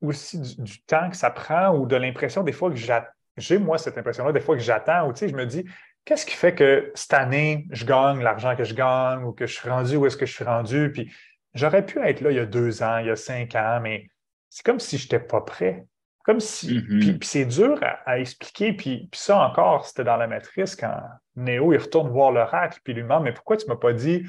aussi 0.02 0.40
du, 0.40 0.62
du 0.62 0.82
temps 0.84 1.10
que 1.10 1.16
ça 1.16 1.30
prend 1.32 1.76
ou 1.76 1.86
de 1.86 1.96
l'impression 1.96 2.44
des 2.44 2.52
fois 2.52 2.70
que 2.70 2.76
j'a- 2.76 3.12
j'ai, 3.38 3.58
moi, 3.58 3.78
cette 3.78 3.98
impression-là, 3.98 4.32
des 4.32 4.40
fois 4.42 4.56
que 4.56 4.62
j'attends, 4.62 5.08
ou 5.08 5.14
tu 5.14 5.20
sais, 5.20 5.30
je 5.30 5.36
me 5.36 5.46
dis, 5.46 5.66
qu'est-ce 6.06 6.26
qui 6.26 6.36
fait 6.36 6.54
que 6.54 6.92
cette 6.96 7.14
année, 7.14 7.68
je 7.72 7.86
gagne 7.86 8.22
l'argent 8.22 8.56
que 8.56 8.64
je 8.64 8.74
gagne 8.74 9.24
ou 9.24 9.34
que 9.34 9.48
je 9.48 9.54
suis 9.54 9.70
rendu 9.70 9.98
où 9.98 10.06
est-ce 10.06 10.18
que 10.18 10.26
je 10.26 10.34
suis 10.34 10.44
rendu? 10.44 10.92
Puis 10.92 11.12
j'aurais 11.54 11.86
pu 11.86 12.00
être 12.00 12.22
là 12.22 12.32
il 12.32 12.38
y 12.38 12.40
a 12.40 12.46
deux 12.46 12.84
ans, 12.84 13.00
il 13.00 13.08
y 13.08 13.10
a 13.10 13.16
cinq 13.16 13.56
ans, 13.56 13.80
mais 13.82 14.08
c'est 14.50 14.64
comme 14.64 14.80
si 14.80 14.98
je 14.98 15.06
n'étais 15.06 15.20
pas 15.20 15.42
prêt. 15.42 15.86
Comme 16.24 16.40
si. 16.40 16.76
Mhm. 16.76 17.00
Puis, 17.00 17.14
puis 17.14 17.28
c'est 17.28 17.46
dur 17.46 17.78
à, 17.84 18.00
à 18.10 18.20
expliquer. 18.20 18.74
Puis, 18.74 19.08
puis 19.12 19.20
ça 19.20 19.40
encore, 19.46 19.86
c'était 19.86 20.04
dans 20.04 20.18
la 20.18 20.28
matrice 20.28 20.76
quand 20.76 20.98
Néo 21.36 21.74
il 21.74 21.78
retourne 21.78 22.10
voir 22.10 22.32
l'oracle, 22.32 22.80
puis 22.84 22.94
il 22.94 22.96
lui 22.96 23.04
demande 23.04 23.24
Mais 23.24 23.34
pourquoi 23.34 23.58
tu 23.58 23.68
ne 23.68 23.74
m'as 23.74 23.80
pas 23.80 23.94
dit 23.94 24.24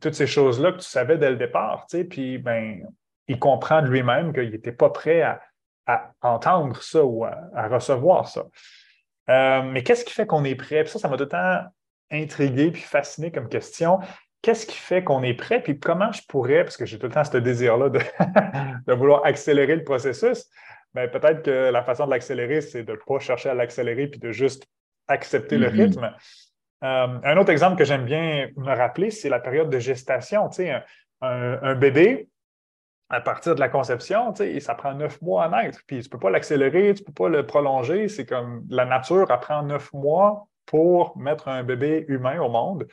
toutes 0.00 0.14
ces 0.14 0.26
choses-là 0.26 0.72
que 0.72 0.78
tu 0.78 0.86
savais 0.86 1.16
dès 1.16 1.30
le 1.30 1.36
départ? 1.36 1.86
Tu 1.88 1.98
sais? 1.98 2.04
Puis 2.04 2.38
ben, 2.38 2.84
il 3.28 3.38
comprend 3.38 3.82
de 3.82 3.88
lui-même 3.88 4.32
qu'il 4.32 4.50
n'était 4.50 4.72
pas 4.72 4.90
prêt 4.90 5.22
à, 5.22 5.40
à 5.86 6.12
entendre 6.22 6.82
ça 6.82 7.04
ou 7.04 7.24
à, 7.24 7.36
à 7.54 7.68
recevoir 7.68 8.28
ça. 8.28 8.44
Euh, 9.28 9.62
mais 9.62 9.82
qu'est-ce 9.82 10.04
qui 10.04 10.12
fait 10.14 10.26
qu'on 10.26 10.44
est 10.44 10.54
prêt? 10.54 10.82
Puis 10.84 10.92
ça, 10.92 10.98
ça 10.98 11.08
m'a 11.08 11.16
tout 11.16 11.24
le 11.24 11.28
temps 11.28 11.60
intrigué 12.10 12.70
puis 12.70 12.82
fasciné 12.82 13.30
comme 13.32 13.48
question. 13.48 13.98
Qu'est-ce 14.42 14.66
qui 14.66 14.76
fait 14.76 15.02
qu'on 15.02 15.22
est 15.24 15.34
prêt? 15.34 15.60
Puis 15.62 15.78
comment 15.80 16.12
je 16.12 16.22
pourrais, 16.28 16.62
parce 16.64 16.76
que 16.76 16.86
j'ai 16.86 16.98
tout 16.98 17.06
le 17.06 17.12
temps 17.12 17.24
ce 17.24 17.36
désir-là 17.38 17.88
de, 17.88 17.98
de 18.86 18.92
vouloir 18.92 19.24
accélérer 19.24 19.74
le 19.76 19.82
processus, 19.84 20.46
mais 20.94 21.08
peut-être 21.08 21.42
que 21.42 21.70
la 21.70 21.82
façon 21.82 22.06
de 22.06 22.10
l'accélérer, 22.10 22.60
c'est 22.60 22.84
de 22.84 22.92
ne 22.92 22.96
pas 22.96 23.18
chercher 23.18 23.48
à 23.48 23.54
l'accélérer 23.54 24.06
puis 24.06 24.20
de 24.20 24.30
juste 24.30 24.66
accepter 25.08 25.58
le 25.58 25.70
Mhm. 25.70 25.80
rythme. 25.80 26.04
Euh, 26.84 27.18
un 27.24 27.36
autre 27.38 27.50
exemple 27.50 27.76
que 27.76 27.84
j'aime 27.84 28.04
bien 28.04 28.48
me 28.56 28.74
rappeler, 28.74 29.10
c'est 29.10 29.28
la 29.28 29.40
période 29.40 29.70
de 29.70 29.78
gestation. 29.78 30.48
Tu 30.50 30.56
sais, 30.56 30.70
un, 30.70 30.82
un- 31.22 31.58
un 31.62 31.74
bébé, 31.74 32.28
à 33.08 33.20
partir 33.20 33.54
de 33.54 33.60
la 33.60 33.68
conception, 33.68 34.34
ça 34.34 34.74
prend 34.74 34.94
neuf 34.94 35.20
mois 35.22 35.44
à 35.44 35.62
naître. 35.62 35.80
Puis 35.86 36.00
tu 36.00 36.06
ne 36.06 36.10
peux 36.10 36.18
pas 36.18 36.30
l'accélérer, 36.30 36.94
tu 36.94 37.02
ne 37.02 37.06
peux 37.06 37.12
pas 37.12 37.28
le 37.28 37.46
prolonger. 37.46 38.08
C'est 38.08 38.26
comme 38.26 38.64
la 38.68 38.84
nature 38.84 39.30
apprend 39.30 39.62
neuf 39.62 39.92
mois 39.92 40.48
pour 40.66 41.16
mettre 41.16 41.48
un 41.48 41.62
bébé 41.62 42.04
humain 42.08 42.40
au 42.40 42.48
monde. 42.48 42.86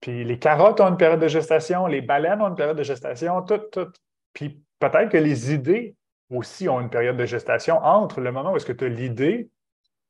Puis 0.00 0.24
les 0.24 0.38
carottes 0.38 0.80
ont 0.80 0.88
une 0.88 0.96
période 0.96 1.20
de 1.20 1.28
gestation, 1.28 1.86
les 1.86 2.00
baleines 2.00 2.40
ont 2.40 2.48
une 2.48 2.56
période 2.56 2.76
de 2.76 2.82
gestation, 2.82 3.42
tout, 3.42 3.60
tout. 3.72 3.90
Puis 4.32 4.62
peut-être 4.78 5.10
que 5.10 5.18
les 5.18 5.52
idées 5.52 5.96
aussi 6.30 6.68
ont 6.68 6.80
une 6.80 6.90
période 6.90 7.16
de 7.16 7.26
gestation 7.26 7.76
entre 7.76 8.20
le 8.20 8.32
moment 8.32 8.52
où 8.52 8.56
est-ce 8.56 8.66
que 8.66 8.72
tu 8.72 8.84
as 8.84 8.88
l'idée 8.88 9.50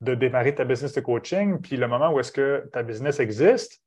de 0.01 0.15
démarrer 0.15 0.55
ta 0.55 0.65
business 0.65 0.93
de 0.93 1.01
coaching, 1.01 1.61
puis 1.61 1.77
le 1.77 1.89
moment 1.89 2.13
où 2.13 2.21
est-ce 2.21 2.33
que 2.33 2.69
ta 2.73 2.83
business 2.83 3.21
existe, 3.21 3.81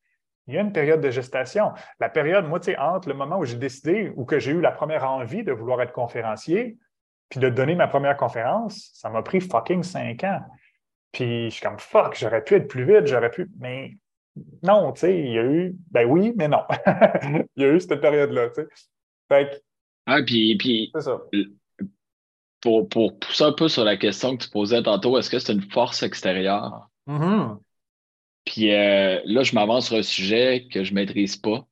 il 0.47 0.53
y 0.55 0.57
a 0.57 0.61
une 0.61 0.71
période 0.71 1.01
de 1.01 1.09
gestation. 1.11 1.71
La 1.99 2.09
période, 2.09 2.45
moi, 2.47 2.59
tu 2.59 2.71
sais, 2.71 2.77
entre 2.77 3.09
le 3.09 3.15
moment 3.15 3.37
où 3.37 3.45
j'ai 3.45 3.57
décidé 3.57 4.11
ou 4.15 4.25
que 4.25 4.39
j'ai 4.39 4.51
eu 4.51 4.61
la 4.61 4.71
première 4.71 5.09
envie 5.09 5.43
de 5.43 5.51
vouloir 5.51 5.81
être 5.81 5.93
conférencier, 5.93 6.77
puis 7.29 7.39
de 7.39 7.49
donner 7.49 7.75
ma 7.75 7.87
première 7.87 8.15
conférence, 8.15 8.89
ça 8.93 9.09
m'a 9.09 9.21
pris 9.21 9.41
fucking 9.41 9.83
cinq 9.83 10.23
ans. 10.23 10.41
Puis 11.11 11.45
je 11.45 11.55
suis 11.55 11.61
comme 11.61 11.79
fuck, 11.79 12.15
j'aurais 12.17 12.43
pu 12.43 12.55
être 12.55 12.67
plus 12.67 12.85
vite, 12.85 13.07
j'aurais 13.07 13.31
pu. 13.31 13.49
Mais 13.59 13.97
non, 14.63 14.91
tu 14.93 15.01
sais, 15.01 15.19
il 15.19 15.31
y 15.33 15.37
a 15.39 15.43
eu, 15.43 15.75
ben 15.91 16.05
oui, 16.07 16.33
mais 16.37 16.47
non. 16.47 16.61
il 17.55 17.63
y 17.63 17.65
a 17.65 17.69
eu 17.73 17.79
cette 17.79 17.99
période-là, 17.99 18.49
tu 18.49 18.61
sais. 18.61 18.67
Fait 19.29 19.49
que, 19.49 19.55
Ah, 20.05 20.19
puis, 20.25 20.55
puis 20.57 20.91
c'est 20.95 21.01
ça. 21.01 21.19
pour, 22.61 22.87
pour 22.87 23.19
pousser 23.19 23.43
un 23.43 23.51
peu 23.53 23.67
sur 23.67 23.83
la 23.83 23.97
question 23.97 24.37
que 24.37 24.43
tu 24.43 24.49
posais 24.49 24.81
tantôt, 24.83 25.17
est-ce 25.17 25.29
que 25.29 25.39
c'est 25.39 25.53
une 25.53 25.69
force 25.69 26.03
extérieure? 26.03 26.89
Mhm. 27.07 27.59
Puis 28.47 28.71
euh, 28.73 29.21
là, 29.25 29.43
je 29.43 29.53
m'avance 29.53 29.87
sur 29.87 29.97
un 29.97 30.03
sujet 30.03 30.67
que 30.71 30.83
je 30.83 30.95
maîtrise 30.95 31.37
pas, 31.37 31.67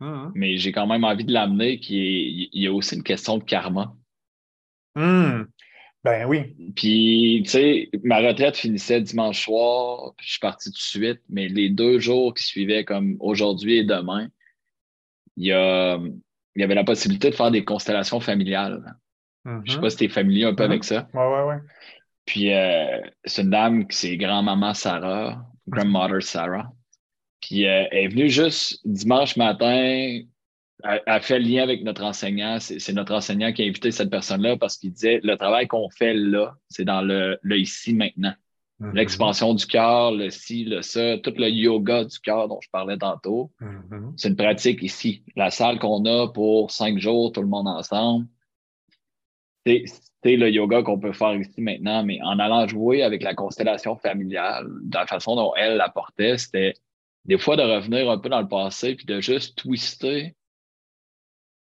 Mhm. 0.00 0.32
mais 0.34 0.58
j'ai 0.58 0.72
quand 0.72 0.86
même 0.86 1.04
envie 1.04 1.24
de 1.24 1.32
l'amener, 1.32 1.80
qui 1.80 2.00
est, 2.00 2.48
il 2.52 2.62
y 2.62 2.68
a 2.68 2.72
aussi 2.72 2.96
une 2.96 3.02
question 3.04 3.38
de 3.38 3.44
karma. 3.44 3.96
Mhm. 4.96 5.48
Ben 6.04 6.26
oui. 6.26 6.56
Puis, 6.76 7.42
tu 7.44 7.50
sais, 7.50 7.90
ma 8.04 8.18
retraite 8.18 8.56
finissait 8.56 9.00
dimanche 9.00 9.42
soir, 9.44 10.14
puis 10.16 10.26
je 10.26 10.32
suis 10.32 10.40
parti 10.40 10.70
tout 10.70 10.76
de 10.76 10.78
suite, 10.78 11.20
mais 11.28 11.48
les 11.48 11.70
deux 11.70 11.98
jours 11.98 12.34
qui 12.34 12.44
suivaient, 12.44 12.84
comme 12.84 13.16
aujourd'hui 13.20 13.78
et 13.78 13.84
demain, 13.84 14.28
il 15.36 15.46
y, 15.46 15.52
a, 15.52 15.96
il 15.98 16.60
y 16.60 16.64
avait 16.64 16.74
la 16.74 16.84
possibilité 16.84 17.30
de 17.30 17.34
faire 17.34 17.50
des 17.50 17.64
constellations 17.64 18.20
familiales. 18.20 18.96
Je 19.64 19.72
sais 19.72 19.78
Mhm. 19.78 19.82
pas 19.82 19.90
si 19.90 19.96
tu 19.96 20.04
es 20.04 20.08
familier 20.08 20.44
un 20.44 20.54
peu 20.54 20.64
Mhm. 20.64 20.70
avec 20.70 20.84
ça. 20.84 21.08
Ouais, 21.14 21.26
ouais, 21.26 21.42
ouais. 21.48 21.58
Puis, 22.26 22.52
euh, 22.52 23.00
c'est 23.24 23.42
une 23.42 23.50
dame 23.50 23.86
qui 23.88 23.96
c'est 23.96 24.16
grand-maman 24.16 24.74
Sarah, 24.74 25.47
grandmother 25.68 26.22
Sarah. 26.22 26.72
Puis, 27.40 27.66
euh, 27.66 27.84
elle 27.90 28.04
est 28.04 28.08
venue 28.08 28.28
juste 28.30 28.80
dimanche 28.84 29.36
matin. 29.36 30.20
Elle, 30.84 31.02
elle 31.06 31.22
fait 31.22 31.38
le 31.38 31.44
lien 31.48 31.62
avec 31.62 31.82
notre 31.82 32.02
enseignant. 32.04 32.58
C'est 32.60 32.92
notre 32.92 33.14
enseignant 33.14 33.52
qui 33.52 33.62
a 33.62 33.66
invité 33.66 33.90
cette 33.90 34.10
personne-là 34.10 34.56
parce 34.56 34.76
qu'il 34.76 34.92
disait 34.92 35.20
le 35.22 35.36
travail 35.36 35.66
qu'on 35.66 35.88
fait 35.90 36.14
là, 36.14 36.54
c'est 36.68 36.84
dans 36.84 37.02
le, 37.02 37.38
le 37.42 37.58
ici 37.58 37.94
maintenant. 37.94 38.34
Mhm. 38.80 38.94
L'expansion 38.94 39.54
du 39.54 39.66
cœur, 39.66 40.12
le 40.12 40.30
ci, 40.30 40.64
le 40.64 40.82
ça, 40.82 41.18
tout 41.18 41.34
le 41.36 41.48
yoga 41.48 42.04
du 42.04 42.18
cœur 42.20 42.46
dont 42.48 42.60
je 42.60 42.68
parlais 42.70 42.96
tantôt, 42.96 43.50
Mhm. 43.60 44.14
c'est 44.16 44.28
une 44.28 44.36
pratique 44.36 44.82
ici. 44.82 45.24
La 45.34 45.50
salle 45.50 45.80
qu'on 45.80 46.04
a 46.04 46.28
pour 46.28 46.70
cinq 46.70 46.98
jours, 46.98 47.32
tout 47.32 47.42
le 47.42 47.48
monde 47.48 47.66
ensemble, 47.66 48.26
c'est 50.22 50.30
c'est 50.30 50.36
le 50.36 50.50
yoga 50.50 50.82
qu'on 50.82 50.98
peut 50.98 51.12
faire 51.12 51.34
ici 51.34 51.60
maintenant, 51.60 52.04
mais 52.04 52.20
en 52.22 52.38
allant 52.38 52.66
jouer 52.66 53.02
avec 53.02 53.22
la 53.22 53.34
constellation 53.34 53.96
familiale, 53.96 54.66
de 54.82 54.96
la 54.96 55.06
façon 55.06 55.36
dont 55.36 55.54
elle 55.56 55.76
l'apportait, 55.76 56.38
c'était 56.38 56.74
des 57.24 57.38
fois 57.38 57.56
de 57.56 57.62
revenir 57.62 58.10
un 58.10 58.18
peu 58.18 58.28
dans 58.28 58.40
le 58.40 58.48
passé 58.48 58.94
puis 58.94 59.06
de 59.06 59.20
juste 59.20 59.56
twister 59.58 60.34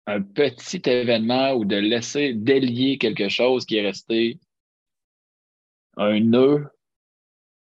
un 0.07 0.21
petit 0.21 0.81
événement 0.85 1.53
ou 1.53 1.65
de 1.65 1.75
laisser 1.75 2.33
délier 2.33 2.97
quelque 2.97 3.29
chose 3.29 3.65
qui 3.65 3.77
est 3.77 3.85
resté 3.85 4.39
un 5.97 6.19
nœud. 6.19 6.67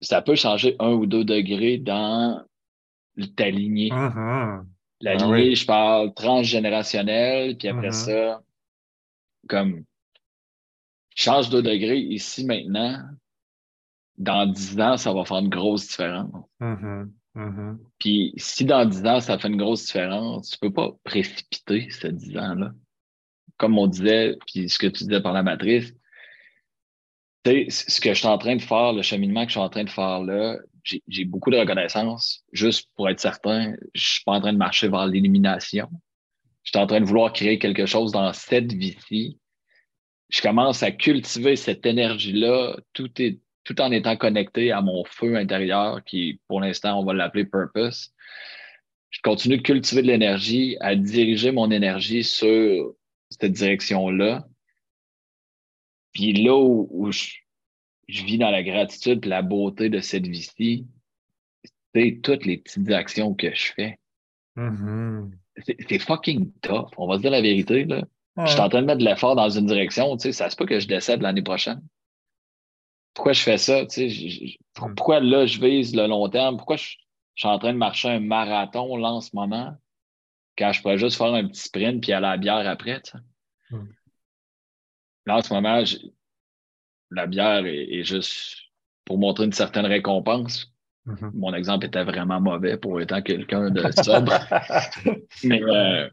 Ça 0.02 0.22
peut 0.22 0.36
changer 0.36 0.76
un 0.80 0.92
ou 0.94 1.06
deux 1.06 1.24
degrés 1.24 1.78
dans 1.78 2.44
ta 3.36 3.50
lignée. 3.50 3.92
Mhm. 3.92 4.68
La 5.02 5.12
Ah 5.12 5.16
lignée, 5.16 5.50
oui. 5.50 5.56
je 5.56 5.66
parle 5.66 6.14
transgénérationnelle, 6.14 7.58
puis 7.58 7.68
après 7.68 7.88
Mhm. 7.88 7.94
ça, 7.94 8.42
comme 9.48 9.86
change 11.16 11.50
de 11.50 11.62
degré 11.62 11.98
ici 12.00 12.46
maintenant, 12.46 13.00
dans 14.18 14.46
dix 14.46 14.80
ans, 14.80 14.98
ça 14.98 15.14
va 15.14 15.26
faire 15.26 15.38
une 15.40 15.50
grosse 15.50 15.88
différence. 15.88 16.46
Mhm. 16.60 17.12
Mhm. 17.36 17.80
Puis 18.00 18.34
si 18.38 18.64
dans 18.66 18.86
dix 18.86 19.04
ans, 19.06 19.20
ça 19.20 19.40
fait 19.40 19.48
une 19.48 19.58
grosse 19.58 19.86
différence, 19.86 20.52
tu 20.52 20.58
peux 20.60 20.72
pas 20.72 20.92
précipiter 21.04 21.90
ces 21.90 22.12
dix 22.12 22.38
ans-là. 22.38 22.72
Comme 23.58 23.78
on 23.80 23.88
disait, 23.88 24.38
puis 24.48 24.70
ce 24.70 24.78
que 24.78 24.88
tu 24.88 25.04
disais 25.06 25.22
par 25.22 25.34
la 25.34 25.42
matrice, 25.44 25.94
tu 27.44 27.52
sais, 27.52 27.70
c- 27.70 27.86
ce 27.90 28.02
que 28.02 28.14
je 28.14 28.20
suis 28.20 28.28
en 28.28 28.38
train 28.38 28.56
de 28.56 28.62
faire, 28.62 28.94
le 28.94 29.02
cheminement 29.02 29.42
que 29.44 29.50
je 29.50 29.54
suis 29.54 29.60
en 29.60 29.70
train 29.70 29.84
de 29.84 29.90
faire 29.90 30.22
là, 30.22 30.58
j'ai 30.84 31.02
j'ai 31.08 31.26
beaucoup 31.26 31.50
de 31.50 31.58
reconnaissance. 31.58 32.44
Juste 32.52 32.90
pour 32.96 33.10
être 33.10 33.20
certain, 33.20 33.74
je 33.94 34.08
suis 34.14 34.24
pas 34.26 34.34
en 34.34 34.42
train 34.42 34.54
de 34.54 34.58
marcher 34.58 34.88
vers 34.90 35.08
l'élimination. 35.08 35.90
Je 36.64 36.72
suis 36.72 36.80
en 36.80 36.88
train 36.88 37.02
de 37.02 37.06
vouloir 37.06 37.34
créer 37.34 37.58
quelque 37.60 37.86
chose 37.86 38.12
dans 38.12 38.32
cette 38.34 38.72
vie-ci. 38.74 39.40
Je 40.34 40.42
commence 40.42 40.82
à 40.82 40.92
cultiver 40.92 41.56
cette 41.56 41.86
énergie-là, 41.86 42.76
tout, 42.94 43.22
est, 43.22 43.40
tout 43.64 43.80
en 43.80 43.92
étant 43.92 44.18
connecté 44.18 44.72
à 44.72 44.82
mon 44.82 45.06
feu 45.06 45.36
intérieur, 45.36 46.04
qui, 46.04 46.40
pour 46.48 46.60
l'instant, 46.60 47.00
on 47.00 47.06
va 47.06 47.14
l'appeler 47.14 47.46
purpose. 47.46 48.12
Je 49.12 49.20
continue 49.22 49.58
de 49.58 49.62
cultiver 49.62 50.02
de 50.02 50.08
l'énergie, 50.08 50.76
à 50.80 50.96
diriger 50.96 51.52
mon 51.52 51.70
énergie 51.70 52.24
sur 52.24 52.96
cette 53.30 53.52
direction-là. 53.52 54.48
Puis 56.14 56.34
là 56.34 56.58
où, 56.58 56.88
où 56.90 57.12
je, 57.12 57.36
je 58.08 58.24
vis 58.24 58.40
dans 58.40 58.50
la 58.50 58.64
gratitude 58.64 59.24
et 59.24 59.30
la 59.30 59.44
beauté 59.44 59.90
de 59.90 60.00
cette 60.00 60.26
vie-ci, 60.26 60.88
c'est 61.94 62.22
toutes 62.24 62.46
les 62.48 62.58
petites 62.58 62.90
actions 62.90 63.36
que 63.36 63.54
je 63.54 63.72
fais. 63.74 64.00
Mhm. 64.56 65.30
C'est 65.64 65.78
c'est 65.88 66.00
fucking 66.00 66.52
tough. 66.62 66.90
On 66.98 67.08
va 67.08 67.18
se 67.18 67.22
dire 67.22 67.30
la 67.30 67.42
vérité, 67.42 67.86
là. 67.86 68.04
Je 68.38 68.52
suis 68.52 68.60
en 68.60 68.70
train 68.70 68.82
de 68.82 68.88
mettre 68.88 69.00
de 69.00 69.06
l'effort 69.06 69.36
dans 69.36 69.50
une 69.50 69.66
direction, 69.68 70.16
tu 70.18 70.24
sais, 70.24 70.32
ça 70.32 70.50
se 70.50 70.56
peut 70.56 70.66
que 70.66 70.80
je 70.80 70.88
décède 70.88 71.22
l'année 71.22 71.44
prochaine. 71.44 71.82
Pourquoi 73.14 73.34
je 73.34 73.42
fais 73.44 73.58
ça, 73.60 73.82
tu 73.86 73.90
sais? 73.90 74.10
je- 74.10 74.46
je- 74.48 74.58
pour- 74.74 74.90
Mm. 74.90 74.96
Pourquoi 74.96 75.20
là, 75.20 75.46
je 75.46 75.60
vise 75.60 75.96
le 75.96 76.08
long 76.08 76.28
terme? 76.30 76.58
Pourquoi 76.58 76.78
je, 76.78 76.96
je 77.36 77.42
suis 77.42 77.48
en 77.48 77.60
train 77.60 77.74
de 77.74 77.78
marcher 77.78 78.10
un 78.10 78.20
marathon 78.20 78.98
là 78.98 79.10
en 79.12 79.22
ce 79.22 79.30
moment 79.36 79.76
quand 80.58 80.72
je 80.72 80.82
pourrais 80.82 80.98
juste 80.98 81.18
faire 81.18 81.34
un 81.34 81.48
petit 81.48 81.62
sprint 81.62 82.02
puis 82.02 82.12
aller 82.12 82.26
à 82.26 82.32
la 82.32 82.38
bière 82.38 82.68
après, 82.68 83.02
tu 83.02 83.12
sais? 83.12 83.18
Mm. 83.70 83.88
Là, 85.26 85.38
en 85.38 85.42
ce 85.42 85.54
moment, 85.54 85.84
la 87.12 87.28
bière 87.28 87.66
est, 87.66 87.84
est 87.94 88.04
juste 88.04 88.58
pour 89.06 89.18
montrer 89.20 89.46
une 89.46 89.54
certaine 89.54 89.86
récompense. 89.86 90.74
Mhm. 91.06 91.32
Mon 91.36 91.54
exemple 91.54 91.86
était 91.86 92.04
vraiment 92.04 92.40
mauvais 92.42 92.78
pour 92.78 93.00
étant 93.02 93.22
quelqu'un 93.22 93.70
de 93.70 93.84
sobre. 94.04 94.32
Mais 95.44 95.62
euh, 95.62 96.10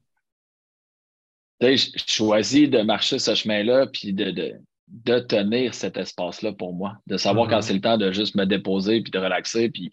choisis 2.06 2.68
de 2.70 2.80
marcher 2.82 3.18
ce 3.18 3.34
chemin-là 3.34 3.86
puis 3.86 4.12
de, 4.12 4.30
de, 4.30 4.54
de 4.88 5.18
tenir 5.20 5.74
cet 5.74 5.96
espace-là 5.96 6.52
pour 6.52 6.72
moi, 6.74 6.96
de 7.06 7.16
savoir 7.16 7.48
quand 7.48 7.62
c'est 7.62 7.74
le 7.74 7.80
temps 7.80 7.98
de 7.98 8.12
juste 8.12 8.34
me 8.34 8.44
déposer 8.46 9.02
puis 9.02 9.10
de 9.10 9.18
relaxer. 9.18 9.68
Puis 9.70 9.90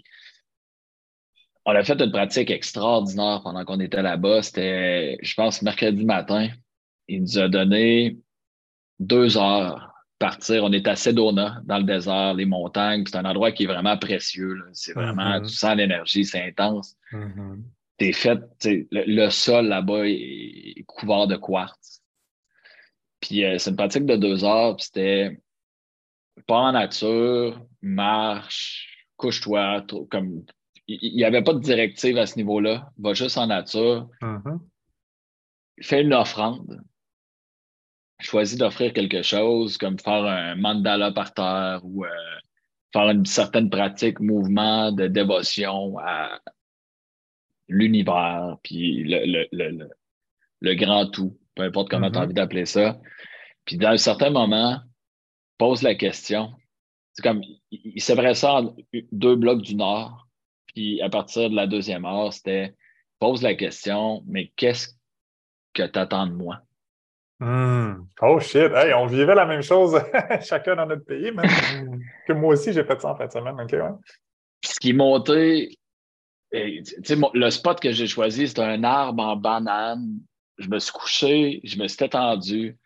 on 1.65 1.71
a 1.75 1.83
fait 1.83 1.99
une 2.01 2.11
pratique 2.11 2.49
extraordinaire 2.49 3.41
pendant 3.43 3.65
qu'on 3.65 3.79
était 3.79 4.01
là-bas. 4.01 4.41
C'était, 4.41 5.17
je 5.21 5.33
pense, 5.35 5.61
mercredi 5.61 6.05
matin. 6.05 6.47
Il 7.09 7.21
nous 7.21 7.37
a 7.39 7.49
donné 7.49 8.17
deux 8.99 9.37
heures 9.37 9.91
partir. 10.19 10.63
On 10.63 10.71
est 10.71 10.87
à 10.87 10.95
Sedona, 10.95 11.61
dans 11.65 11.77
le 11.77 11.83
désert, 11.83 12.33
les 12.33 12.45
montagnes. 12.45 13.03
C'est 13.05 13.17
un 13.17 13.25
endroit 13.25 13.51
qui 13.51 13.63
est 13.63 13.67
vraiment 13.67 13.97
précieux. 13.97 14.55
C'est 14.73 14.93
vraiment, 14.93 15.39
Mhm. 15.39 15.45
tu 15.47 15.53
sens 15.53 15.75
l'énergie, 15.75 16.25
c'est 16.25 16.41
intense 16.41 16.95
Mhm. 17.11 17.63
T'es 17.97 18.13
fait, 18.13 18.39
le, 18.65 18.85
le 18.91 19.29
sol 19.29 19.67
là-bas 19.67 20.03
est, 20.07 20.83
couvert 20.85 21.27
de 21.27 21.35
quartz. 21.35 22.01
Puis 23.19 23.43
euh, 23.43 23.57
c'est 23.57 23.71
une 23.71 23.75
pratique 23.75 24.05
de 24.05 24.15
deux 24.15 24.43
heures, 24.43 24.75
puis 24.75 24.85
c'était 24.85 25.39
pas 26.45 26.57
en 26.59 26.71
nature, 26.73 27.59
marche, 27.81 29.07
couche-toi, 29.17 29.85
comme 30.09 30.45
il 30.87 31.15
n'y 31.15 31.23
avait 31.25 31.43
pas 31.43 31.53
de 31.53 31.59
directive 31.59 32.17
à 32.17 32.25
ce 32.25 32.37
niveau-là. 32.37 32.89
Va 32.97 33.13
juste 33.13 33.37
en 33.37 33.47
nature, 33.47 34.07
Mhm. 34.21 34.59
fais 35.81 36.01
une 36.01 36.13
offrande. 36.13 36.81
Choisis 38.19 38.57
d'offrir 38.57 38.93
quelque 38.93 39.21
chose, 39.21 39.77
comme 39.77 39.99
faire 39.99 40.23
un 40.23 40.55
mandala 40.55 41.11
par 41.11 41.33
terre 41.33 41.81
ou 41.83 42.05
euh, 42.05 42.09
faire 42.93 43.09
une 43.09 43.25
certaine 43.25 43.69
pratique, 43.69 44.19
mouvement 44.19 44.91
de 44.91 45.07
dévotion 45.07 45.97
à 45.99 46.39
l'univers, 47.67 48.57
puis 48.63 49.03
le, 49.03 49.25
le, 49.25 49.47
le, 49.51 49.69
le, 49.71 49.89
le 50.61 50.75
grand 50.75 51.07
tout, 51.07 51.37
peu 51.55 51.63
importe 51.63 51.89
comment 51.89 52.09
tu 52.09 52.17
as 52.17 52.21
Mhm. 52.21 52.25
envie 52.25 52.33
d'appeler 52.33 52.65
ça. 52.65 52.99
Puis 53.65 53.77
dans 53.77 53.89
un 53.89 53.97
certain 53.97 54.29
moment, 54.29 54.79
pose 55.57 55.81
la 55.83 55.95
question. 55.95 56.53
C'est 57.13 57.23
comme, 57.23 57.41
il, 57.71 58.01
séparait 58.01 58.35
ça 58.35 58.61
en 58.61 58.75
deux 59.11 59.35
blocs 59.35 59.61
du 59.61 59.75
Nord, 59.75 60.27
puis 60.67 61.01
à 61.01 61.09
partir 61.09 61.49
de 61.49 61.55
la 61.55 61.65
deuxième 61.67 62.05
heure, 62.05 62.31
c'était 62.31 62.75
pose 63.19 63.41
la 63.41 63.55
question, 63.55 64.23
mais 64.27 64.51
qu'est-ce 64.55 64.89
que 65.73 65.83
tu 65.83 65.97
attends 65.99 66.27
de 66.27 66.33
moi? 66.33 66.59
Hmm. 67.39 68.05
Oh 68.21 68.39
shit, 68.39 68.71
hey, 68.73 68.93
on 68.93 69.05
vivait 69.07 69.35
la 69.35 69.45
même 69.45 69.61
chose 69.61 69.99
chacun 70.41 70.75
dans 70.75 70.85
notre 70.85 71.05
pays, 71.05 71.31
man. 71.31 71.45
que 72.27 72.33
moi 72.33 72.53
aussi 72.53 72.73
j'ai 72.73 72.83
fait 72.83 72.99
ça 73.01 73.11
en 73.11 73.15
fin 73.15 73.25
de 73.27 73.31
semaine, 73.31 73.59
ok, 73.59 73.71
ouais. 73.73 73.97
Puis 74.61 74.71
ce 74.73 74.79
qui 74.79 74.89
est 74.91 74.93
monté, 74.93 75.77
et, 76.51 76.81
le 77.33 77.49
spot 77.49 77.79
que 77.79 77.91
j'ai 77.91 78.07
choisi, 78.07 78.47
c'était 78.47 78.61
un 78.61 78.83
arbre 78.83 79.23
en 79.23 79.35
banane. 79.35 80.19
Je 80.57 80.69
me 80.69 80.79
suis 80.79 80.91
couché, 80.91 81.61
je 81.63 81.77
me 81.77 81.87
suis 81.87 82.03
étendu. 82.03 82.77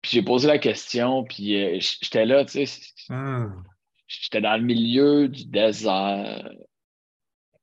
Puis 0.00 0.12
j'ai 0.12 0.22
posé 0.22 0.48
la 0.48 0.58
question, 0.58 1.22
puis 1.24 1.56
euh, 1.56 1.78
j'étais 1.80 2.26
là, 2.26 2.44
tu 2.44 2.66
sais, 2.66 2.80
Hmm. 3.08 3.62
j'étais 4.08 4.40
dans 4.40 4.56
le 4.56 4.62
milieu 4.64 5.28
du 5.28 5.44
désert. 5.46 6.50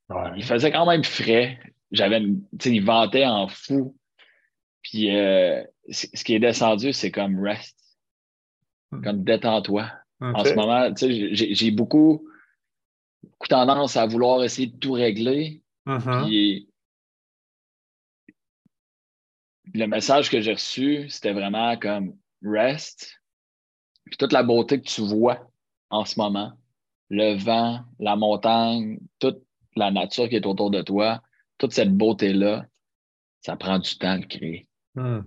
Ouais. 0.09 0.31
Il 0.37 0.43
faisait 0.43 0.71
quand 0.71 0.85
même 0.85 1.03
frais. 1.03 1.59
J'avais, 1.91 2.21
tu 2.21 2.37
sais, 2.61 2.71
il 2.71 2.83
ventait 2.83 3.25
en 3.25 3.47
fou. 3.47 3.97
Puis 4.83 5.13
euh, 5.15 5.61
ce 5.91 6.23
qui 6.23 6.33
est 6.33 6.39
descendu, 6.39 6.93
c'est 6.93 7.11
comme 7.11 7.43
rest, 7.43 7.77
Hmm. 8.91 9.03
comme 9.03 9.23
détends-toi. 9.23 9.91
En 10.21 10.43
ce 10.43 10.53
moment, 10.53 10.93
tu 10.93 11.07
sais, 11.07 11.53
j'ai 11.55 11.71
beaucoup, 11.71 12.28
beaucoup 13.39 13.47
tendance 13.47 13.95
à 13.95 14.05
vouloir 14.05 14.43
essayer 14.43 14.67
de 14.67 14.77
tout 14.77 14.93
régler. 14.93 15.61
Mhm. 15.85 16.25
Puis 16.25 16.69
le 19.73 19.85
message 19.85 20.29
que 20.29 20.41
j'ai 20.41 20.53
reçu, 20.53 21.09
c'était 21.09 21.33
vraiment 21.33 21.77
comme 21.77 22.15
rest. 22.43 23.21
Puis 24.05 24.17
toute 24.17 24.33
la 24.33 24.43
beauté 24.43 24.81
que 24.81 24.87
tu 24.87 25.01
vois 25.01 25.49
en 25.89 26.05
ce 26.05 26.19
moment, 26.19 26.53
le 27.09 27.35
vent, 27.37 27.81
la 27.99 28.15
montagne, 28.15 28.99
toute 29.19 29.41
la 29.75 29.91
nature 29.91 30.27
qui 30.27 30.35
est 30.35 30.45
autour 30.45 30.71
de 30.71 30.81
toi, 30.81 31.21
toute 31.57 31.73
cette 31.73 31.95
beauté-là, 31.95 32.65
ça 33.41 33.55
prend 33.55 33.79
du 33.79 33.97
temps 33.97 34.17
de 34.17 34.25
créer. 34.25 34.67
Hmm. 34.95 35.21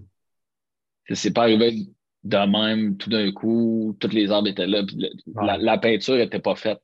C'est 1.13 1.33
pas 1.33 1.43
arrivé 1.43 1.89
de 2.25 2.37
même 2.37 2.97
tout 2.97 3.11
d'un 3.11 3.33
coup, 3.33 3.97
toutes 4.01 4.13
les 4.13 4.31
arbres 4.31 4.49
étaient 4.49 4.67
là, 4.67 4.85
puis 4.85 4.97
le- 4.97 5.11
Ouais. 5.35 5.47
la, 5.47 5.57
la 5.59 5.79
peinture 5.79 6.17
n'était 6.17 6.39
pas 6.41 6.55
faite 6.55 6.81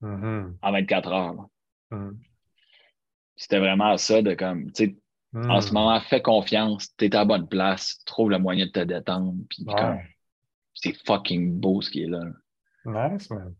Mhm. 0.00 0.56
en 0.62 0.72
24 0.72 1.12
heures. 1.12 1.46
Mhm. 1.90 2.18
C'était 3.36 3.58
vraiment 3.58 3.96
ça 3.96 4.22
de 4.22 4.34
comme, 4.34 4.70
tu 4.72 4.86
sais, 4.86 4.96
en 5.48 5.60
ce 5.60 5.70
Hmm. 5.70 5.74
moment, 5.74 6.00
fais 6.00 6.22
confiance, 6.22 6.94
t'es 6.96 7.12
à 7.16 7.20
la 7.20 7.24
bonne 7.24 7.48
place, 7.48 8.00
trouve 8.04 8.30
le 8.30 8.38
moyen 8.38 8.66
de 8.66 8.70
te 8.70 8.78
détendre, 8.80 9.34
puis 9.50 9.64
Ouais. 9.66 10.00
c'est 10.74 10.92
fucking 11.04 11.58
beau 11.58 11.80
ce 11.82 11.90
qui 11.90 12.04
est 12.04 12.06
là. 12.06 12.20
Nice, 12.84 13.28
man. 13.30 13.52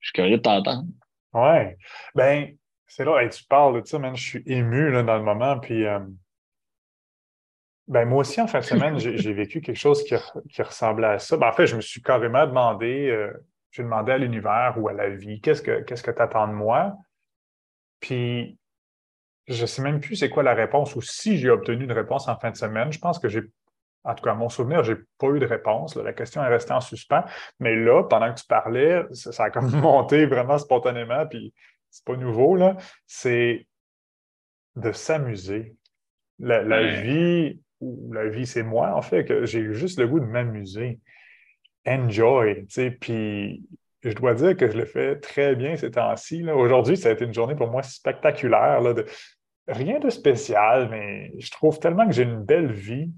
Je 0.00 0.08
suis 0.08 0.12
curieux 0.14 0.38
de 0.38 0.42
t'entendre. 0.42 0.88
Ouais. 1.32 1.76
Ben, 2.16 2.56
c'est 2.88 3.04
là, 3.04 3.20
hey, 3.22 3.28
tu 3.28 3.44
parles 3.44 3.80
de 3.80 3.86
ça, 3.86 3.98
man. 4.00 4.16
Je 4.16 4.22
suis 4.28 4.42
ému 4.46 4.90
là, 4.90 5.04
dans 5.04 5.18
le 5.18 5.22
moment. 5.22 5.60
Puis, 5.60 5.86
euh, 5.86 6.00
ben, 7.86 8.04
moi 8.08 8.18
aussi, 8.22 8.40
en 8.40 8.46
fin 8.48 8.58
de 8.60 8.64
semaine, 8.64 8.98
j'ai 8.98 9.16
j'ai 9.16 9.32
vécu 9.32 9.60
quelque 9.60 9.76
chose 9.76 10.02
qui, 10.04 10.14
re- 10.14 10.46
qui 10.48 10.62
ressemblait 10.62 11.06
à 11.06 11.18
ça. 11.20 11.36
Ben, 11.36 11.48
en 11.48 11.52
fait, 11.52 11.66
je 11.68 11.76
me 11.76 11.80
suis 11.80 12.02
carrément 12.02 12.46
demandé, 12.46 13.08
euh, 13.08 13.32
j'ai 13.70 13.82
demandé 13.82 14.12
à 14.12 14.18
l'univers 14.18 14.74
ou 14.78 14.88
à 14.88 14.92
la 14.92 15.08
vie, 15.08 15.40
qu'est-ce 15.40 15.62
que 15.62 15.80
qu'est-ce 15.82 16.02
que 16.02 16.10
tu 16.10 16.20
attends 16.22 16.48
de 16.48 16.52
moi? 16.52 16.94
Puis, 18.00 18.58
je 19.46 19.60
ne 19.62 19.66
sais 19.66 19.82
même 19.82 20.00
plus 20.00 20.16
c'est 20.16 20.30
quoi 20.30 20.42
la 20.42 20.54
réponse 20.54 20.94
ou 20.96 21.00
si 21.02 21.36
j'ai 21.38 21.50
obtenu 21.50 21.84
une 21.84 21.92
réponse 21.92 22.28
en 22.28 22.36
fin 22.38 22.50
de 22.50 22.56
semaine. 22.56 22.92
Je 22.92 22.98
pense 22.98 23.18
que 23.18 23.28
j'ai, 23.28 23.42
en 24.04 24.14
tout 24.14 24.24
cas, 24.24 24.32
à 24.32 24.34
mon 24.34 24.48
souvenir, 24.48 24.82
j'ai 24.84 24.96
pas 25.18 25.28
eu 25.28 25.38
de 25.38 25.46
réponse. 25.46 25.96
là. 25.96 26.02
La 26.02 26.12
question 26.12 26.42
est 26.42 26.48
restée 26.48 26.72
en 26.72 26.80
suspens. 26.80 27.24
Mais 27.58 27.76
là, 27.76 28.04
pendant 28.04 28.32
que 28.32 28.40
tu 28.40 28.46
parlais, 28.46 29.04
ça, 29.12 29.32
ça 29.32 29.44
a 29.44 29.50
comme 29.50 29.70
monté 29.80 30.26
vraiment 30.26 30.56
spontanément, 30.58 31.26
puis 31.26 31.52
c'est 31.90 32.04
pas 32.04 32.16
nouveau, 32.16 32.56
là. 32.56 32.76
C'est 33.06 33.66
de 34.76 34.92
s'amuser. 34.92 35.74
La, 36.38 36.62
la 36.62 36.80
Ouais. 36.80 37.02
vie, 37.02 37.60
ou 37.80 38.12
la 38.12 38.28
vie, 38.28 38.46
c'est 38.46 38.62
moi, 38.62 38.94
en 38.94 39.02
fait, 39.02 39.24
que 39.24 39.44
j'ai 39.46 39.72
juste 39.74 39.98
le 39.98 40.06
goût 40.06 40.20
de 40.20 40.24
m'amuser. 40.26 41.00
Enjoy, 41.86 42.66
tu 42.66 42.66
sais, 42.68 42.90
puis 42.90 43.62
je 44.02 44.12
dois 44.14 44.34
dire 44.34 44.56
que 44.56 44.70
je 44.70 44.76
le 44.76 44.84
fais 44.84 45.16
très 45.16 45.54
bien 45.54 45.76
ces 45.76 45.90
temps-ci. 45.90 46.48
Aujourd'hui, 46.50 46.96
ça 46.96 47.08
a 47.08 47.12
été 47.12 47.24
une 47.24 47.34
journée 47.34 47.54
pour 47.54 47.70
moi 47.70 47.82
spectaculaire, 47.82 48.80
là, 48.80 48.94
de, 48.94 49.06
rien 49.68 49.98
de 49.98 50.10
spécial, 50.10 50.88
mais 50.90 51.32
je 51.38 51.50
trouve 51.50 51.78
tellement 51.78 52.06
que 52.06 52.12
j'ai 52.12 52.22
une 52.22 52.42
belle 52.42 52.72
vie. 52.72 53.10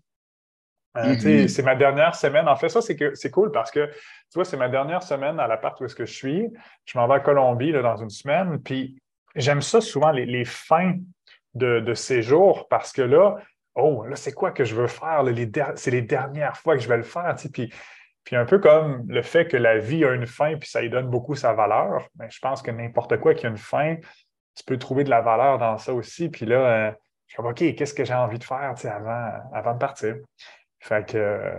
Euh, 0.97 1.15
Mhm. 1.15 1.49
C'est 1.49 1.63
ma 1.63 1.75
dernière 1.75 2.15
semaine. 2.15 2.49
En 2.49 2.57
fait, 2.57 2.69
ça, 2.69 2.81
c'est 2.83 3.31
cool 3.31 3.51
parce 3.51 3.71
que, 3.71 3.87
tu 3.87 4.35
vois, 4.35 4.45
c'est 4.45 4.59
ma 4.59 4.69
dernière 4.69 5.03
semaine 5.03 5.41
à 5.41 5.47
l'appart 5.47 5.81
où 5.81 5.85
est-ce 5.87 5.95
que 5.95 6.05
je 6.05 6.13
suis. 6.13 6.49
Je 6.85 6.99
m'en 6.99 7.09
vais 7.09 7.15
à 7.15 7.21
Colombie 7.21 7.73
là, 7.73 7.81
dans 7.81 7.97
une 7.97 8.11
semaine. 8.11 8.61
Puis 8.63 9.01
j'aime 9.35 9.63
ça 9.63 9.81
souvent, 9.81 10.11
les, 10.11 10.27
les 10.27 10.45
fins 10.45 10.95
de, 11.55 11.81
de 11.81 11.95
séjour, 11.95 12.69
parce 12.69 12.93
que 12.93 13.03
là, 13.03 13.37
oh, 13.75 14.05
là, 14.05 14.17
c'est 14.17 14.33
quoi 14.33 14.51
que 14.51 14.65
je 14.65 14.75
veux 14.75 14.87
faire? 14.87 15.25
c'est 15.77 15.91
les 15.91 16.03
dernières 16.03 16.57
fois 16.59 16.77
que 16.77 16.83
je 16.83 16.89
vais 16.89 16.99
le 16.99 17.03
faire. 17.03 17.35
Puis, 17.53 17.73
puis 18.25 18.37
un 18.37 18.45
peu 18.45 18.59
comme 18.59 19.05
le 19.09 19.23
fait 19.23 19.47
que 19.47 19.57
la 19.57 19.79
vie 19.79 20.05
a 20.05 20.13
une 20.13 20.27
fin, 20.27 20.57
puis 20.57 20.69
ça 20.69 20.81
lui 20.81 20.91
donne 20.91 21.09
beaucoup 21.09 21.35
sa 21.35 21.53
valeur. 21.53 22.07
Mais 22.19 22.29
je 22.31 22.39
pense 22.41 22.63
que 22.63 22.71
n'importe 22.71 23.19
quoi 23.19 23.35
qui 23.35 23.47
a 23.47 23.49
une 23.49 23.57
fin, 23.57 23.97
tu 24.55 24.65
peux 24.67 24.79
trouver 24.79 25.05
de 25.05 25.11
la 25.11 25.21
valeur 25.21 25.59
dans 25.59 25.79
ça 25.79 25.93
aussi. 25.93 26.29
Puis 26.29 26.47
là, 26.47 26.57
euh, 26.57 26.91
je 27.27 27.33
suis 27.33 27.37
comme, 27.37 27.47
OK, 27.47 27.75
qu'est-ce 27.75 27.95
que 27.95 28.05
j'ai 28.05 28.15
envie 28.15 28.39
de 28.39 28.45
faire 28.45 28.75
avant, 28.85 29.33
avant 29.53 29.73
de 29.75 29.79
partir? 29.79 30.17
Fait 30.81 31.07
que, 31.07 31.17
euh, 31.17 31.51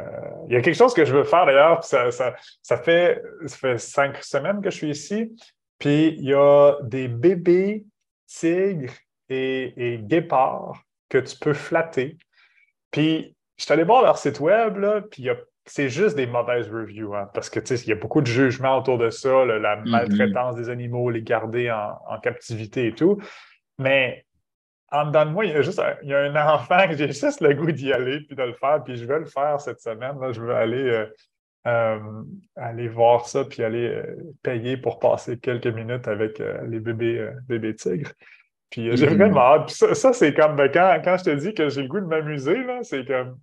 il 0.47 0.53
y 0.53 0.57
a 0.57 0.61
quelque 0.61 0.75
chose 0.75 0.93
que 0.93 1.05
je 1.05 1.15
veux 1.15 1.23
faire 1.23 1.45
d'ailleurs, 1.45 1.83
ça, 1.83 2.11
ça, 2.11 2.35
ça 2.61 2.77
fait, 2.77 3.21
ça 3.45 3.57
fait 3.57 3.77
cinq 3.77 4.17
semaines 4.23 4.61
que 4.61 4.69
je 4.69 4.75
suis 4.75 4.89
ici. 4.89 5.35
Puis 5.79 6.09
il 6.17 6.25
y 6.25 6.33
a 6.33 6.75
des 6.83 7.07
bébés 7.07 7.85
tigres 8.27 8.93
et, 9.29 9.73
et 9.95 9.97
guépards 9.99 10.83
que 11.09 11.17
tu 11.17 11.37
peux 11.37 11.53
flatter. 11.53 12.17
Puis 12.91 13.35
je 13.57 13.63
suis 13.63 13.73
allé 13.73 13.83
voir 13.83 14.01
leur 14.03 14.17
site 14.17 14.39
web, 14.39 14.77
là, 14.77 15.01
puis 15.01 15.23
il 15.23 15.25
y 15.25 15.29
a- 15.29 15.37
c'est 15.65 15.89
juste 15.89 16.15
des 16.15 16.27
mauvaises 16.27 16.69
reviews, 16.69 17.15
hein, 17.15 17.29
parce 17.33 17.49
que 17.49 17.59
il 17.59 17.89
y 17.89 17.91
a 17.91 17.95
beaucoup 17.95 18.21
de 18.21 18.27
jugements 18.27 18.77
autour 18.77 18.97
de 18.97 19.09
ça, 19.09 19.45
là, 19.45 19.59
la 19.59 19.77
Mhm. 19.77 19.89
maltraitance 19.89 20.55
des 20.55 20.69
animaux, 20.69 21.09
les 21.09 21.21
garder 21.21 21.71
en, 21.71 21.97
en 22.07 22.19
captivité 22.19 22.87
et 22.87 22.93
tout. 22.93 23.17
Mais 23.79 24.25
en 24.91 25.07
dedans 25.07 25.25
de 25.25 25.31
moi, 25.31 25.45
il 25.45 25.51
y 25.51 25.55
a 25.55 25.61
juste 25.61 25.79
un, 25.79 25.95
il 26.03 26.09
y 26.09 26.13
a 26.13 26.19
un 26.19 26.35
enfant 26.53 26.87
que 26.87 26.95
j'ai 26.97 27.07
juste 27.07 27.41
le 27.41 27.53
goût 27.53 27.71
d'y 27.71 27.91
aller 27.93 28.19
puis 28.21 28.35
de 28.35 28.43
le 28.43 28.53
faire, 28.53 28.83
puis 28.83 28.95
je 28.97 29.05
vais 29.05 29.19
le 29.19 29.25
faire 29.25 29.59
cette 29.61 29.79
semaine. 29.79 30.19
là. 30.19 30.31
Je 30.31 30.41
veux 30.41 30.53
aller, 30.53 30.83
euh, 30.83 31.05
euh, 31.65 31.99
aller 32.57 32.89
voir 32.89 33.27
ça, 33.27 33.45
puis 33.45 33.63
aller 33.63 33.87
euh, 33.87 34.15
payer 34.43 34.75
pour 34.77 34.99
passer 34.99 35.39
quelques 35.39 35.67
minutes 35.67 36.07
avec 36.07 36.39
les 36.67 36.79
bébés, 36.79 37.29
bébés 37.47 37.73
tigres. 37.75 38.11
Puis 38.69 38.95
j'ai 38.97 39.07
Mhm. 39.07 39.15
vraiment 39.17 39.39
hâte. 39.41 39.67
Puis 39.67 39.75
ça, 39.75 39.93
ça, 39.95 40.13
c'est 40.13 40.33
comme 40.33 40.55
ben, 40.57 40.69
quand, 40.71 40.99
quand 41.03 41.17
je 41.17 41.23
te 41.23 41.29
dis 41.29 41.53
que 41.53 41.69
j'ai 41.69 41.83
le 41.83 41.87
goût 41.87 42.01
de 42.01 42.05
m'amuser, 42.05 42.63
là, 42.63 42.79
c'est 42.83 43.05
comme. 43.05 43.37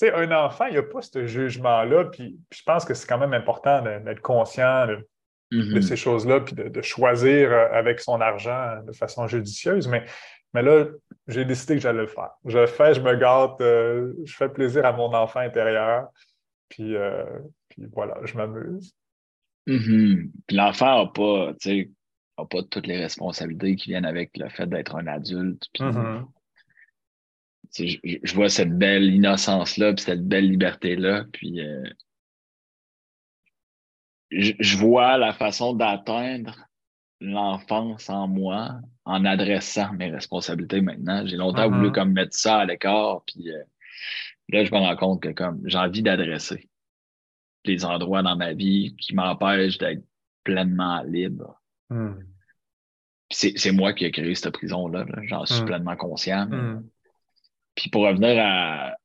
Tu 0.00 0.06
sais, 0.06 0.12
un 0.12 0.30
enfant, 0.32 0.66
il 0.66 0.72
n'y 0.72 0.78
a 0.78 0.82
pas 0.82 1.02
ce 1.02 1.26
jugement-là. 1.26 2.06
Puis, 2.06 2.38
puis 2.50 2.58
je 2.58 2.62
pense 2.64 2.84
que 2.84 2.94
c'est 2.94 3.06
quand 3.08 3.18
même 3.18 3.32
important 3.34 3.80
d'être 3.82 4.20
conscient 4.20 4.86
de, 4.88 4.96
de 5.52 5.74
Mhm. 5.76 5.82
ces 5.82 5.96
choses-là, 5.96 6.40
puis 6.40 6.54
de, 6.54 6.68
de 6.68 6.82
choisir 6.82 7.52
euh, 7.52 7.68
avec 7.72 8.00
son 8.00 8.20
argent 8.20 8.82
de 8.84 8.92
façon 8.92 9.28
judicieuse. 9.28 9.86
Mais, 9.86 10.04
mais 10.52 10.62
là, 10.62 10.86
j'ai 11.28 11.44
décidé 11.44 11.74
que 11.74 11.80
j'allais 11.80 12.00
le 12.02 12.06
faire. 12.08 12.30
Je 12.44 12.58
le 12.58 12.66
fais, 12.66 12.92
je 12.94 13.00
me 13.00 13.14
gâte, 13.14 13.60
euh, 13.60 14.12
je 14.24 14.34
fais 14.34 14.48
plaisir 14.48 14.84
à 14.84 14.92
mon 14.92 15.14
enfant 15.14 15.40
intérieur. 15.40 16.08
Puis, 16.68 16.96
euh, 16.96 17.24
puis 17.68 17.86
voilà, 17.92 18.18
je 18.24 18.36
m'amuse. 18.36 18.94
Mhm. 19.66 20.30
Puis 20.46 20.56
l'enfant 20.56 21.04
n'a 21.04 21.10
pas, 21.10 21.52
tu 21.60 21.70
sais, 21.70 21.90
a 22.36 22.44
pas 22.44 22.62
toutes 22.68 22.88
les 22.88 22.98
responsabilités 23.00 23.76
qui 23.76 23.90
viennent 23.90 24.04
avec 24.04 24.36
le 24.36 24.48
fait 24.48 24.66
d'être 24.66 24.96
un 24.96 25.06
adulte. 25.06 25.66
Puis, 25.72 25.84
Mhm. 25.84 25.92
sais, 25.92 26.24
je, 27.76 27.98
je 28.22 28.34
vois 28.34 28.48
cette 28.48 28.76
belle 28.76 29.12
innocence-là, 29.12 29.92
puis 29.94 30.04
cette 30.04 30.26
belle 30.26 30.48
liberté-là, 30.48 31.24
puis 31.32 31.60
euh, 31.60 31.82
je, 34.30 34.52
je 34.58 34.76
vois 34.76 35.18
la 35.18 35.32
façon 35.32 35.74
d'atteindre 35.74 36.56
l'enfance 37.20 38.10
en 38.10 38.28
moi 38.28 38.80
en 39.04 39.24
adressant 39.24 39.92
mes 39.94 40.10
responsabilités 40.10 40.80
maintenant. 40.80 41.26
J'ai 41.26 41.36
longtemps 41.36 41.68
voulu 41.70 41.92
comme 41.92 42.12
mettre 42.12 42.34
ça 42.36 42.58
à 42.58 42.64
l'écart, 42.64 43.22
puis 43.26 43.50
euh, 43.50 43.62
là, 44.50 44.64
je 44.64 44.70
me 44.72 44.78
rends 44.78 44.96
compte 44.96 45.22
que 45.22 45.28
comme 45.30 45.60
j'ai 45.66 45.78
envie 45.78 46.02
d'adresser 46.02 46.68
les 47.64 47.84
endroits 47.84 48.22
dans 48.22 48.36
ma 48.36 48.52
vie 48.52 48.94
qui 48.96 49.14
m'empêchent 49.14 49.78
d'être 49.78 50.04
pleinement 50.42 51.02
libre. 51.02 51.60
Puis 53.30 53.54
c'est, 53.56 53.72
moi 53.72 53.94
qui 53.94 54.04
ai 54.04 54.10
créé 54.10 54.34
cette 54.34 54.52
prison-là, 54.52 55.04
là. 55.04 55.22
j'en 55.24 55.46
suis 55.46 55.62
Mm. 55.62 55.66
pleinement 55.66 55.96
conscient. 55.96 56.46
mais- 56.46 56.56
Mhm. 56.56 56.88
Puis 57.74 57.90
pour 57.90 58.02
revenir 58.02 58.36
à 58.44 58.96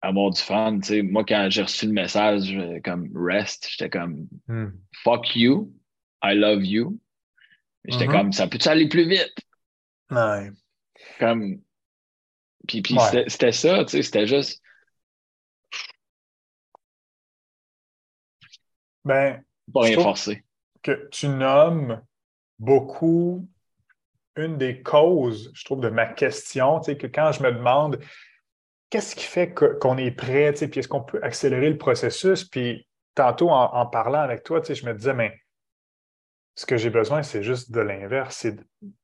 avoir 0.00 0.30
du 0.30 0.40
fun, 0.40 0.78
tu 0.80 0.88
sais, 0.88 1.02
moi 1.02 1.24
quand 1.24 1.48
j'ai 1.50 1.62
reçu 1.62 1.86
le 1.86 1.92
message 1.92 2.56
comme 2.84 3.10
rest, 3.14 3.68
j'étais 3.70 3.90
comme 3.90 4.28
Mhm. 4.48 4.80
fuck 5.02 5.34
you, 5.36 5.72
I 6.22 6.34
love 6.34 6.64
you. 6.64 6.98
J'étais 7.84 8.06
Mhm. 8.06 8.12
comme 8.12 8.32
ça 8.32 8.46
peut-tu 8.46 8.68
aller 8.68 8.88
plus 8.88 9.08
vite? 9.08 9.34
Ouais. 10.10 10.50
Comme 11.18 11.60
puis, 12.66 12.82
puis 12.82 12.94
Ouais. 12.94 13.24
c'était, 13.28 13.52
ça, 13.52 13.84
tu 13.84 13.92
sais, 13.92 14.02
c'était 14.02 14.26
juste 14.26 14.60
Ben, 19.04 19.42
pas 19.72 19.82
rien 19.82 19.94
forcé. 19.94 20.44
que 20.82 21.08
tu 21.10 21.28
nommes 21.28 22.02
beaucoup 22.58 23.48
une 24.38 24.56
des 24.56 24.82
causes, 24.82 25.50
je 25.54 25.64
trouve, 25.64 25.80
de 25.80 25.88
ma 25.88 26.06
question, 26.06 26.80
que 26.80 27.06
quand 27.06 27.32
je 27.32 27.42
me 27.42 27.52
demande 27.52 27.98
qu'est-ce 28.90 29.14
qui 29.14 29.24
fait 29.24 29.52
qu'on 29.52 29.98
est 29.98 30.10
prêt, 30.10 30.52
puis 30.52 30.80
est-ce 30.80 30.88
qu'on 30.88 31.02
peut 31.02 31.20
accélérer 31.22 31.70
le 31.70 31.78
processus, 31.78 32.44
puis 32.44 32.86
tantôt 33.14 33.50
en, 33.50 33.74
en 33.74 33.86
parlant 33.86 34.20
avec 34.20 34.44
toi, 34.44 34.62
je 34.62 34.86
me 34.86 34.94
disais, 34.94 35.14
mais 35.14 35.34
ce 36.58 36.66
que 36.66 36.76
j'ai 36.76 36.90
besoin, 36.90 37.22
c'est 37.22 37.44
juste 37.44 37.70
de 37.70 37.80
l'inverse, 37.80 38.38
c'est 38.40 38.56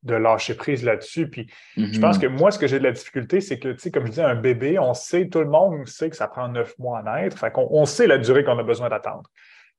de, 0.03 0.15
lâcher 0.17 0.55
prise 0.55 0.83
là-dessus, 0.83 1.31
puis 1.31 1.49
je 1.77 2.01
pense 2.01 2.19
que 2.19 2.27
moi, 2.27 2.51
ce 2.51 2.59
que 2.59 2.67
j'ai 2.67 2.81
de 2.81 2.85
la 2.85 2.91
difficulté, 2.91 3.41
c'est 3.41 3.61
que, 3.61 3.69
tu 3.69 3.79
sais, 3.79 3.91
comme 3.93 4.07
je 4.07 4.11
disais, 4.11 4.25
un 4.25 4.35
bébé, 4.35 4.77
on 4.81 4.93
sait, 4.93 5.29
tout 5.29 5.39
le 5.39 5.49
monde 5.49 5.87
sait 5.87 6.11
que 6.11 6.17
ça 6.17 6.27
prend 6.27 6.49
neuf 6.49 6.77
mois 6.81 6.99
à 6.99 7.21
naître, 7.21 7.39
fait 7.39 7.53
qu'on 7.53 7.69
on 7.71 7.85
sait 7.85 8.09
la 8.09 8.19
durée 8.19 8.43
qu'on 8.43 8.59
a 8.59 8.65
besoin 8.65 8.89
d'attendre. 8.89 9.31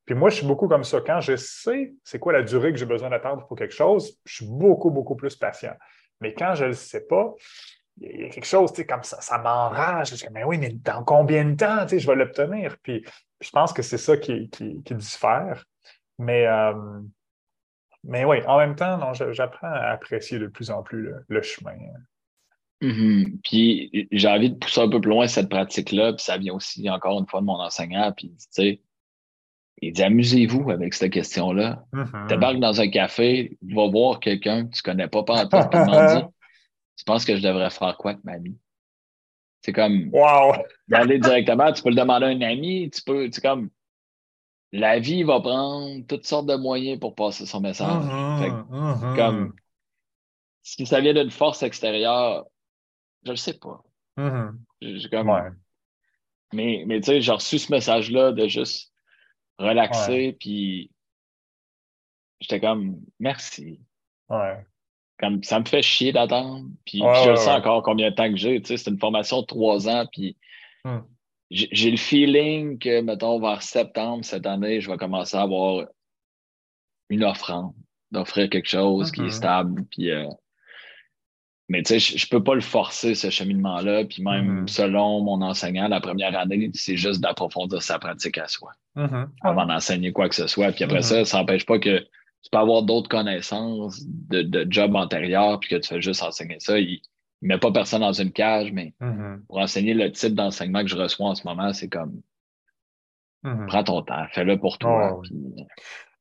Puis 0.06 0.16
moi, 0.16 0.30
je 0.30 0.38
suis 0.38 0.46
beaucoup 0.46 0.68
comme 0.68 0.84
ça. 0.84 1.02
Quand 1.02 1.20
je 1.20 1.36
sais 1.36 1.94
c'est 2.04 2.20
quoi 2.20 2.34
la 2.34 2.44
durée 2.44 2.72
que 2.72 2.78
j'ai 2.78 2.86
besoin 2.86 3.10
d'attendre 3.10 3.46
pour 3.48 3.58
quelque 3.58 3.74
chose, 3.74 4.20
je 4.26 4.36
suis 4.36 4.48
beaucoup, 4.48 4.92
beaucoup 4.92 5.16
plus 5.16 5.36
patient. 5.36 5.74
Mais 6.22 6.34
quand 6.34 6.56
je 6.56 6.66
ne 6.66 6.70
le 6.70 6.76
sais 6.76 7.06
pas, 7.06 7.34
il 8.02 8.22
y 8.22 8.24
a 8.26 8.30
quelque 8.30 8.46
chose, 8.46 8.72
tu 8.72 8.82
sais, 8.82 8.86
comme 8.86 9.04
ça, 9.04 9.20
ça 9.22 9.38
m'enrage. 9.38 10.12
Je 10.12 10.16
dis, 10.16 10.26
mais 10.32 10.44
oui, 10.44 10.58
mais 10.58 10.70
dans 10.70 11.04
combien 11.04 11.46
de 11.46 11.56
temps, 11.56 11.84
tu 11.84 11.92
sais, 11.92 12.00
je 12.00 12.08
vais 12.08 12.16
l'obtenir? 12.16 12.78
Puis 12.84 13.06
je 13.42 13.50
pense 13.50 13.74
que 13.74 13.82
c'est 13.82 13.98
ça 13.98 14.18
qui, 14.18 14.50
qui, 14.50 14.84
qui 14.84 14.96
diffère. 14.96 15.66
Mais, 16.20 16.46
euh, 16.46 16.74
Mais 18.04 18.26
oui, 18.26 18.38
en 18.46 18.58
même 18.58 18.76
temps, 18.76 18.98
non, 18.98 19.14
j'apprends 19.14 19.72
à 19.72 19.90
apprécier 19.90 20.40
de 20.40 20.48
plus 20.48 20.70
en 20.70 20.84
plus 20.84 21.12
le, 21.28 21.42
chemin. 21.42 21.76
Mm-hmm. 22.82 23.40
Puis 23.44 24.08
j'ai 24.12 24.28
envie 24.28 24.52
de 24.52 24.58
pousser 24.58 24.82
un 24.82 24.90
peu 24.90 25.02
plus 25.02 25.10
loin 25.10 25.28
cette 25.28 25.50
pratique-là, 25.50 26.14
puis 26.14 26.24
ça 26.24 26.38
vient 26.38 26.54
aussi 26.54 26.90
encore 26.90 27.20
une 27.20 27.28
fois 27.28 27.42
de 27.42 27.46
mon 27.46 27.60
enseignant, 27.60 28.12
puis 28.12 28.30
tu 28.38 28.46
sais, 28.52 28.82
il 29.86 29.94
dit 29.94 30.04
amusez-vous 30.04 30.72
avec 30.72 30.94
cette 30.94 31.12
question-là. 31.12 31.86
Mm 31.94 32.28
Débarque 32.28 32.60
dans 32.60 32.82
un 32.82 32.90
café, 32.90 33.58
va 33.62 33.88
voir 33.88 34.20
quelqu'un 34.20 34.66
que 34.66 34.76
tu 34.76 34.82
connais 34.82 35.08
pas 35.08 35.24
par 35.24 35.48
toi, 35.48 35.66
puis 35.66 35.80
dit 35.80 36.26
Tu 36.98 37.04
penses 37.06 37.26
que 37.26 37.36
je 37.36 37.44
devrais 37.44 37.70
faire 37.70 37.96
quoi 37.98 38.12
avec 38.12 38.24
ma 38.24 38.38
vie? 38.38 38.58
C'est 39.62 39.74
comme 39.74 40.10
wow. 40.12 40.54
d'aller 40.88 41.20
directement, 41.20 41.72
tu 41.72 41.84
peux 41.84 41.90
le 41.90 41.96
demander 41.96 42.26
à 42.26 42.30
un 42.30 42.42
ami, 42.42 42.90
tu 42.90 43.02
peux, 43.02 43.30
c'est 43.32 43.42
comme 43.42 43.70
la 44.72 45.00
vie 45.00 45.24
va 45.24 45.40
prendre 45.40 46.06
toutes 46.08 46.26
sortes 46.26 46.48
de 46.48 46.56
moyens 46.56 47.00
pour 47.00 47.16
passer 47.16 47.46
son 47.46 47.62
message. 47.62 47.90
Mm-hmm, 47.90 48.70
mm-hmm. 48.70 49.16
Comme 49.16 49.54
si 50.62 50.86
ça 50.86 51.00
vient 51.00 51.14
d'une 51.14 51.32
force 51.32 51.64
extérieure, 51.64 52.46
je 53.24 53.32
le 53.32 53.38
sais 53.38 53.58
pas. 53.58 53.84
Mm-hmm. 54.18 55.10
comme, 55.10 55.56
Mais, 56.54 56.84
mais 56.88 57.00
tu 57.02 57.06
sais, 57.06 57.22
j'ai 57.22 57.32
reçu 57.32 57.60
ce 57.60 57.72
message-là 57.72 58.32
de 58.32 58.48
juste 58.48 58.95
relaxer, 59.58 60.36
puis 60.40 60.92
j'étais 62.40 62.60
comme 62.60 63.00
merci. 63.20 63.80
Comme 65.20 65.44
ça 65.44 65.60
me 65.60 65.66
fait 65.66 65.82
chier 65.82 66.12
d'attendre. 66.12 66.68
Puis, 66.86 67.00
je 67.00 67.36
sais 67.36 67.52
encore 67.52 67.84
combien 67.84 68.10
de 68.10 68.16
temps 68.16 68.30
que 68.30 68.36
j'ai. 68.36 68.62
Tu 68.62 68.68
sais, 68.68 68.78
c'est 68.78 68.90
une 68.90 69.00
formation 69.00 69.42
de 69.42 69.46
trois 69.46 69.88
ans, 69.88 70.06
puis 70.12 70.36
hmm. 70.84 71.00
j'ai 71.52 71.92
le 71.92 71.98
feeling 71.98 72.78
que, 72.80 73.02
mettons, 73.02 73.40
vers 73.40 73.62
septembre 73.62 74.26
cette 74.26 74.46
année, 74.46 74.82
je 74.82 74.92
vais 74.92 74.98
commencer 74.98 75.38
à 75.38 75.42
avoir 75.42 75.86
une 77.10 77.24
offrande, 77.24 77.74
d'offrir 78.12 78.50
quelque 78.50 78.68
chose 78.68 79.12
qui 79.12 79.22
est 79.22 79.26
mm-hmm. 79.26 79.32
stable. 79.32 79.86
Puis, 79.92 80.12
euh, 80.12 80.28
mais 81.68 81.82
tu 81.82 82.00
sais, 82.00 82.18
je, 82.18 82.26
ne 82.26 82.30
peux 82.30 82.44
pas 82.44 82.54
le 82.54 82.62
forcer, 82.62 83.16
ce 83.16 83.30
cheminement-là. 83.30 84.06
Puis 84.06 84.22
même 84.22 84.64
mm-hmm. 84.64 84.68
selon 84.68 85.22
mon 85.22 85.42
enseignant, 85.42 85.88
la 85.88 86.00
première 86.00 86.38
année, 86.38 86.70
c'est 86.74 86.98
juste 86.98 87.22
d'approfondir 87.22 87.82
sa 87.82 87.98
pratique 87.98 88.38
à 88.38 88.48
soi 88.48 88.72
mm-hmm. 88.96 89.28
avant 89.42 89.66
d'enseigner 89.66 90.12
quoi 90.12 90.30
que 90.30 90.36
ce 90.36 90.48
soit. 90.48 90.72
Puis 90.72 90.84
après 90.84 91.02
ça, 91.02 91.26
ça 91.26 91.40
n'empêche 91.40 91.66
pas 91.66 91.80
que 91.80 92.00
tu 92.00 92.50
peux 92.52 92.58
avoir 92.60 92.84
d'autres 92.84 93.10
connaissances 93.10 94.04
de, 94.06 94.44
de 94.44 94.68
job 94.70 94.96
antérieur 94.96 95.60
puis 95.60 95.70
que 95.70 95.76
tu 95.78 95.90
fais 95.90 96.02
juste 96.02 96.22
enseigner 96.22 96.60
ça. 96.60 96.78
Il 96.78 97.02
ne 97.42 97.48
met 97.48 97.58
pas 97.58 97.72
personne 97.72 98.02
dans 98.02 98.14
une 98.14 98.32
cage, 98.32 98.72
mais 98.72 98.94
pour 99.48 99.58
enseigner 99.58 99.96
le 99.96 100.12
type 100.12 100.36
d'enseignement 100.36 100.82
que 100.82 100.90
je 100.90 100.98
reçois 100.98 101.30
en 101.30 101.36
ce 101.36 101.48
moment, 101.48 101.74
c'est 101.74 101.90
comme 101.90 102.22
prends 103.68 103.84
ton 103.84 104.02
temps, 104.04 104.26
fais-le 104.32 104.60
pour 104.60 104.78
toi. 104.78 105.22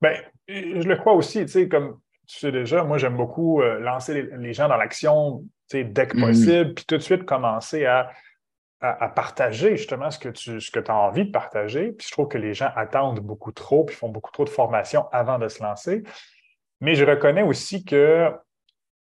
ben, 0.01 0.17
je 0.49 0.89
le 0.89 0.97
crois 0.97 1.15
aussi, 1.15 1.41
tu 1.41 1.49
sais, 1.49 1.69
comme 1.69 1.99
tu 2.27 2.39
sais 2.39 2.53
déjà, 2.53 2.85
moi, 2.85 2.99
j'aime 2.99 3.17
beaucoup 3.17 3.61
euh, 3.61 3.79
lancer 3.81 4.23
les, 4.23 4.53
gens 4.53 4.69
dans 4.69 4.77
l'action 4.77 5.45
dès 5.73 6.07
que 6.07 6.17
mm. 6.17 6.21
possible, 6.21 6.75
puis 6.75 6.85
tout 6.85 6.97
de 6.97 7.03
suite 7.03 7.25
commencer 7.25 7.85
à, 7.87 8.11
à, 8.81 9.09
partager 9.09 9.77
justement 9.77 10.11
ce 10.11 10.19
que 10.19 10.29
tu 10.29 10.61
ce 10.61 10.71
que 10.71 10.81
as 10.81 10.95
envie 10.95 11.27
de 11.27 11.31
partager. 11.31 11.93
Puis 11.93 12.07
je 12.09 12.13
trouve 12.13 12.29
que 12.29 12.39
les 12.39 12.55
gens 12.55 12.71
attendent 12.77 13.21
beaucoup 13.21 13.53
trop, 13.53 13.85
puis 13.85 13.97
font 13.97 14.09
beaucoup 14.09 14.33
trop 14.33 14.45
de 14.45 14.51
formation 14.51 15.07
avant 15.13 15.39
de 15.39 15.49
se 15.49 15.63
lancer. 15.63 16.03
Mais 16.81 16.95
je 16.95 17.05
reconnais 17.05 17.43
aussi 17.43 17.85
que 17.85 18.33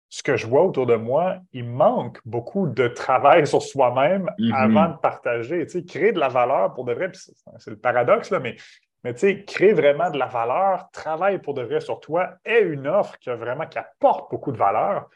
ce 0.10 0.22
que 0.22 0.38
je 0.38 0.46
vois 0.46 0.64
autour 0.64 0.86
de 0.86 0.96
moi, 0.96 1.38
il 1.54 1.68
manque 1.68 2.20
beaucoup 2.24 2.68
de 2.68 2.88
travail 2.88 3.48
sur 3.48 3.64
soi-même 3.64 4.30
mm-hmm. 4.38 4.54
avant 4.54 4.90
de 4.90 4.98
partager. 4.98 5.66
Tu 5.66 5.80
sais, 5.80 5.84
créer 5.84 6.12
de 6.12 6.20
la 6.20 6.28
valeur 6.28 6.74
pour 6.76 6.86
de 6.86 6.94
vrai, 6.94 7.12
c'est 7.14 7.72
le 7.72 7.78
paradoxe, 7.78 8.30
là, 8.30 8.40
mais 8.40 8.56
mais 9.04 9.14
tu 9.14 9.20
sais, 9.20 9.44
créer 9.44 9.74
vraiment 9.74 10.10
de 10.10 10.18
la 10.18 10.28
valeur, 10.28 10.90
travaille 10.92 11.40
pour 11.40 11.54
de 11.54 11.62
vrai 11.62 11.82
sur 11.82 12.00
toi, 12.00 12.36
est 12.46 12.62
une 12.62 12.88
offre 12.88 13.18
qui 13.20 13.30
a 13.30 13.36
vraiment 13.36 13.68
qui 13.68 13.78
apporte 13.78 14.32
beaucoup 14.32 14.52
de 14.52 14.58
valeur. 14.58 15.10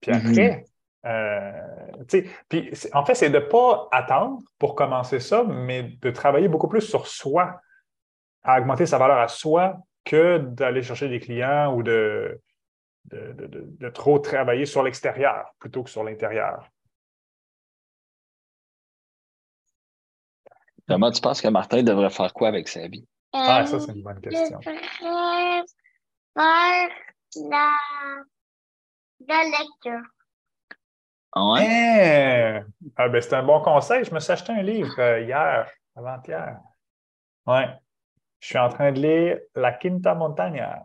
Puis 0.00 0.12
mhm. 0.12 0.26
après, 0.26 0.64
tu 2.08 2.22
sais, 2.22 2.30
puis 2.48 2.72
en 2.94 3.04
fait, 3.04 3.14
c'est 3.14 3.30
de 3.30 3.38
ne 3.38 3.44
pas 3.44 3.88
attendre 3.92 4.40
pour 4.58 4.74
commencer 4.74 5.20
ça, 5.20 5.44
mais 5.44 5.82
de 5.82 6.10
travailler 6.10 6.48
beaucoup 6.48 6.68
plus 6.68 6.80
sur 6.80 7.06
soi, 7.06 7.60
à 8.42 8.60
augmenter 8.60 8.86
sa 8.86 8.98
valeur 8.98 9.18
à 9.18 9.28
soi 9.28 9.76
que 10.04 10.38
d'aller 10.38 10.82
chercher 10.82 11.08
des 11.08 11.20
clients 11.20 11.74
ou 11.74 11.82
de, 11.82 12.40
de, 13.06 13.34
de 13.46 13.88
trop 13.90 14.18
travailler 14.18 14.64
sur 14.64 14.82
l'extérieur 14.82 15.54
plutôt 15.58 15.82
que 15.82 15.90
sur 15.90 16.02
l'intérieur. 16.02 16.70
Comment 20.88 21.10
tu 21.10 21.20
penses 21.20 21.42
que 21.42 21.48
Martin 21.48 21.82
devrait 21.82 22.08
faire 22.08 22.32
quoi 22.32 22.48
avec 22.48 22.68
sa 22.68 22.88
vie? 22.88 23.06
Ah, 23.32 23.66
ça, 23.66 23.78
c'est 23.78 23.92
une 23.92 24.02
bonne 24.02 24.20
question. 24.20 24.58
Je 24.62 24.70
faire 26.34 26.88
la, 27.50 27.70
la 29.26 29.44
lecture. 29.44 30.02
Ouais? 31.36 31.66
Eh! 31.66 32.60
Ah, 32.96 33.08
ben, 33.08 33.20
c'est 33.20 33.34
un 33.34 33.42
bon 33.42 33.60
conseil. 33.60 34.04
Je 34.04 34.14
me 34.14 34.20
suis 34.20 34.32
acheté 34.32 34.52
un 34.52 34.62
livre 34.62 34.94
euh, 34.98 35.20
hier, 35.20 35.70
avant-hier. 35.94 36.58
Ouais. 37.46 37.68
Je 38.40 38.46
suis 38.46 38.58
en 38.58 38.68
train 38.68 38.92
de 38.92 39.00
lire 39.00 39.38
La 39.54 39.72
Quinta 39.72 40.14
Montagna. 40.14 40.84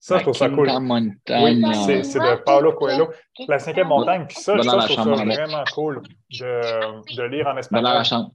Ça, 0.00 0.18
je 0.18 0.22
trouve 0.22 0.36
ça 0.36 0.48
cool. 0.48 0.68
Oui, 0.68 1.62
c'est 2.04 2.18
de 2.18 2.42
Paulo 2.42 2.72
Coelho. 2.72 3.10
La 3.48 3.58
cinquième 3.58 3.88
montagne. 3.88 4.26
Puis 4.26 4.36
ça, 4.38 4.56
je 4.56 4.62
trouve 4.62 4.80
ça 4.80 5.02
vraiment 5.02 5.64
cool 5.74 6.02
de, 6.30 7.14
de 7.16 7.22
lire 7.24 7.46
en 7.48 7.56
espagnol. 7.56 7.84
Dans 7.84 7.94
la 7.94 8.04
chambre. 8.04 8.30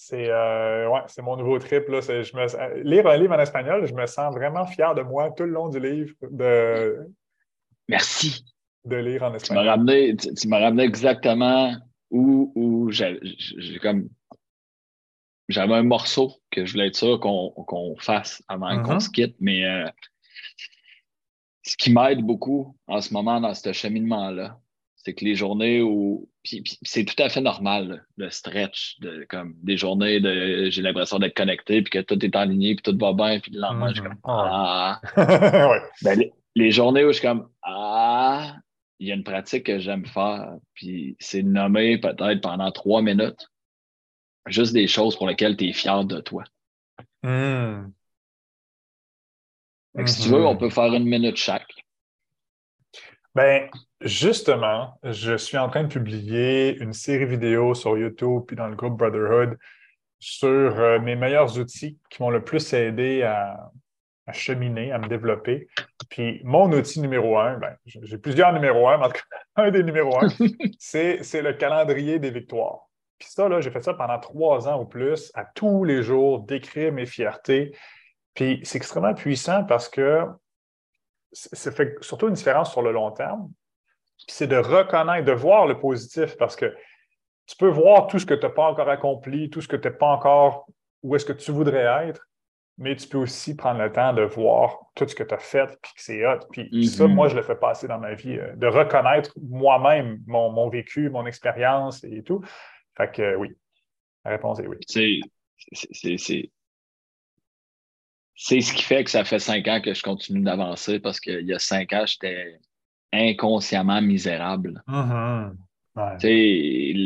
C'est 0.00 0.30
euh, 0.30 0.88
ouais, 0.88 1.00
mon 1.22 1.36
nouveau 1.36 1.58
trip. 1.58 1.88
Là. 1.88 2.00
Je 2.00 2.36
me, 2.36 2.82
lire 2.84 3.08
un 3.08 3.16
livre 3.16 3.34
en 3.34 3.40
espagnol, 3.40 3.84
je 3.84 3.92
me 3.92 4.06
sens 4.06 4.32
vraiment 4.32 4.64
fier 4.64 4.94
de 4.94 5.02
moi 5.02 5.32
tout 5.32 5.42
le 5.42 5.50
long 5.50 5.68
du 5.68 5.80
livre. 5.80 6.14
De, 6.22 7.10
Merci. 7.88 8.44
De 8.84 8.94
lire 8.94 9.24
en 9.24 9.34
espagnol. 9.34 9.64
Tu 10.36 10.46
m'as 10.46 10.60
ramené, 10.60 10.84
exactement 10.84 11.74
où, 12.12 12.52
où 12.54 12.92
j'ai 12.92 13.18
comme. 13.82 14.08
J'avais 15.48 15.74
un 15.74 15.82
morceau 15.82 16.32
que 16.52 16.64
je 16.64 16.72
voulais 16.72 16.86
être 16.86 16.96
sûr 16.96 17.18
qu'on 17.18 17.96
fasse 17.98 18.40
avant 18.46 18.80
qu'on 18.82 18.98
mm-hmm. 18.98 19.00
se 19.00 19.10
quitte, 19.10 19.34
mais 19.40 19.64
euh, 19.64 19.88
ce 21.64 21.76
qui 21.76 21.92
m'aide 21.92 22.20
beaucoup 22.20 22.76
en 22.86 23.00
ce 23.00 23.12
moment 23.12 23.40
dans 23.40 23.52
ce 23.52 23.72
cheminement-là, 23.72 24.60
c'est 24.98 25.14
que 25.14 25.24
les 25.24 25.34
journées 25.34 25.80
où. 25.80 26.28
c'est 26.82 27.04
tout 27.04 27.22
à 27.22 27.28
fait 27.28 27.40
normal, 27.40 28.06
le 28.16 28.30
stretch, 28.30 28.98
de, 29.00 29.26
comme 29.28 29.54
des 29.62 29.76
journées 29.76 30.20
de 30.20 30.68
j'ai 30.70 30.82
l'impression 30.82 31.18
d'être 31.18 31.36
connecté, 31.36 31.82
puis 31.82 31.90
que 31.90 31.98
tout 32.00 32.22
est 32.24 32.36
aligné, 32.36 32.74
puis 32.74 32.82
tout 32.82 32.98
va 32.98 33.12
bien, 33.12 33.40
puis 33.40 33.52
le 33.52 33.60
lendemain, 33.60 33.88
je 33.90 33.94
suis 33.94 34.02
comme 34.02 34.12
mhm. 34.12 34.20
Ah. 34.24 35.00
ben, 36.02 36.24
les, 36.54 36.70
journées 36.70 37.04
où 37.04 37.08
je 37.08 37.14
suis 37.14 37.26
comme 37.26 37.48
Ah, 37.62 38.56
il 38.98 39.08
y 39.08 39.12
a 39.12 39.14
une 39.14 39.24
pratique 39.24 39.66
que 39.66 39.78
j'aime 39.78 40.06
faire, 40.06 40.56
puis 40.74 41.16
c'est 41.20 41.42
nommer 41.42 41.98
peut-être 41.98 42.40
pendant 42.40 42.70
trois 42.72 43.02
minutes 43.02 43.48
juste 44.50 44.72
des 44.72 44.86
choses 44.86 45.16
pour 45.16 45.28
lesquelles 45.28 45.56
tu 45.56 45.68
es 45.68 45.72
fier 45.72 46.04
de 46.04 46.20
toi. 46.20 46.44
Hmm. 47.22 47.90
Si 50.06 50.22
tu 50.22 50.28
veux, 50.28 50.46
on 50.46 50.54
mhm. 50.54 50.60
peut 50.60 50.70
faire 50.70 50.92
une 50.94 51.04
minute 51.04 51.36
chaque. 51.36 51.72
Ben, 53.38 53.70
Justement, 54.00 54.98
je 55.04 55.36
suis 55.36 55.56
en 55.58 55.68
train 55.68 55.84
de 55.84 55.88
publier 55.88 56.76
une 56.78 56.92
série 56.92 57.24
vidéo 57.24 57.72
sur 57.72 57.96
YouTube 57.96 58.42
puis 58.48 58.56
dans 58.56 58.66
le 58.66 58.74
groupe 58.74 58.98
Brotherhood 58.98 59.56
sur 60.18 60.48
euh, 60.48 60.98
mes 60.98 61.14
meilleurs 61.14 61.56
outils 61.56 61.96
qui 62.10 62.20
m'ont 62.20 62.30
le 62.30 62.42
plus 62.42 62.72
aidé 62.72 63.22
à, 63.22 63.70
cheminer, 64.32 64.90
à 64.90 64.98
me 64.98 65.06
développer. 65.06 65.68
Puis 66.10 66.40
mon 66.42 66.72
outil 66.72 67.00
numéro 67.00 67.38
un, 67.38 67.58
ben, 67.58 67.76
j'ai 67.86 68.18
plusieurs 68.18 68.52
numéros 68.52 68.88
un, 68.88 68.98
mais 68.98 69.04
en 69.04 69.08
tout 69.10 69.22
cas, 69.30 69.36
un 69.62 69.70
des 69.70 69.84
numéros 69.84 70.18
un, 70.18 70.26
c'est 70.80 71.40
le 71.40 71.52
calendrier 71.52 72.18
des 72.18 72.32
victoires. 72.32 72.88
Puis 73.20 73.28
ça, 73.30 73.48
là, 73.48 73.60
j'ai 73.60 73.70
fait 73.70 73.84
ça 73.84 73.94
pendant 73.94 74.18
trois 74.18 74.66
ans 74.66 74.82
ou 74.82 74.84
plus, 74.84 75.30
à 75.34 75.44
tous 75.44 75.84
les 75.84 76.02
jours, 76.02 76.40
d'écrire 76.40 76.92
mes 76.92 77.06
fiertés. 77.06 77.70
Puis 78.34 78.62
c'est 78.64 78.78
extrêmement 78.78 79.14
puissant 79.14 79.62
parce 79.62 79.88
que 79.88 80.24
ça 81.32 81.70
fait 81.70 81.96
surtout 82.00 82.28
une 82.28 82.34
différence 82.34 82.72
sur 82.72 82.82
le 82.82 82.92
long 82.92 83.10
terme 83.10 83.50
c'est 84.26 84.46
de 84.46 84.56
reconnaître, 84.56 85.24
de 85.24 85.32
voir 85.32 85.66
le 85.66 85.78
positif 85.78 86.36
parce 86.36 86.56
que 86.56 86.74
tu 87.46 87.56
peux 87.56 87.68
voir 87.68 88.08
tout 88.08 88.18
ce 88.18 88.26
que 88.26 88.34
tu 88.34 88.44
n'as 88.44 88.52
pas 88.52 88.64
encore 88.64 88.88
accompli, 88.88 89.48
tout 89.50 89.60
ce 89.60 89.68
que 89.68 89.76
tu 89.76 89.88
n'es 89.88 89.94
pas 89.94 90.08
encore 90.08 90.66
où 91.02 91.14
est-ce 91.14 91.24
que 91.24 91.32
tu 91.32 91.52
voudrais 91.52 92.08
être, 92.08 92.28
mais 92.76 92.96
tu 92.96 93.08
peux 93.08 93.18
aussi 93.18 93.56
prendre 93.56 93.80
le 93.80 93.90
temps 93.90 94.12
de 94.12 94.22
voir 94.22 94.78
tout 94.94 95.06
ce 95.08 95.14
que 95.14 95.22
tu 95.22 95.34
as 95.34 95.38
fait, 95.38 95.66
puis 95.80 95.92
que 95.94 96.02
c'est 96.02 96.26
hot. 96.26 96.40
Puis 96.50 96.86
ça, 96.88 97.04
mm-hmm. 97.04 97.14
moi, 97.14 97.28
je 97.28 97.36
le 97.36 97.42
fais 97.42 97.54
passer 97.54 97.88
dans 97.88 97.98
ma 97.98 98.14
vie, 98.14 98.38
euh, 98.38 98.54
de 98.56 98.66
reconnaître 98.66 99.32
moi-même 99.40 100.20
mon, 100.26 100.68
vécu, 100.68 101.08
mon 101.08 101.26
expérience 101.26 102.04
et 102.04 102.22
tout. 102.22 102.42
Fait 102.96 103.10
que 103.10 103.36
oui, 103.36 103.56
la 104.24 104.32
réponse 104.32 104.60
est 104.60 104.66
oui. 104.66 104.76
C'est 104.86 106.50
c'est 108.40 108.60
ce 108.60 108.72
qui 108.72 108.84
fait 108.84 109.02
que 109.02 109.10
ça 109.10 109.24
fait 109.24 109.40
cinq 109.40 109.66
ans 109.66 109.80
que 109.80 109.92
je 109.92 110.02
continue 110.02 110.42
d'avancer 110.42 111.00
parce 111.00 111.18
qu'il 111.18 111.44
y 111.44 111.52
a 111.52 111.58
cinq 111.58 111.92
ans, 111.92 112.06
j'étais 112.06 112.60
inconsciemment 113.12 114.00
misérable. 114.00 114.80
Mm-hmm. 114.86 115.54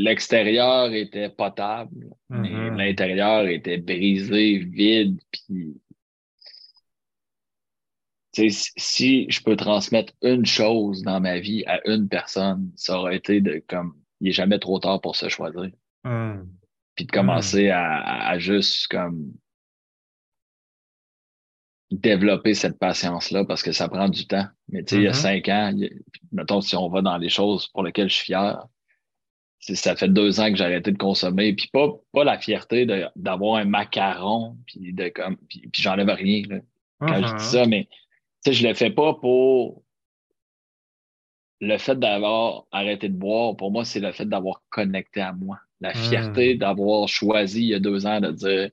L'extérieur 0.04 0.92
était 0.92 1.30
potable, 1.30 2.10
mais 2.28 2.50
mm-hmm. 2.50 2.76
l'intérieur 2.76 3.46
était 3.46 3.78
brisé, 3.78 4.58
vide, 4.58 5.18
puis 5.30 5.74
si- 8.50 9.26
je 9.30 9.42
peux 9.42 9.56
transmettre 9.56 10.12
une 10.22 10.44
chose 10.44 11.02
dans 11.02 11.20
ma 11.20 11.38
vie 11.38 11.64
à 11.66 11.80
une 11.88 12.08
personne, 12.08 12.70
ça 12.76 12.98
aurait 12.98 13.16
été 13.16 13.40
de 13.40 13.62
comme 13.66 13.94
il 14.20 14.28
est 14.28 14.32
jamais 14.32 14.58
trop 14.58 14.78
tard 14.78 15.00
pour 15.00 15.16
se 15.16 15.28
choisir. 15.30 15.70
Hmm. 16.04 16.42
Puis 16.94 17.06
de 17.06 17.10
commencer 17.12 17.70
à, 17.70 17.82
à- 17.84 18.30
à 18.30 18.38
juste 18.38 18.88
comme 18.88 19.32
développer 21.92 22.54
cette 22.54 22.78
patience-là 22.78 23.44
parce 23.44 23.62
que 23.62 23.72
ça 23.72 23.88
prend 23.88 24.08
du 24.08 24.26
temps. 24.26 24.46
Mais 24.68 24.84
tu 24.84 24.90
sais, 24.96 25.00
il 25.00 25.04
y 25.04 25.06
a 25.08 25.10
Mhm. 25.10 25.14
cinq 25.14 25.48
ans, 25.48 25.72
a- 25.72 25.88
mettons, 26.32 26.60
si 26.60 26.76
on 26.76 26.88
va 26.88 27.02
dans 27.02 27.18
les 27.18 27.28
choses 27.28 27.68
pour 27.68 27.82
lesquelles 27.82 28.08
je 28.08 28.14
suis 28.14 28.26
fier, 28.26 28.66
ça 29.60 29.96
fait 29.96 30.08
deux 30.08 30.40
ans 30.40 30.50
que 30.50 30.56
j'ai 30.56 30.64
arrêté 30.64 30.90
de 30.92 30.98
consommer. 30.98 31.54
Puis 31.54 31.68
pas, 31.72 31.88
pas 32.12 32.24
la 32.24 32.38
fierté 32.38 32.86
d'avoir 33.16 33.56
un 33.56 33.64
macaron, 33.64 34.56
puis 34.66 34.92
de 34.92 35.08
comme 35.08 35.36
puis, 35.48 35.60
puis 35.72 35.82
j'enlève 35.82 36.08
rien 36.08 36.42
là, 36.48 36.58
quand 37.06 37.22
je 37.24 37.34
dis 37.34 37.44
ça, 37.44 37.66
mais 37.66 37.88
tu 38.44 38.52
sais, 38.52 38.54
je 38.54 38.66
le 38.66 38.74
fais 38.74 38.90
pas 38.90 39.14
pour 39.14 39.82
le 41.60 41.78
fait 41.78 41.96
d'avoir 41.98 42.64
arrêté 42.72 43.08
de 43.08 43.14
boire, 43.16 43.56
pour 43.56 43.70
moi, 43.70 43.84
c'est 43.84 44.00
le 44.00 44.12
fait 44.12 44.26
d'avoir 44.26 44.62
connecté 44.68 45.20
à 45.20 45.32
moi. 45.32 45.58
La 45.80 45.94
fierté 45.94 46.56
d'avoir 46.56 47.08
choisi 47.08 47.60
il 47.62 47.68
y 47.68 47.74
a 47.74 47.78
deux 47.80 48.06
ans 48.06 48.20
de 48.20 48.32
dire 48.32 48.70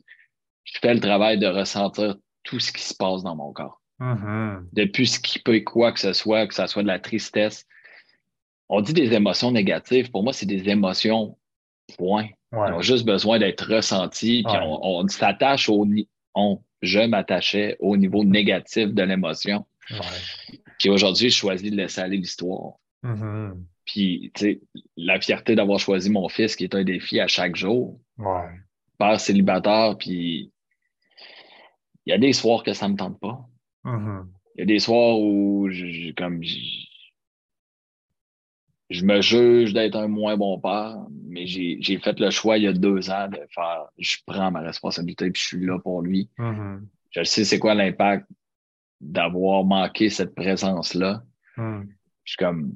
je 0.64 0.80
fais 0.82 0.94
le 0.94 1.00
travail 1.00 1.40
de 1.40 1.48
ressentir 1.48 2.18
tout 2.44 2.60
ce 2.60 2.72
qui 2.72 2.84
se 2.84 2.94
passe 2.94 3.24
dans 3.24 3.36
mon 3.36 3.52
corps. 3.54 3.82
Mhm. 4.00 4.68
Depuis 4.74 5.08
ce 5.08 5.20
qui 5.20 5.40
peut 5.40 5.60
quoi 5.62 5.92
que 5.92 6.00
ce 6.00 6.14
soit, 6.14 6.48
que 6.48 6.54
ce 6.54 6.68
soit 6.68 6.84
de 6.84 6.88
la 6.88 7.00
tristesse. 7.00 7.66
On 8.70 8.82
dit 8.82 8.94
des 8.94 9.14
émotions 9.14 9.52
négatives. 9.52 10.12
Pour 10.12 10.24
moi, 10.24 10.32
c'est 10.32 10.46
des 10.46 10.70
émotions, 10.70 11.38
point. 11.98 12.30
Ouais. 12.52 12.70
Ils 12.70 12.74
ont 12.74 12.82
juste 12.82 13.06
besoin 13.06 13.40
d'être 13.40 13.62
ressentis. 13.74 14.44
Puis 14.46 14.56
Ouais. 14.56 14.64
on, 14.64 15.00
on 15.02 15.08
s'attache 15.08 15.70
au 15.70 15.86
on, 16.36 16.62
je 16.82 17.00
m'attachais 17.00 17.76
au 17.80 17.98
niveau 17.98 18.24
négatif 18.24 18.94
de 18.94 19.04
l'émotion. 19.04 19.66
Ouais. 19.92 19.98
Puis 20.78 20.90
aujourd'hui, 20.90 21.30
je 21.30 21.36
choisis 21.36 21.70
de 21.70 21.76
laisser 21.76 22.00
aller 22.02 22.18
l'histoire. 22.18 22.74
Mhm. 23.04 23.66
Puis, 23.86 24.32
tu 24.36 24.42
sais, 24.42 24.62
la 24.98 25.20
fierté 25.20 25.56
d'avoir 25.56 25.80
choisi 25.80 26.12
mon 26.12 26.30
fils, 26.30 26.56
qui 26.56 26.64
est 26.64 26.76
un 26.76 26.84
défi 26.84 27.20
à 27.20 27.28
chaque 27.28 27.56
jour. 27.56 28.00
Ouais. 28.20 28.50
Père 29.00 29.20
célibataire, 29.20 29.98
puis 29.98 30.52
il 32.06 32.12
y 32.12 32.14
a 32.14 32.18
des 32.18 32.34
soirs 32.34 32.64
que 32.64 32.74
ça 32.74 32.88
me 32.88 32.96
tente 32.96 33.20
pas. 33.20 33.46
Il 33.86 34.60
y 34.60 34.62
a 34.64 34.66
des 34.66 34.80
soirs 34.80 35.20
où 35.20 35.70
je, 35.70 36.12
comme 36.14 36.44
je, 38.90 39.06
me 39.06 39.22
juge 39.22 39.74
d'être 39.74 39.96
un 39.96 40.08
moins 40.08 40.36
bon 40.36 40.60
père, 40.60 40.98
mais 41.28 41.46
j'ai 41.46 41.78
j'ai 41.80 41.98
fait 42.00 42.20
le 42.20 42.30
choix 42.30 42.58
il 42.58 42.64
y 42.64 42.68
a 42.68 42.74
deux 42.74 43.10
ans 43.10 43.28
de 43.30 43.40
faire 43.54 43.86
je 43.98 44.18
prends 44.26 44.52
ma 44.52 44.62
responsabilité 44.62 45.30
puis 45.32 45.42
je 45.42 45.48
suis 45.48 45.66
là 45.66 45.80
pour 45.80 46.02
lui. 46.02 46.30
Mhm. 46.38 46.88
Je 47.12 47.24
sais 47.24 47.46
c'est 47.46 47.60
quoi 47.60 47.74
l'impact 47.76 48.28
d'avoir 49.00 49.64
manqué 49.64 50.10
cette 50.10 50.36
présence-là. 50.36 51.24
Mhm. 51.58 51.88
Je 52.24 52.32
suis 52.32 52.38
comme 52.38 52.74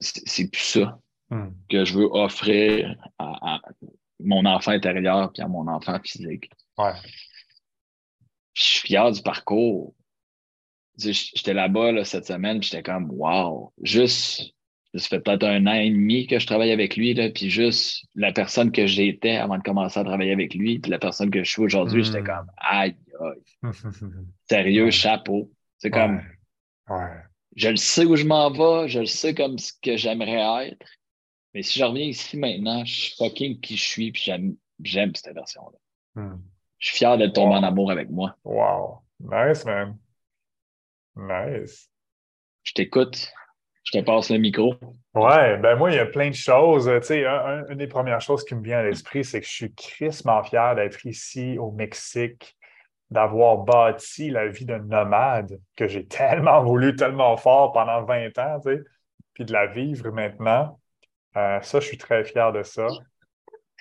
c'est 0.00 0.50
plus 0.50 0.62
ça 0.62 0.98
Mhm. 1.30 1.54
que 1.70 1.84
je 1.86 1.98
veux 1.98 2.08
offrir 2.12 2.94
à, 3.18 3.54
à 3.54 3.60
mon 4.20 4.44
enfant 4.44 4.72
intérieur 4.72 5.32
puis 5.32 5.42
à 5.42 5.48
mon 5.48 5.66
enfant 5.66 5.98
physique. 6.04 6.50
Ouais. 6.76 6.92
Puis 8.54 8.64
je 8.64 8.70
suis 8.70 8.88
fier 8.88 9.10
du 9.10 9.22
parcours. 9.22 9.94
J'étais 10.98 11.54
là-bas 11.54 11.92
là, 11.92 12.04
cette 12.04 12.26
semaine, 12.26 12.60
puis 12.60 12.68
j'étais 12.70 12.82
comme 12.82 13.10
wow, 13.10 13.72
juste 13.82 14.54
ça 14.94 15.08
fait 15.08 15.20
peut-être 15.20 15.44
un 15.44 15.66
an 15.66 15.72
et 15.72 15.88
demi 15.88 16.26
que 16.26 16.38
je 16.38 16.46
travaille 16.46 16.70
avec 16.70 16.96
lui, 16.96 17.14
là, 17.14 17.30
puis 17.30 17.48
juste 17.48 18.04
la 18.14 18.30
personne 18.30 18.70
que 18.72 18.86
j'étais 18.86 19.36
avant 19.36 19.56
de 19.56 19.62
commencer 19.62 19.98
à 19.98 20.04
travailler 20.04 20.32
avec 20.32 20.54
lui, 20.54 20.78
puis 20.80 20.90
la 20.90 20.98
personne 20.98 21.30
que 21.30 21.42
je 21.42 21.50
suis 21.50 21.62
aujourd'hui, 21.62 22.02
Mm. 22.02 22.04
j'étais 22.04 22.22
comme 22.22 22.50
aïe, 22.58 22.94
aïe, 23.20 23.62
sérieux, 24.50 24.90
chapeau. 24.90 25.50
C'est 25.78 25.90
comme 25.90 26.20
Ouais. 26.90 27.08
Je 27.56 27.68
le 27.68 27.76
sais 27.76 28.04
où 28.04 28.16
je 28.16 28.24
m'en 28.26 28.50
vais, 28.50 28.88
je 28.88 29.00
le 29.00 29.06
sais 29.06 29.34
comme 29.34 29.56
ce 29.58 29.72
que 29.80 29.96
j'aimerais 29.96 30.68
être. 30.68 30.86
Mais 31.54 31.62
si 31.62 31.78
je 31.78 31.84
reviens 31.84 32.06
ici 32.06 32.36
maintenant, 32.36 32.84
je 32.84 32.92
suis 32.94 33.14
fucking 33.16 33.60
qui 33.60 33.76
je 33.78 33.84
suis, 33.84 34.12
puis 34.12 34.30
j'aime, 34.82 35.14
cette 35.14 35.34
version-là. 35.34 36.22
Mhm. 36.22 36.42
Je 36.82 36.88
suis 36.88 36.98
fier 36.98 37.16
d'être 37.16 37.34
tombé 37.34 37.54
Wow. 37.54 37.60
en 37.60 37.62
amour 37.62 37.90
avec 37.92 38.10
moi. 38.10 38.36
Wow. 38.44 39.02
Nice, 39.20 39.64
man. 39.64 39.96
Nice. 41.16 41.88
Je 42.64 42.72
t'écoute, 42.72 43.32
je 43.84 43.98
te 43.98 44.04
passe 44.04 44.30
le 44.30 44.38
micro. 44.38 44.74
Ouais, 45.14 45.58
ben 45.58 45.76
moi, 45.76 45.90
il 45.90 45.96
y 45.96 46.00
a 46.00 46.06
plein 46.06 46.30
de 46.30 46.34
choses. 46.34 46.90
Tu 47.02 47.06
sais, 47.06 47.26
un- 47.26 47.34
un- 47.34 47.66
une 47.68 47.78
des 47.78 47.86
premières 47.86 48.20
choses 48.20 48.44
qui 48.44 48.54
me 48.54 48.62
vient 48.62 48.78
à 48.78 48.82
l'esprit, 48.82 49.24
c'est 49.24 49.40
que 49.40 49.46
je 49.46 49.52
suis 49.52 49.74
crissement 49.74 50.42
fier 50.42 50.74
d'être 50.74 51.06
ici 51.06 51.56
au 51.58 51.70
Mexique, 51.70 52.56
d'avoir 53.10 53.58
bâti 53.58 54.30
la 54.30 54.48
vie 54.48 54.64
de 54.64 54.76
nomade 54.76 55.60
que 55.76 55.86
j'ai 55.86 56.06
tellement 56.48 56.64
voulu, 56.64 56.96
tellement 56.96 57.36
fort 57.36 57.72
pendant 57.72 58.02
20 58.04 58.36
ans, 58.38 58.58
tu 58.60 58.76
sais, 58.76 58.82
puis 59.34 59.44
de 59.44 59.52
la 59.52 59.66
vivre 59.66 60.10
maintenant. 60.10 60.80
Euh, 61.36 61.60
ça, 61.62 61.80
je 61.80 61.86
suis 61.86 61.98
très 61.98 62.24
fier 62.24 62.52
de 62.52 62.62
ça. 62.62 62.86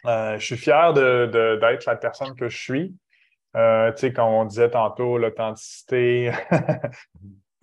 Euh, 0.06 0.38
je 0.40 0.46
suis 0.46 0.58
fier 0.58 0.94
de, 0.94 1.28
de- 1.28 1.58
d'être 1.62 1.86
la 1.86 1.96
personne 1.96 2.36
que 2.36 2.50
je 2.50 2.58
suis. 2.58 2.96
Euh, 3.56 3.92
tu 3.92 3.98
sais, 4.00 4.14
comme 4.14 4.30
on 4.30 4.46
disait 4.46 4.70
tantôt, 4.70 5.18
l'authenticité. 5.18 6.32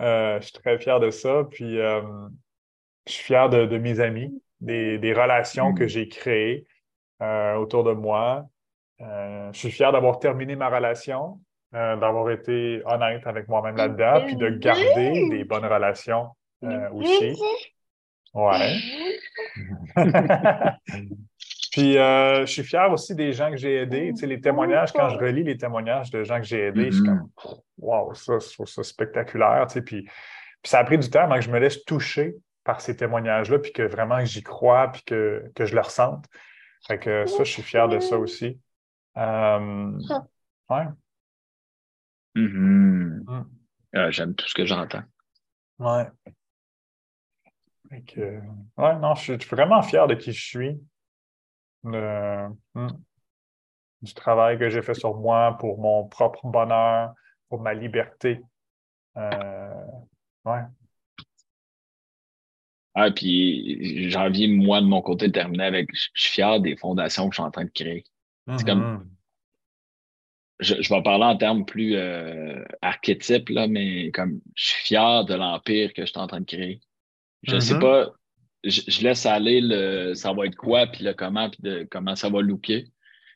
Euh, 0.01 0.39
je 0.41 0.45
suis 0.45 0.53
très 0.53 0.79
fier 0.79 1.01
de 1.01 1.11
ça. 1.11 1.43
Puis, 1.51 1.75
je 1.77 2.03
suis 3.09 3.25
fier 3.25 3.49
de, 3.49 3.67
de 3.67 3.79
mes 3.79 3.99
amis, 3.99 4.33
des, 4.61 4.97
des 4.99 5.13
relations 5.13 5.75
que 5.75 5.83
Mm. 5.83 5.89
j'ai 5.89 6.09
créées 6.09 6.67
autour 7.21 7.83
de 7.83 7.91
moi. 7.95 8.47
Je 9.01 9.51
suis 9.55 9.73
fier 9.73 9.91
d'avoir 9.91 10.21
terminé 10.21 10.55
ma 10.55 10.69
relation, 10.69 11.41
d'avoir 11.73 12.31
été 12.31 12.81
honnête 12.85 13.27
avec 13.27 13.49
moi-même 13.49 13.75
là-dedans, 13.77 14.25
puis 14.25 14.37
de 14.37 14.49
garder 14.51 15.29
des 15.31 15.43
bonnes 15.43 15.67
relations 15.67 16.29
aussi. 16.93 17.35
Ouais. 18.35 18.77
Puis 21.79 21.97
euh, 21.99 22.41
je 22.47 22.53
suis 22.53 22.65
fier 22.65 22.91
aussi 22.91 23.15
des 23.15 23.33
gens 23.33 23.51
que 23.51 23.57
j'ai 23.57 23.77
aidés. 23.77 24.11
Tu 24.15 24.21
sais, 24.21 24.27
les 24.27 24.41
témoignages, 24.41 24.93
quand 24.93 25.09
je 25.11 25.17
relis 25.17 25.45
les 25.45 25.57
témoignages 25.57 26.11
de 26.11 26.23
gens 26.25 26.39
que 26.39 26.47
j'ai 26.47 26.67
aidés, 26.67 26.91
je 26.91 26.97
suis 26.97 27.03
Mhm. 27.09 27.19
comme 27.19 27.31
Wow, 27.79 28.15
ça, 28.15 28.39
je 28.39 28.53
trouve 28.53 28.67
ça 28.67 28.83
spectaculaire. 28.83 29.67
Tu 29.69 29.75
sais, 29.75 29.83
puis, 29.83 30.03
puis 30.03 30.11
ça 30.71 30.81
a 30.81 30.85
pris 30.85 30.99
du 30.99 31.09
temps 31.09 31.21
avant 31.23 31.37
que 31.37 31.41
je 31.43 31.51
me 31.51 31.59
laisse 31.59 31.85
toucher 31.85 32.35
par 32.65 32.81
ces 32.81 32.97
témoignages-là, 32.97 33.59
puis 33.61 33.73
que 33.73 33.83
vraiment 33.83 34.19
que 34.19 34.25
j'y 34.27 34.43
crois, 34.43 34.89
puis 34.93 35.03
que, 35.05 35.45
que 35.55 35.65
je 35.65 35.75
le 35.75 35.81
ressente. 35.81 36.27
Fait 36.87 36.99
que 36.99 37.27
ça, 37.27 37.45
je 37.45 37.51
suis 37.53 37.63
fier 37.63 37.89
de 37.89 38.01
ça 38.01 38.19
aussi. 38.19 38.59
Euh, 39.17 39.93
ouais. 40.71 40.85
Mhm. 42.35 43.25
Mm. 43.27 43.45
Ah, 43.95 44.11
J'aime 44.11 44.35
tout 44.35 44.47
ce 44.49 44.55
que 44.55 44.65
j'entends. 44.67 45.03
Ouais. 45.79 46.07
Fait 47.91 48.03
que, 48.03 48.21
ouais, 48.77 48.97
non, 48.99 49.15
je 49.15 49.33
suis 49.39 49.49
vraiment 49.49 49.83
fier 49.83 50.07
de 50.07 50.15
qui 50.15 50.33
je 50.33 50.45
suis. 50.47 50.81
De- 51.85 52.49
hmm, 52.75 52.89
du 54.03 54.15
travail 54.15 54.59
que 54.59 54.69
j'ai 54.71 54.83
fait 54.83 54.95
sur 54.95 55.15
moi 55.17 55.57
pour 55.59 55.79
mon 55.81 56.07
propre 56.09 56.47
bonheur, 56.47 57.15
pour 57.49 57.61
ma 57.61 57.75
liberté. 57.75 58.41
Euh, 59.17 59.85
ouais. 60.47 60.63
Ah, 62.95 63.11
puis 63.11 64.11
j'ai 64.11 64.17
envie, 64.17 64.49
moi, 64.49 64.81
de 64.81 64.87
mon 64.87 65.03
côté, 65.03 65.29
de 65.29 65.33
terminer 65.33 65.65
avec 65.65 65.89
je 65.95 66.09
suis 66.15 66.29
fier 66.35 66.61
des 66.61 66.77
fondations 66.77 67.29
que 67.29 67.35
je 67.37 67.41
suis 67.41 67.47
en 67.47 67.51
train 67.51 67.65
de 67.65 67.71
créer. 67.71 68.05
C'est 68.57 68.67
comme- 68.67 68.85
Mhm. 68.85 69.19
Je, 70.61 70.75
je 70.83 70.93
vais 70.93 71.03
parler 71.03 71.25
en 71.25 71.37
termes 71.37 71.65
plus 71.65 71.95
euh, 71.97 72.65
archétypes, 72.83 73.49
là, 73.51 73.69
mais 73.69 74.11
comme 74.11 74.41
je 74.57 74.71
suis 74.71 74.87
fier 74.87 75.25
de 75.25 75.35
l'empire 75.35 75.93
que 75.95 76.03
je 76.03 76.11
suis 76.11 76.19
en 76.19 76.27
train 76.27 76.41
de 76.41 76.47
créer. 76.47 76.81
Je 77.45 77.57
Mhm. 77.57 77.61
sais 77.61 77.79
pas, 77.79 78.13
je, 78.65 78.83
je 78.87 79.03
laisse 79.03 79.27
aller 79.27 79.61
le 79.61 80.15
ça 80.15 80.33
va 80.33 80.47
être 80.47 80.57
quoi, 80.57 80.87
puis 80.87 81.05
le 81.05 81.15
comment, 81.15 81.51
puis 81.51 81.61
de 81.63 81.87
comment 81.91 82.17
ça 82.17 82.29
va 82.29 82.41
looker. 82.41 82.87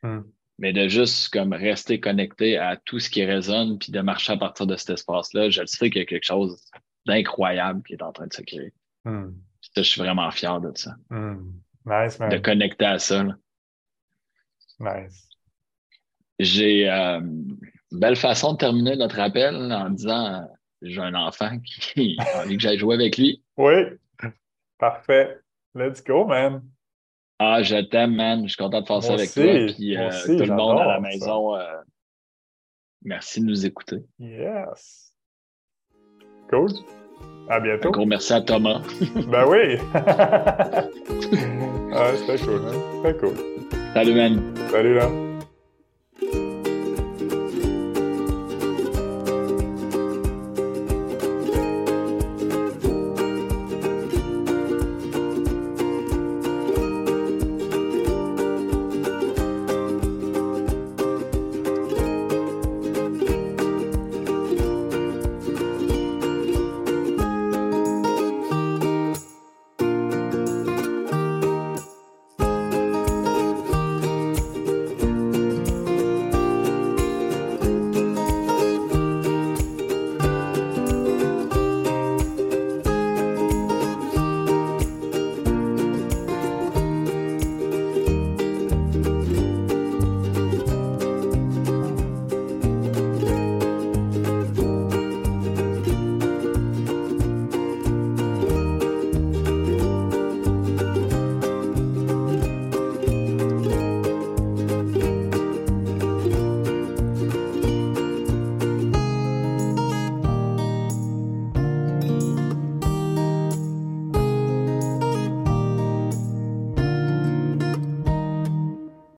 Mm. 0.03 0.20
Mais 0.59 0.73
de 0.73 0.87
juste 0.89 1.33
comme 1.33 1.53
rester 1.53 1.99
connecté 1.99 2.57
à 2.59 2.77
tout 2.77 3.01
ce 3.01 3.11
qui 3.11 3.25
résonne, 3.25 3.79
puis 3.79 3.91
de 3.91 4.01
marcher 4.01 4.35
à 4.35 4.37
partir 4.37 4.66
de 4.66 4.77
cet 4.77 4.91
espace-là, 4.91 5.51
je 5.51 5.64
sais 5.66 5.91
qu'il 5.91 6.01
y 6.01 6.03
a 6.03 6.07
quelque 6.07 6.27
chose 6.27 6.61
d'incroyable 7.07 7.83
qui 7.83 7.95
est 7.95 8.03
en 8.03 8.12
train 8.12 8.27
de 8.27 8.33
se 8.33 8.43
créer. 8.43 8.73
Hmm. 9.05 9.31
Ça, 9.61 9.83
je 9.83 9.89
suis 9.89 10.01
vraiment 10.01 10.31
fier 10.31 10.61
de 10.61 10.70
ça. 10.77 10.95
Hmm. 11.11 11.53
Nice, 11.87 12.18
De 12.18 12.27
man. 12.27 12.43
connecter 12.43 12.85
à 12.85 12.99
ça. 12.99 13.25
là. 13.25 13.35
Nice. 14.79 15.29
J'ai 16.39 16.89
euh, 16.89 17.20
une 17.20 17.59
belle 17.91 18.16
façon 18.16 18.53
de 18.53 18.59
terminer 18.59 18.97
notre 18.97 19.18
appel 19.20 19.55
en 19.55 19.91
disant 19.91 20.35
euh, 20.35 20.41
j'ai 20.83 21.01
un 21.01 21.14
enfant 21.14 21.59
qui 21.61 22.16
a 22.35 22.43
envie 22.43 22.57
que 22.57 22.62
j'aille 22.62 22.79
jouer 22.79 22.95
avec 22.95 23.16
lui. 23.16 23.43
Oui. 23.57 23.75
Parfait. 24.83 25.39
Let's 25.76 26.03
go, 26.03 26.24
man. 26.24 26.61
Ah, 27.39 27.62
je 27.62 27.76
t'aime, 27.83 28.16
man. 28.16 28.43
Je 28.43 28.49
suis 28.49 28.57
content 28.57 28.80
de 28.80 28.87
faire 28.87 29.01
ça 29.01 29.12
avec 29.14 29.28
aussi. 29.28 29.41
toi. 29.41 29.74
Puis 29.76 29.97
euh, 29.97 30.09
aussi, 30.09 30.37
tout 30.37 30.45
le 30.45 30.57
monde 30.57 30.80
à 30.80 30.87
la 30.87 30.99
maison, 30.99 31.55
euh, 31.55 31.76
merci 33.05 33.41
de 33.43 33.47
nous 33.47 33.64
écouter. 33.64 33.99
Yes. 34.18 35.12
Cool. 36.51 36.70
À 37.49 37.59
Un 37.59 37.61
bientôt. 37.61 37.93
gros 37.93 38.07
merci 38.07 38.33
à 38.33 38.41
Thomas. 38.41 38.83
Ben 39.28 39.45
oui. 39.47 39.78
ah, 39.95 40.83
c'était 42.16 42.45
cool, 42.45 42.62
hein? 42.66 42.74
C'était 43.05 43.18
cool. 43.18 43.37
Salut, 43.95 44.14
man. 44.16 44.43
Salut 44.68 44.95
là. 44.97 45.32